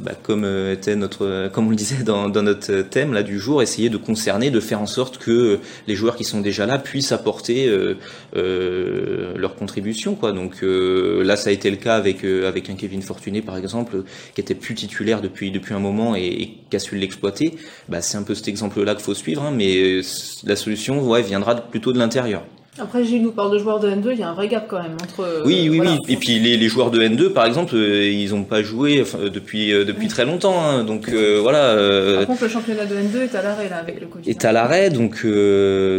bah, 0.00 0.12
comme 0.22 0.44
euh, 0.44 0.74
était 0.74 0.94
notre, 0.94 1.26
euh, 1.26 1.48
comme 1.48 1.66
on 1.66 1.70
le 1.70 1.76
disait 1.76 2.04
dans, 2.04 2.28
dans, 2.28 2.42
notre 2.42 2.82
thème 2.82 3.12
là 3.12 3.24
du 3.24 3.40
jour, 3.40 3.62
essayer 3.62 3.90
de 3.90 3.96
concerner, 3.96 4.50
de 4.52 4.60
faire 4.60 4.80
en 4.80 4.86
sorte 4.86 5.18
que 5.18 5.58
les 5.88 5.96
joueurs 5.96 6.14
qui 6.14 6.22
sont 6.22 6.40
déjà 6.40 6.66
là 6.66 6.78
puissent 6.78 7.10
apporter 7.10 7.68
euh, 7.68 9.34
leur 9.36 9.56
contribution. 9.56 10.14
Quoi. 10.14 10.30
Donc 10.32 10.62
là, 10.62 11.34
ça 11.36 11.50
a 11.50 11.52
été 11.52 11.68
le 11.70 11.76
cas 11.76 11.96
avec 11.96 12.24
avec 12.24 12.70
un 12.70 12.74
Kevin 12.74 13.02
Fortuné 13.02 13.42
par 13.42 13.56
exemple, 13.56 14.04
qui 14.34 14.40
était 14.40 14.54
plus 14.54 14.74
titulaire 14.74 15.20
depuis 15.20 15.50
depuis 15.50 15.74
un 15.74 15.80
moment 15.80 16.14
et, 16.14 16.26
et 16.26 16.58
qui 16.70 16.76
a 16.76 16.78
su 16.78 16.96
l'exploiter. 16.96 17.56
Bah, 17.88 18.00
c'est 18.02 18.16
un 18.16 18.22
peu 18.22 18.34
cet 18.34 18.48
exemple-là 18.48 18.94
qu'il 18.94 19.04
faut 19.04 19.14
suivre, 19.14 19.42
hein, 19.42 19.52
mais 19.54 20.00
la 20.44 20.56
solution, 20.56 21.02
ouais, 21.08 21.22
viendra 21.22 21.56
plutôt 21.56 21.92
de 21.92 21.98
l'intérieur. 21.98 22.44
Après, 22.78 23.04
Gilles 23.04 23.22
nous 23.22 23.32
parle 23.32 23.52
de 23.52 23.58
joueurs 23.58 23.80
de 23.80 23.90
N2, 23.90 24.12
il 24.12 24.20
y 24.20 24.22
a 24.22 24.30
un 24.30 24.32
vrai 24.32 24.48
gap 24.48 24.66
quand 24.66 24.82
même 24.82 24.94
entre. 24.94 25.42
Oui, 25.44 25.68
oui, 25.68 25.76
voilà. 25.76 25.92
oui. 25.92 25.98
Et 26.08 26.16
puis 26.16 26.38
les, 26.38 26.56
les, 26.56 26.68
joueurs 26.68 26.90
de 26.90 27.02
N2, 27.02 27.28
par 27.28 27.44
exemple, 27.44 27.74
euh, 27.76 28.08
ils 28.08 28.30
n'ont 28.30 28.44
pas 28.44 28.62
joué 28.62 29.02
enfin, 29.02 29.18
depuis 29.30 29.74
euh, 29.74 29.84
depuis 29.84 30.04
oui. 30.04 30.08
très 30.08 30.24
longtemps. 30.24 30.58
Hein, 30.58 30.82
donc 30.82 31.10
euh, 31.10 31.38
voilà. 31.42 32.16
Par 32.16 32.26
contre, 32.28 32.44
le 32.44 32.48
championnat 32.48 32.86
de 32.86 32.94
N2 32.94 33.24
est 33.24 33.34
à 33.34 33.42
l'arrêt 33.42 33.68
là 33.68 33.76
avec 33.76 34.00
le 34.00 34.06
Covid. 34.06 34.30
Est 34.30 34.46
à 34.46 34.52
l'arrêt, 34.52 34.88
donc 34.88 35.26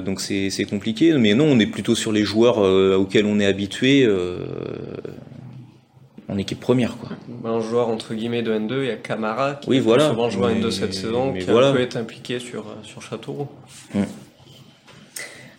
donc 0.03 0.19
c'est 0.19 0.49
c'est 0.49 0.65
compliqué. 0.65 1.13
Mais 1.13 1.35
non, 1.35 1.45
on 1.45 1.59
est 1.59 1.67
plutôt 1.67 1.93
sur 1.93 2.11
les 2.11 2.23
joueurs 2.23 2.57
auxquels 2.57 3.27
on 3.27 3.39
est 3.39 3.45
habitué. 3.45 4.09
en 6.27 6.37
équipe 6.39 6.59
première 6.59 6.97
quoi. 6.97 7.09
Un 7.45 7.59
joueur 7.59 7.89
entre 7.89 8.15
guillemets 8.15 8.41
de 8.41 8.51
N2, 8.51 8.79
il 8.79 8.87
y 8.87 8.89
a 8.89 8.95
Camara 8.95 9.59
qui 9.61 9.69
oui, 9.69 9.79
voilà. 9.79 10.07
a 10.07 10.09
souvent 10.09 10.31
joué 10.31 10.45
en 10.45 10.55
N2 10.55 10.71
cette 10.71 10.95
saison, 10.95 11.33
qui 11.33 11.45
voilà. 11.45 11.67
a 11.67 11.69
un 11.69 11.73
peu 11.73 11.81
été 11.81 11.99
impliqué 11.99 12.39
sur 12.39 12.65
sur 12.81 13.03
Châteauroux. 13.03 13.47
Hum. 13.93 14.05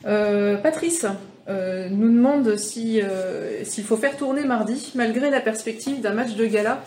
Euh, 0.07 0.57
Patrice 0.57 1.07
euh, 1.49 1.88
nous 1.90 2.09
demande 2.09 2.57
si, 2.57 3.01
euh, 3.01 3.64
s'il 3.64 3.85
faut 3.85 3.97
faire 3.97 4.17
tourner 4.17 4.45
mardi, 4.45 4.93
malgré 4.95 5.31
la 5.31 5.40
perspective 5.40 6.01
d'un 6.01 6.12
match 6.12 6.35
de 6.35 6.47
gala 6.47 6.83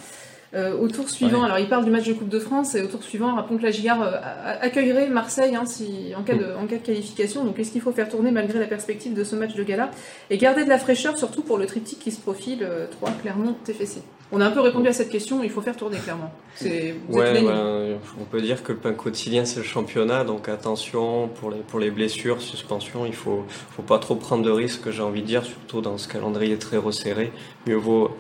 euh, 0.53 0.77
au 0.77 0.88
tour 0.88 1.10
suivant. 1.10 1.39
Ouais. 1.39 1.45
Alors, 1.45 1.60
il 1.60 1.67
parle 1.67 1.86
du 1.86 1.91
match 1.91 2.07
de 2.07 2.13
Coupe 2.13 2.29
de 2.29 2.39
France 2.39 2.75
et 2.75 2.81
au 2.81 2.88
tour 2.88 3.03
suivant, 3.03 3.36
rappelons 3.36 3.57
que 3.57 3.63
la 3.63 3.71
Gigard 3.71 4.01
euh, 4.01 4.17
accueillerait 4.62 5.07
Marseille 5.07 5.55
hein, 5.55 5.65
si, 5.65 6.13
en, 6.17 6.23
cas 6.23 6.36
de, 6.36 6.45
en 6.62 6.67
cas 6.67 6.77
de 6.77 6.86
qualification. 6.86 7.43
Donc, 7.43 7.60
est-ce 7.60 7.71
qu'il 7.71 7.81
faut 7.81 7.91
faire 7.91 8.10
tourner 8.10 8.31
malgré 8.31 8.60
la 8.60 8.67
perspective 8.67 9.13
de 9.13 9.23
ce 9.23 9.36
match 9.36 9.55
de 9.55 9.63
gala 9.63 9.91
et 10.29 10.38
garder 10.38 10.63
de 10.63 10.69
la 10.69 10.79
fraîcheur, 10.79 11.17
surtout 11.17 11.41
pour 11.41 11.57
le 11.57 11.65
triptyque 11.65 11.99
qui 11.99 12.12
se 12.12 12.19
profile 12.19 12.67
3 12.91 13.12
Clermont 13.21 13.55
TFC 13.63 14.01
on 14.31 14.41
a 14.41 14.45
un 14.45 14.51
peu 14.51 14.60
répondu 14.60 14.88
à 14.89 14.93
cette 14.93 15.10
question, 15.10 15.41
il 15.41 15.49
faut 15.49 15.62
faire 15.62 15.77
tourner 15.77 15.97
clairement. 15.97 16.31
C'est, 16.55 16.95
ouais, 17.10 17.41
ben, 17.41 17.97
on 18.19 18.25
peut 18.25 18.41
dire 18.41 18.62
que 18.62 18.73
le 18.73 18.77
pain 18.77 18.93
quotidien 18.93 19.45
c'est 19.45 19.60
le 19.60 19.65
championnat, 19.65 20.25
donc 20.25 20.49
attention 20.49 21.29
pour 21.29 21.51
les, 21.51 21.60
pour 21.60 21.79
les 21.79 21.91
blessures, 21.91 22.41
suspension, 22.41 23.05
il 23.05 23.13
faut, 23.13 23.45
faut 23.47 23.83
pas 23.83 23.99
trop 23.99 24.15
prendre 24.15 24.43
de 24.43 24.51
risques, 24.51 24.91
j'ai 24.91 25.01
envie 25.01 25.21
de 25.21 25.27
dire, 25.27 25.45
surtout 25.45 25.79
dans 25.81 25.97
ce 25.97 26.07
calendrier 26.10 26.57
très 26.57 26.77
resserré. 26.77 27.31
Mieux 27.67 27.75
vaut 27.75 28.12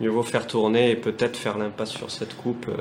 mieux 0.00 0.10
vaut 0.10 0.22
faire 0.22 0.46
tourner 0.46 0.92
et 0.92 0.96
peut-être 0.96 1.36
faire 1.36 1.58
l'impasse 1.58 1.90
sur 1.90 2.10
cette 2.10 2.36
coupe 2.36 2.66
euh, 2.68 2.76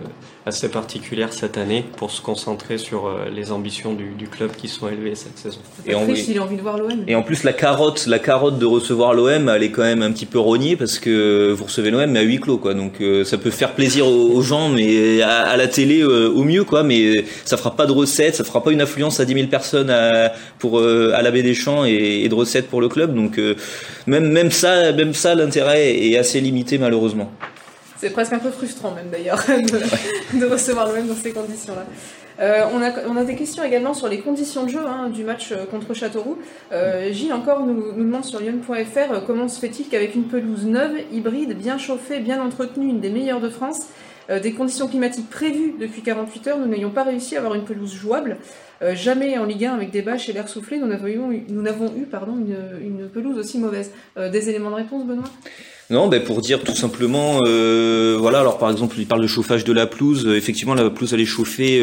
assez 0.45 0.69
particulière 0.69 1.33
cette 1.33 1.57
année 1.57 1.83
pour 1.97 2.11
se 2.11 2.21
concentrer 2.21 2.77
sur 2.77 3.07
euh, 3.07 3.25
les 3.33 3.51
ambitions 3.51 3.93
du, 3.93 4.09
du, 4.11 4.27
club 4.27 4.51
qui 4.55 4.67
sont 4.67 4.87
élevées 4.87 5.15
cette 5.15 5.37
saison. 5.37 5.59
Et 5.87 5.95
en, 5.95 6.07
il 6.07 6.37
a 6.37 6.43
envie 6.43 6.57
de 6.57 6.61
voir 6.61 6.77
l'OM. 6.77 7.03
Et 7.07 7.15
en 7.15 7.23
plus 7.23 7.43
la 7.43 7.53
carotte, 7.53 8.05
la 8.05 8.19
carotte 8.19 8.59
de 8.59 8.67
recevoir 8.67 9.15
l'OM, 9.15 9.49
elle 9.49 9.63
est 9.63 9.71
quand 9.71 9.81
même 9.81 10.03
un 10.03 10.11
petit 10.11 10.27
peu 10.27 10.37
rognée 10.37 10.75
parce 10.75 10.99
que 10.99 11.51
vous 11.57 11.63
recevez 11.63 11.89
l'OM 11.89 12.05
mais 12.05 12.19
à 12.19 12.21
huis 12.21 12.39
clos 12.39 12.59
quoi. 12.59 12.75
Donc 12.75 13.01
euh, 13.01 13.23
ça 13.23 13.39
peut 13.39 13.49
faire 13.49 13.73
plaisir 13.73 14.07
aux, 14.07 14.41
gens 14.43 14.69
mais 14.69 15.21
à, 15.23 15.47
à 15.47 15.57
la 15.57 15.67
télé 15.67 16.03
au 16.03 16.43
mieux 16.43 16.65
quoi. 16.65 16.83
Mais 16.83 17.25
ça 17.45 17.57
fera 17.57 17.75
pas 17.75 17.87
de 17.87 17.93
recettes, 17.93 18.35
ça 18.35 18.43
fera 18.43 18.63
pas 18.63 18.71
une 18.71 18.81
affluence 18.81 19.19
à 19.19 19.25
10 19.25 19.33
000 19.33 19.47
personnes 19.47 19.89
à, 19.89 20.33
pour 20.59 20.79
à 20.79 21.21
la 21.21 21.31
baie 21.31 21.41
des 21.41 21.55
Champs 21.55 21.83
et, 21.85 22.21
et, 22.23 22.29
de 22.29 22.35
recettes 22.35 22.67
pour 22.67 22.79
le 22.79 22.89
club. 22.89 23.15
Donc 23.15 23.39
même 24.05 24.31
même 24.31 24.51
ça, 24.51 24.91
même 24.91 25.15
ça 25.15 25.33
l'intérêt 25.33 25.97
est 25.97 26.17
assez 26.17 26.39
limité 26.39 26.77
malheureusement. 26.77 27.06
C'est 27.97 28.11
presque 28.11 28.33
un 28.33 28.39
peu 28.39 28.51
frustrant 28.51 28.91
même 28.91 29.09
d'ailleurs 29.09 29.43
de, 29.47 30.39
de, 30.39 30.45
recevoir 30.45 30.87
l'OM 30.87 31.07
dans 31.07 31.15
ces 31.15 31.31
conditions-là. 31.31 31.85
Euh, 32.39 32.65
on, 32.71 32.81
a, 32.83 32.91
on, 33.07 33.17
a, 33.17 33.23
des 33.23 33.35
questions 33.35 33.63
également 33.63 33.95
sur 33.95 34.07
les 34.07 34.19
conditions 34.19 34.63
de 34.63 34.69
jeu 34.69 34.85
hein, 34.85 35.09
du 35.09 35.23
match 35.23 35.51
euh, 35.51 35.65
contre 35.65 35.95
Châteauroux. 35.95 36.37
Euh, 36.71 37.11
Gilles 37.11 37.33
encore 37.33 37.65
nous, 37.65 37.93
nous 37.93 38.03
demande 38.03 38.23
sur 38.23 38.39
lyon.fr 38.39 39.25
comment 39.25 39.47
se 39.47 39.59
fait-il 39.59 39.87
qu'avec 39.87 40.13
une 40.13 40.25
pelouse 40.25 40.65
neuve, 40.65 40.97
hybride, 41.11 41.57
bien 41.57 41.79
chauffée, 41.79 42.19
bien 42.19 42.39
entretenue, 42.39 42.89
une 42.89 42.99
des 42.99 43.09
meilleures 43.09 43.41
de 43.41 43.49
France, 43.49 43.87
euh, 44.29 44.39
des 44.39 44.53
conditions 44.53 44.87
climatiques 44.87 45.31
prévues 45.31 45.73
depuis 45.79 46.03
48 46.03 46.47
heures, 46.47 46.57
nous 46.59 46.67
n'ayons 46.67 46.91
pas 46.91 47.03
réussi 47.03 47.35
à 47.35 47.39
avoir 47.39 47.55
une 47.55 47.65
pelouse 47.65 47.95
jouable? 47.95 48.37
Euh, 48.83 48.93
jamais 48.93 49.39
en 49.39 49.45
Ligue 49.45 49.65
1 49.65 49.73
avec 49.73 49.89
des 49.89 50.03
bâches 50.03 50.29
et 50.29 50.33
l'air 50.33 50.47
soufflé, 50.47 50.77
nous 50.77 50.85
n'avons 50.85 51.07
eu, 51.07 51.45
nous 51.49 51.65
eu 51.65 52.05
pardon, 52.05 52.33
une, 52.33 52.57
une, 52.79 53.09
pelouse 53.09 53.39
aussi 53.39 53.57
mauvaise. 53.57 53.91
des 54.15 54.49
éléments 54.49 54.69
de 54.69 54.75
réponse, 54.75 55.03
Benoît? 55.05 55.29
Non, 55.89 56.07
ben 56.07 56.21
pour 56.21 56.41
dire 56.41 56.63
tout 56.63 56.75
simplement, 56.75 57.39
euh, 57.45 58.17
voilà. 58.19 58.39
Alors 58.39 58.57
par 58.57 58.69
exemple, 58.69 58.95
il 58.99 59.07
parle 59.07 59.21
de 59.21 59.27
chauffage 59.27 59.63
de 59.63 59.71
la 59.71 59.87
pelouse. 59.87 60.27
Effectivement, 60.27 60.73
la 60.73 60.89
pelouse 60.89 61.13
elle 61.13 61.21
est 61.21 61.25
chauffée. 61.25 61.81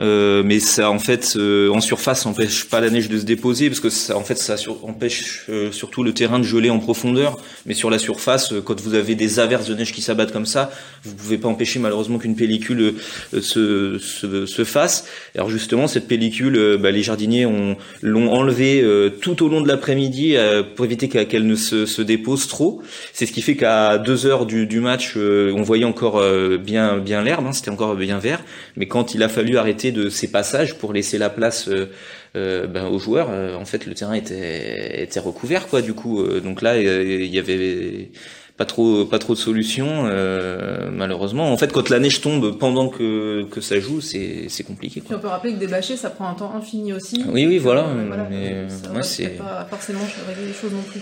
Euh, 0.00 0.42
mais 0.44 0.58
ça 0.58 0.90
en 0.90 0.98
fait 0.98 1.34
euh, 1.36 1.70
en 1.70 1.80
surface 1.80 2.26
empêche 2.26 2.64
pas 2.64 2.80
la 2.80 2.90
neige 2.90 3.08
de 3.08 3.16
se 3.16 3.24
déposer 3.24 3.68
parce 3.68 3.78
que 3.78 3.90
ça 3.90 4.16
en 4.16 4.24
fait 4.24 4.36
ça 4.36 4.56
empêche 4.82 5.44
euh, 5.48 5.70
surtout 5.70 6.02
le 6.02 6.12
terrain 6.12 6.38
de 6.38 6.44
geler 6.44 6.70
en 6.70 6.80
profondeur. 6.80 7.38
Mais 7.66 7.74
sur 7.74 7.90
la 7.90 7.98
surface 7.98 8.52
euh, 8.52 8.60
quand 8.60 8.80
vous 8.80 8.94
avez 8.94 9.14
des 9.14 9.38
averses 9.38 9.66
de 9.66 9.74
neige 9.74 9.92
qui 9.92 10.02
s'abattent 10.02 10.32
comme 10.32 10.46
ça 10.46 10.72
vous 11.04 11.14
pouvez 11.14 11.38
pas 11.38 11.48
empêcher 11.48 11.78
malheureusement 11.78 12.18
qu'une 12.18 12.34
pellicule 12.34 12.94
euh, 13.34 13.40
se, 13.40 13.98
se, 13.98 14.46
se, 14.46 14.64
fasse. 14.64 15.06
Alors 15.36 15.48
justement 15.48 15.86
cette 15.86 16.08
pellicule 16.08 16.78
bah, 16.80 16.90
les 16.90 17.02
jardiniers 17.02 17.46
ont 17.46 17.76
l'ont 18.02 18.32
enlevée 18.32 18.84
tout 19.20 19.42
au 19.44 19.48
long 19.48 19.60
de 19.60 19.68
l'après-midi 19.68 20.36
pour 20.74 20.84
éviter 20.84 21.08
qu'elle 21.08 21.46
ne 21.46 21.54
se, 21.54 21.86
se, 21.86 22.02
dépose 22.02 22.48
trop. 22.48 22.82
C'est 23.12 23.26
ce 23.26 23.32
qui 23.32 23.42
fait 23.42 23.56
qu'à 23.56 23.98
deux 23.98 24.26
heures 24.26 24.46
du, 24.46 24.66
du 24.66 24.80
match 24.80 25.16
on 25.16 25.62
voyait 25.62 25.84
encore 25.84 26.22
bien 26.58 26.96
bien 26.98 27.22
l'herbe 27.22 27.46
hein, 27.46 27.52
c'était 27.52 27.70
encore 27.70 27.94
bien 27.94 28.18
vert. 28.18 28.42
Mais 28.76 28.86
quand 28.86 29.14
il 29.14 29.22
a 29.22 29.28
fallu 29.28 29.56
arrêter 29.56 29.83
de 29.92 30.08
ces 30.08 30.30
passages 30.30 30.74
pour 30.76 30.92
laisser 30.92 31.18
la 31.18 31.30
place 31.30 31.68
euh, 31.68 31.90
euh, 32.36 32.66
ben, 32.66 32.86
aux 32.86 32.98
joueurs. 32.98 33.28
Euh, 33.30 33.56
en 33.56 33.64
fait, 33.64 33.86
le 33.86 33.94
terrain 33.94 34.14
était, 34.14 35.02
était 35.02 35.20
recouvert, 35.20 35.68
quoi. 35.68 35.82
Du 35.82 35.94
coup, 35.94 36.24
donc 36.40 36.62
là, 36.62 36.78
il 36.78 37.26
y 37.26 37.38
avait 37.38 38.10
pas 38.56 38.64
trop 38.64 39.04
pas 39.04 39.18
trop 39.18 39.34
de 39.34 39.38
solutions 39.38 40.04
euh, 40.06 40.88
malheureusement 40.92 41.52
en 41.52 41.56
fait 41.56 41.72
quand 41.72 41.88
la 41.88 41.98
neige 41.98 42.20
tombe 42.20 42.56
pendant 42.56 42.88
que, 42.88 43.48
que 43.50 43.60
ça 43.60 43.80
joue 43.80 44.00
c'est 44.00 44.44
c'est 44.48 44.62
compliqué 44.62 45.00
quoi. 45.00 45.08
Puis 45.08 45.16
on 45.16 45.18
peut 45.18 45.26
rappeler 45.26 45.54
que 45.54 45.58
des 45.58 45.66
bâchers 45.66 45.96
ça 45.96 46.08
prend 46.08 46.28
un 46.28 46.34
temps 46.34 46.54
infini 46.54 46.92
aussi 46.92 47.24
oui 47.28 47.46
oui 47.48 47.58
voilà, 47.58 47.88
voilà 48.06 48.28
mais 48.30 48.68
c'est 49.02 49.30
pas 49.30 49.66
forcément 49.68 50.06
régler 50.28 50.46
les 50.46 50.52
choses 50.52 50.70
non 50.70 50.82
plus 50.82 51.00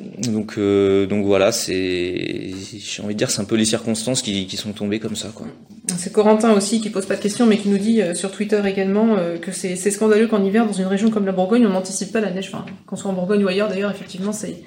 donc, 0.00 0.54
euh, 0.56 1.06
donc 1.06 1.26
voilà, 1.26 1.52
c'est, 1.52 2.54
j'ai 2.78 3.02
envie 3.02 3.14
de 3.14 3.18
dire, 3.18 3.30
c'est 3.30 3.42
un 3.42 3.44
peu 3.44 3.56
les 3.56 3.66
circonstances 3.66 4.22
qui, 4.22 4.48
sont 4.56 4.72
tombées 4.72 4.98
comme 4.98 5.16
ça. 5.16 5.28
C'est 5.98 6.12
Corentin 6.12 6.52
aussi 6.52 6.80
qui 6.80 6.88
pose 6.88 7.04
pas 7.04 7.16
de 7.16 7.20
questions, 7.20 7.44
mais 7.44 7.58
qui 7.58 7.68
nous 7.68 7.78
dit 7.78 8.00
euh, 8.00 8.14
sur 8.14 8.30
Twitter 8.30 8.60
également 8.64 9.16
euh, 9.18 9.36
que 9.36 9.52
c'est, 9.52 9.76
scandaleux 9.76 10.28
qu'en 10.28 10.42
hiver, 10.42 10.66
dans 10.66 10.72
une 10.72 10.86
région 10.86 11.10
comme 11.10 11.26
la 11.26 11.32
Bourgogne, 11.32 11.66
on 11.66 11.70
n'anticipe 11.70 12.10
pas 12.10 12.20
la 12.20 12.30
neige. 12.30 12.50
Qu'on 12.86 12.96
soit 12.96 13.10
en 13.10 13.14
Bourgogne 13.14 13.44
ou 13.44 13.48
ailleurs, 13.48 13.68
d'ailleurs, 13.68 13.90
effectivement, 13.90 14.32
c'est, 14.32 14.62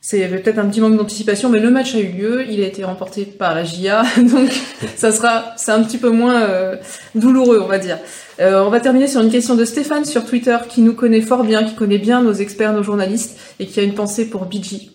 c'est 0.00 0.28
peut-être 0.28 0.58
un 0.58 0.68
petit 0.68 0.80
manque 0.80 0.96
d'anticipation, 0.96 1.48
mais 1.48 1.58
le 1.58 1.70
match 1.70 1.96
a 1.96 1.98
eu 1.98 2.12
lieu, 2.12 2.46
il 2.48 2.62
a 2.62 2.66
été 2.66 2.84
remporté 2.84 3.24
par 3.24 3.56
la 3.56 3.64
GIA, 3.64 4.04
donc 4.18 4.50
ça 4.96 5.10
sera, 5.10 5.52
c'est 5.56 5.72
un 5.72 5.82
petit 5.82 5.98
peu 5.98 6.10
moins 6.10 6.78
douloureux, 7.16 7.60
on 7.60 7.68
va 7.68 7.78
dire. 7.78 7.98
Euh, 8.40 8.64
on 8.64 8.70
va 8.70 8.80
terminer 8.80 9.06
sur 9.06 9.20
une 9.20 9.30
question 9.30 9.54
de 9.54 9.64
Stéphane 9.64 10.04
sur 10.04 10.24
Twitter, 10.24 10.56
qui 10.68 10.80
nous 10.80 10.94
connaît 10.94 11.20
fort 11.20 11.44
bien, 11.44 11.64
qui 11.64 11.74
connaît 11.74 11.98
bien 11.98 12.22
nos 12.22 12.32
experts, 12.32 12.72
nos 12.72 12.82
journalistes, 12.82 13.38
et 13.60 13.66
qui 13.66 13.80
a 13.80 13.82
une 13.82 13.94
pensée 13.94 14.28
pour 14.28 14.46
BG. 14.46 14.90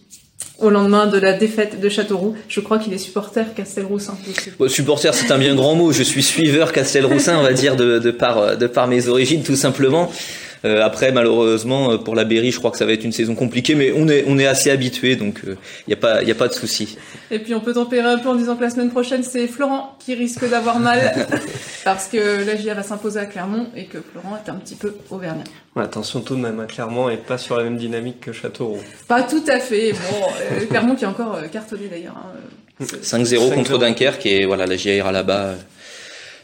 Au 0.59 0.69
lendemain 0.69 1.07
de 1.07 1.17
la 1.17 1.33
défaite 1.33 1.79
de 1.79 1.87
Châteauroux, 1.87 2.35
je 2.49 2.59
crois 2.59 2.79
qu'il 2.79 2.91
est 2.91 2.97
supporter 2.97 3.53
Castelroussin. 3.55 4.17
Supporter, 4.67 5.13
c'est 5.13 5.31
un 5.31 5.37
bien 5.37 5.55
grand 5.55 5.75
mot. 5.75 5.93
Je 5.93 6.03
suis 6.03 6.21
suiveur 6.21 6.73
Castelroussin, 6.73 7.37
on 7.39 7.43
va 7.43 7.53
dire, 7.53 7.77
de, 7.77 8.11
par, 8.11 8.57
de 8.57 8.67
par 8.67 8.87
mes 8.87 9.07
origines, 9.07 9.41
tout 9.41 9.55
simplement. 9.55 10.11
Euh, 10.65 10.83
après, 10.83 11.11
malheureusement, 11.11 11.97
pour 11.97 12.15
la 12.15 12.25
Berry, 12.25 12.51
je 12.51 12.59
crois 12.59 12.71
que 12.71 12.77
ça 12.77 12.85
va 12.85 12.91
être 12.91 13.03
une 13.03 13.11
saison 13.11 13.35
compliquée, 13.35 13.75
mais 13.75 13.91
on 13.95 14.07
est, 14.07 14.25
on 14.27 14.37
est 14.37 14.45
assez 14.45 14.69
habitué, 14.69 15.15
donc 15.15 15.41
il 15.45 15.55
n'y 15.87 15.93
a, 15.93 15.97
pas, 15.97 16.21
y 16.23 16.31
a 16.31 16.35
pas 16.35 16.47
de 16.47 16.53
souci. 16.53 16.97
Et 17.31 17.39
puis 17.39 17.53
on 17.53 17.61
peut 17.61 17.73
tempérer 17.73 18.07
un 18.07 18.17
peu 18.17 18.29
en 18.29 18.35
disant 18.35 18.55
que 18.55 18.61
la 18.61 18.69
semaine 18.69 18.91
prochaine, 18.91 19.23
c'est 19.23 19.47
Florent 19.47 19.95
qui 19.99 20.15
risque 20.15 20.49
d'avoir 20.49 20.79
mal, 20.79 21.27
parce 21.85 22.07
que 22.07 22.45
la 22.45 22.55
GIA 22.55 22.73
va 22.73 22.83
s'imposer 22.83 23.19
à 23.19 23.25
Clermont 23.25 23.67
et 23.75 23.85
que 23.85 23.99
Florent 24.01 24.37
est 24.45 24.49
un 24.49 24.55
petit 24.55 24.75
peu 24.75 24.95
auvergnat. 25.09 25.43
attention 25.75 26.21
tout 26.21 26.35
de 26.35 26.41
même 26.41 26.59
à 26.59 26.65
Clermont 26.65 27.09
et 27.09 27.17
pas 27.17 27.37
sur 27.37 27.57
la 27.57 27.63
même 27.63 27.77
dynamique 27.77 28.19
que 28.19 28.33
Châteauroux. 28.33 28.81
Pas 29.07 29.23
tout 29.23 29.43
à 29.47 29.59
fait. 29.59 29.93
Bon, 29.93 30.65
Clermont 30.69 30.95
qui 30.95 31.05
est 31.05 31.07
encore 31.07 31.37
cartonné 31.51 31.87
d'ailleurs. 31.89 32.17
Hein. 32.17 32.83
5-0 32.83 33.53
contre 33.53 33.77
Dunkerque 33.77 34.25
et 34.25 34.45
voilà, 34.45 34.65
la 34.65 34.77
GIA 34.77 34.95
ira 34.95 35.11
là-bas 35.11 35.55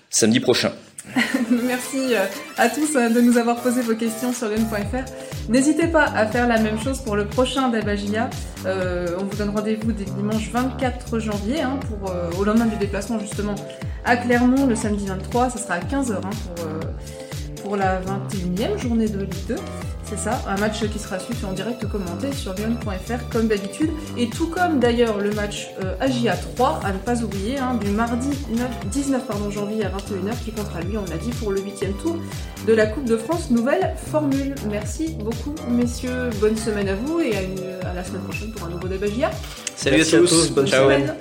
samedi 0.09 0.39
prochain. 0.39 0.71
Merci 1.49 2.15
euh, 2.15 2.25
à 2.57 2.69
tous 2.69 2.95
euh, 2.95 3.09
de 3.09 3.21
nous 3.21 3.37
avoir 3.37 3.57
posé 3.57 3.81
vos 3.81 3.95
questions 3.95 4.33
sur 4.33 4.49
lune.fr. 4.49 5.05
N'hésitez 5.49 5.87
pas 5.87 6.03
à 6.03 6.25
faire 6.25 6.47
la 6.47 6.59
même 6.59 6.79
chose 6.79 6.99
pour 6.99 7.15
le 7.15 7.25
prochain 7.25 7.69
Dabagia. 7.69 8.29
Euh, 8.65 9.07
on 9.19 9.25
vous 9.25 9.37
donne 9.37 9.49
rendez-vous 9.49 9.91
dès 9.91 10.05
dimanche 10.05 10.49
24 10.51 11.19
janvier 11.19 11.61
hein, 11.61 11.79
au 12.37 12.43
lendemain 12.43 12.65
du 12.65 12.77
déplacement 12.77 13.19
justement 13.19 13.55
à 14.03 14.17
Clermont 14.17 14.65
le 14.65 14.75
samedi 14.75 15.05
23. 15.05 15.51
Ça 15.51 15.57
sera 15.59 15.75
à 15.75 15.79
15h 15.79 16.13
hein, 16.13 16.29
pour, 16.55 16.65
pour 17.65 17.77
la 17.77 17.99
21e 17.99 18.77
journée 18.77 19.09
de 19.09 19.21
Ligue 19.21 19.47
2. 19.47 19.55
C'est 20.03 20.19
ça, 20.19 20.39
un 20.47 20.55
match 20.57 20.87
qui 20.87 20.99
sera 20.99 21.17
suivi 21.17 21.43
en 21.45 21.51
direct 21.51 21.83
commenté 21.87 22.31
sur 22.31 22.53
lyon.fr 22.53 23.27
comme 23.31 23.47
d'habitude. 23.47 23.89
Et 24.17 24.29
tout 24.29 24.47
comme 24.47 24.79
d'ailleurs 24.79 25.17
le 25.17 25.31
match 25.31 25.69
euh, 25.83 25.95
AGA 25.99 26.35
3, 26.35 26.81
à 26.83 26.93
ne 26.93 26.99
pas 26.99 27.23
oublier, 27.23 27.57
hein, 27.57 27.73
du 27.83 27.89
mardi 27.89 28.29
19 28.91 29.25
pardon, 29.25 29.49
janvier 29.49 29.83
à 29.83 29.89
21h 29.89 30.43
qui 30.45 30.51
comptera 30.51 30.81
lui, 30.81 30.95
on 30.95 31.05
l'a 31.05 31.17
dit, 31.17 31.31
pour 31.31 31.51
le 31.51 31.59
8 31.59 31.97
tour 32.03 32.17
de 32.67 32.73
la 32.73 32.85
Coupe 32.85 33.05
de 33.05 33.17
France, 33.17 33.49
nouvelle 33.49 33.95
formule. 34.11 34.53
Merci 34.69 35.15
beaucoup 35.19 35.55
messieurs, 35.67 36.29
bonne 36.39 36.57
semaine 36.57 36.89
à 36.89 36.95
vous 36.95 37.19
et 37.19 37.35
à, 37.35 37.93
la 37.95 38.03
semaine 38.03 38.21
prochaine 38.21 38.51
pour 38.51 38.67
un 38.67 38.69
nouveau 38.69 38.87
débat 38.87 39.07
Salut 39.75 40.01
à 40.01 40.05
tous, 40.05 40.51
bonne 40.51 40.67
semaine. 40.67 41.15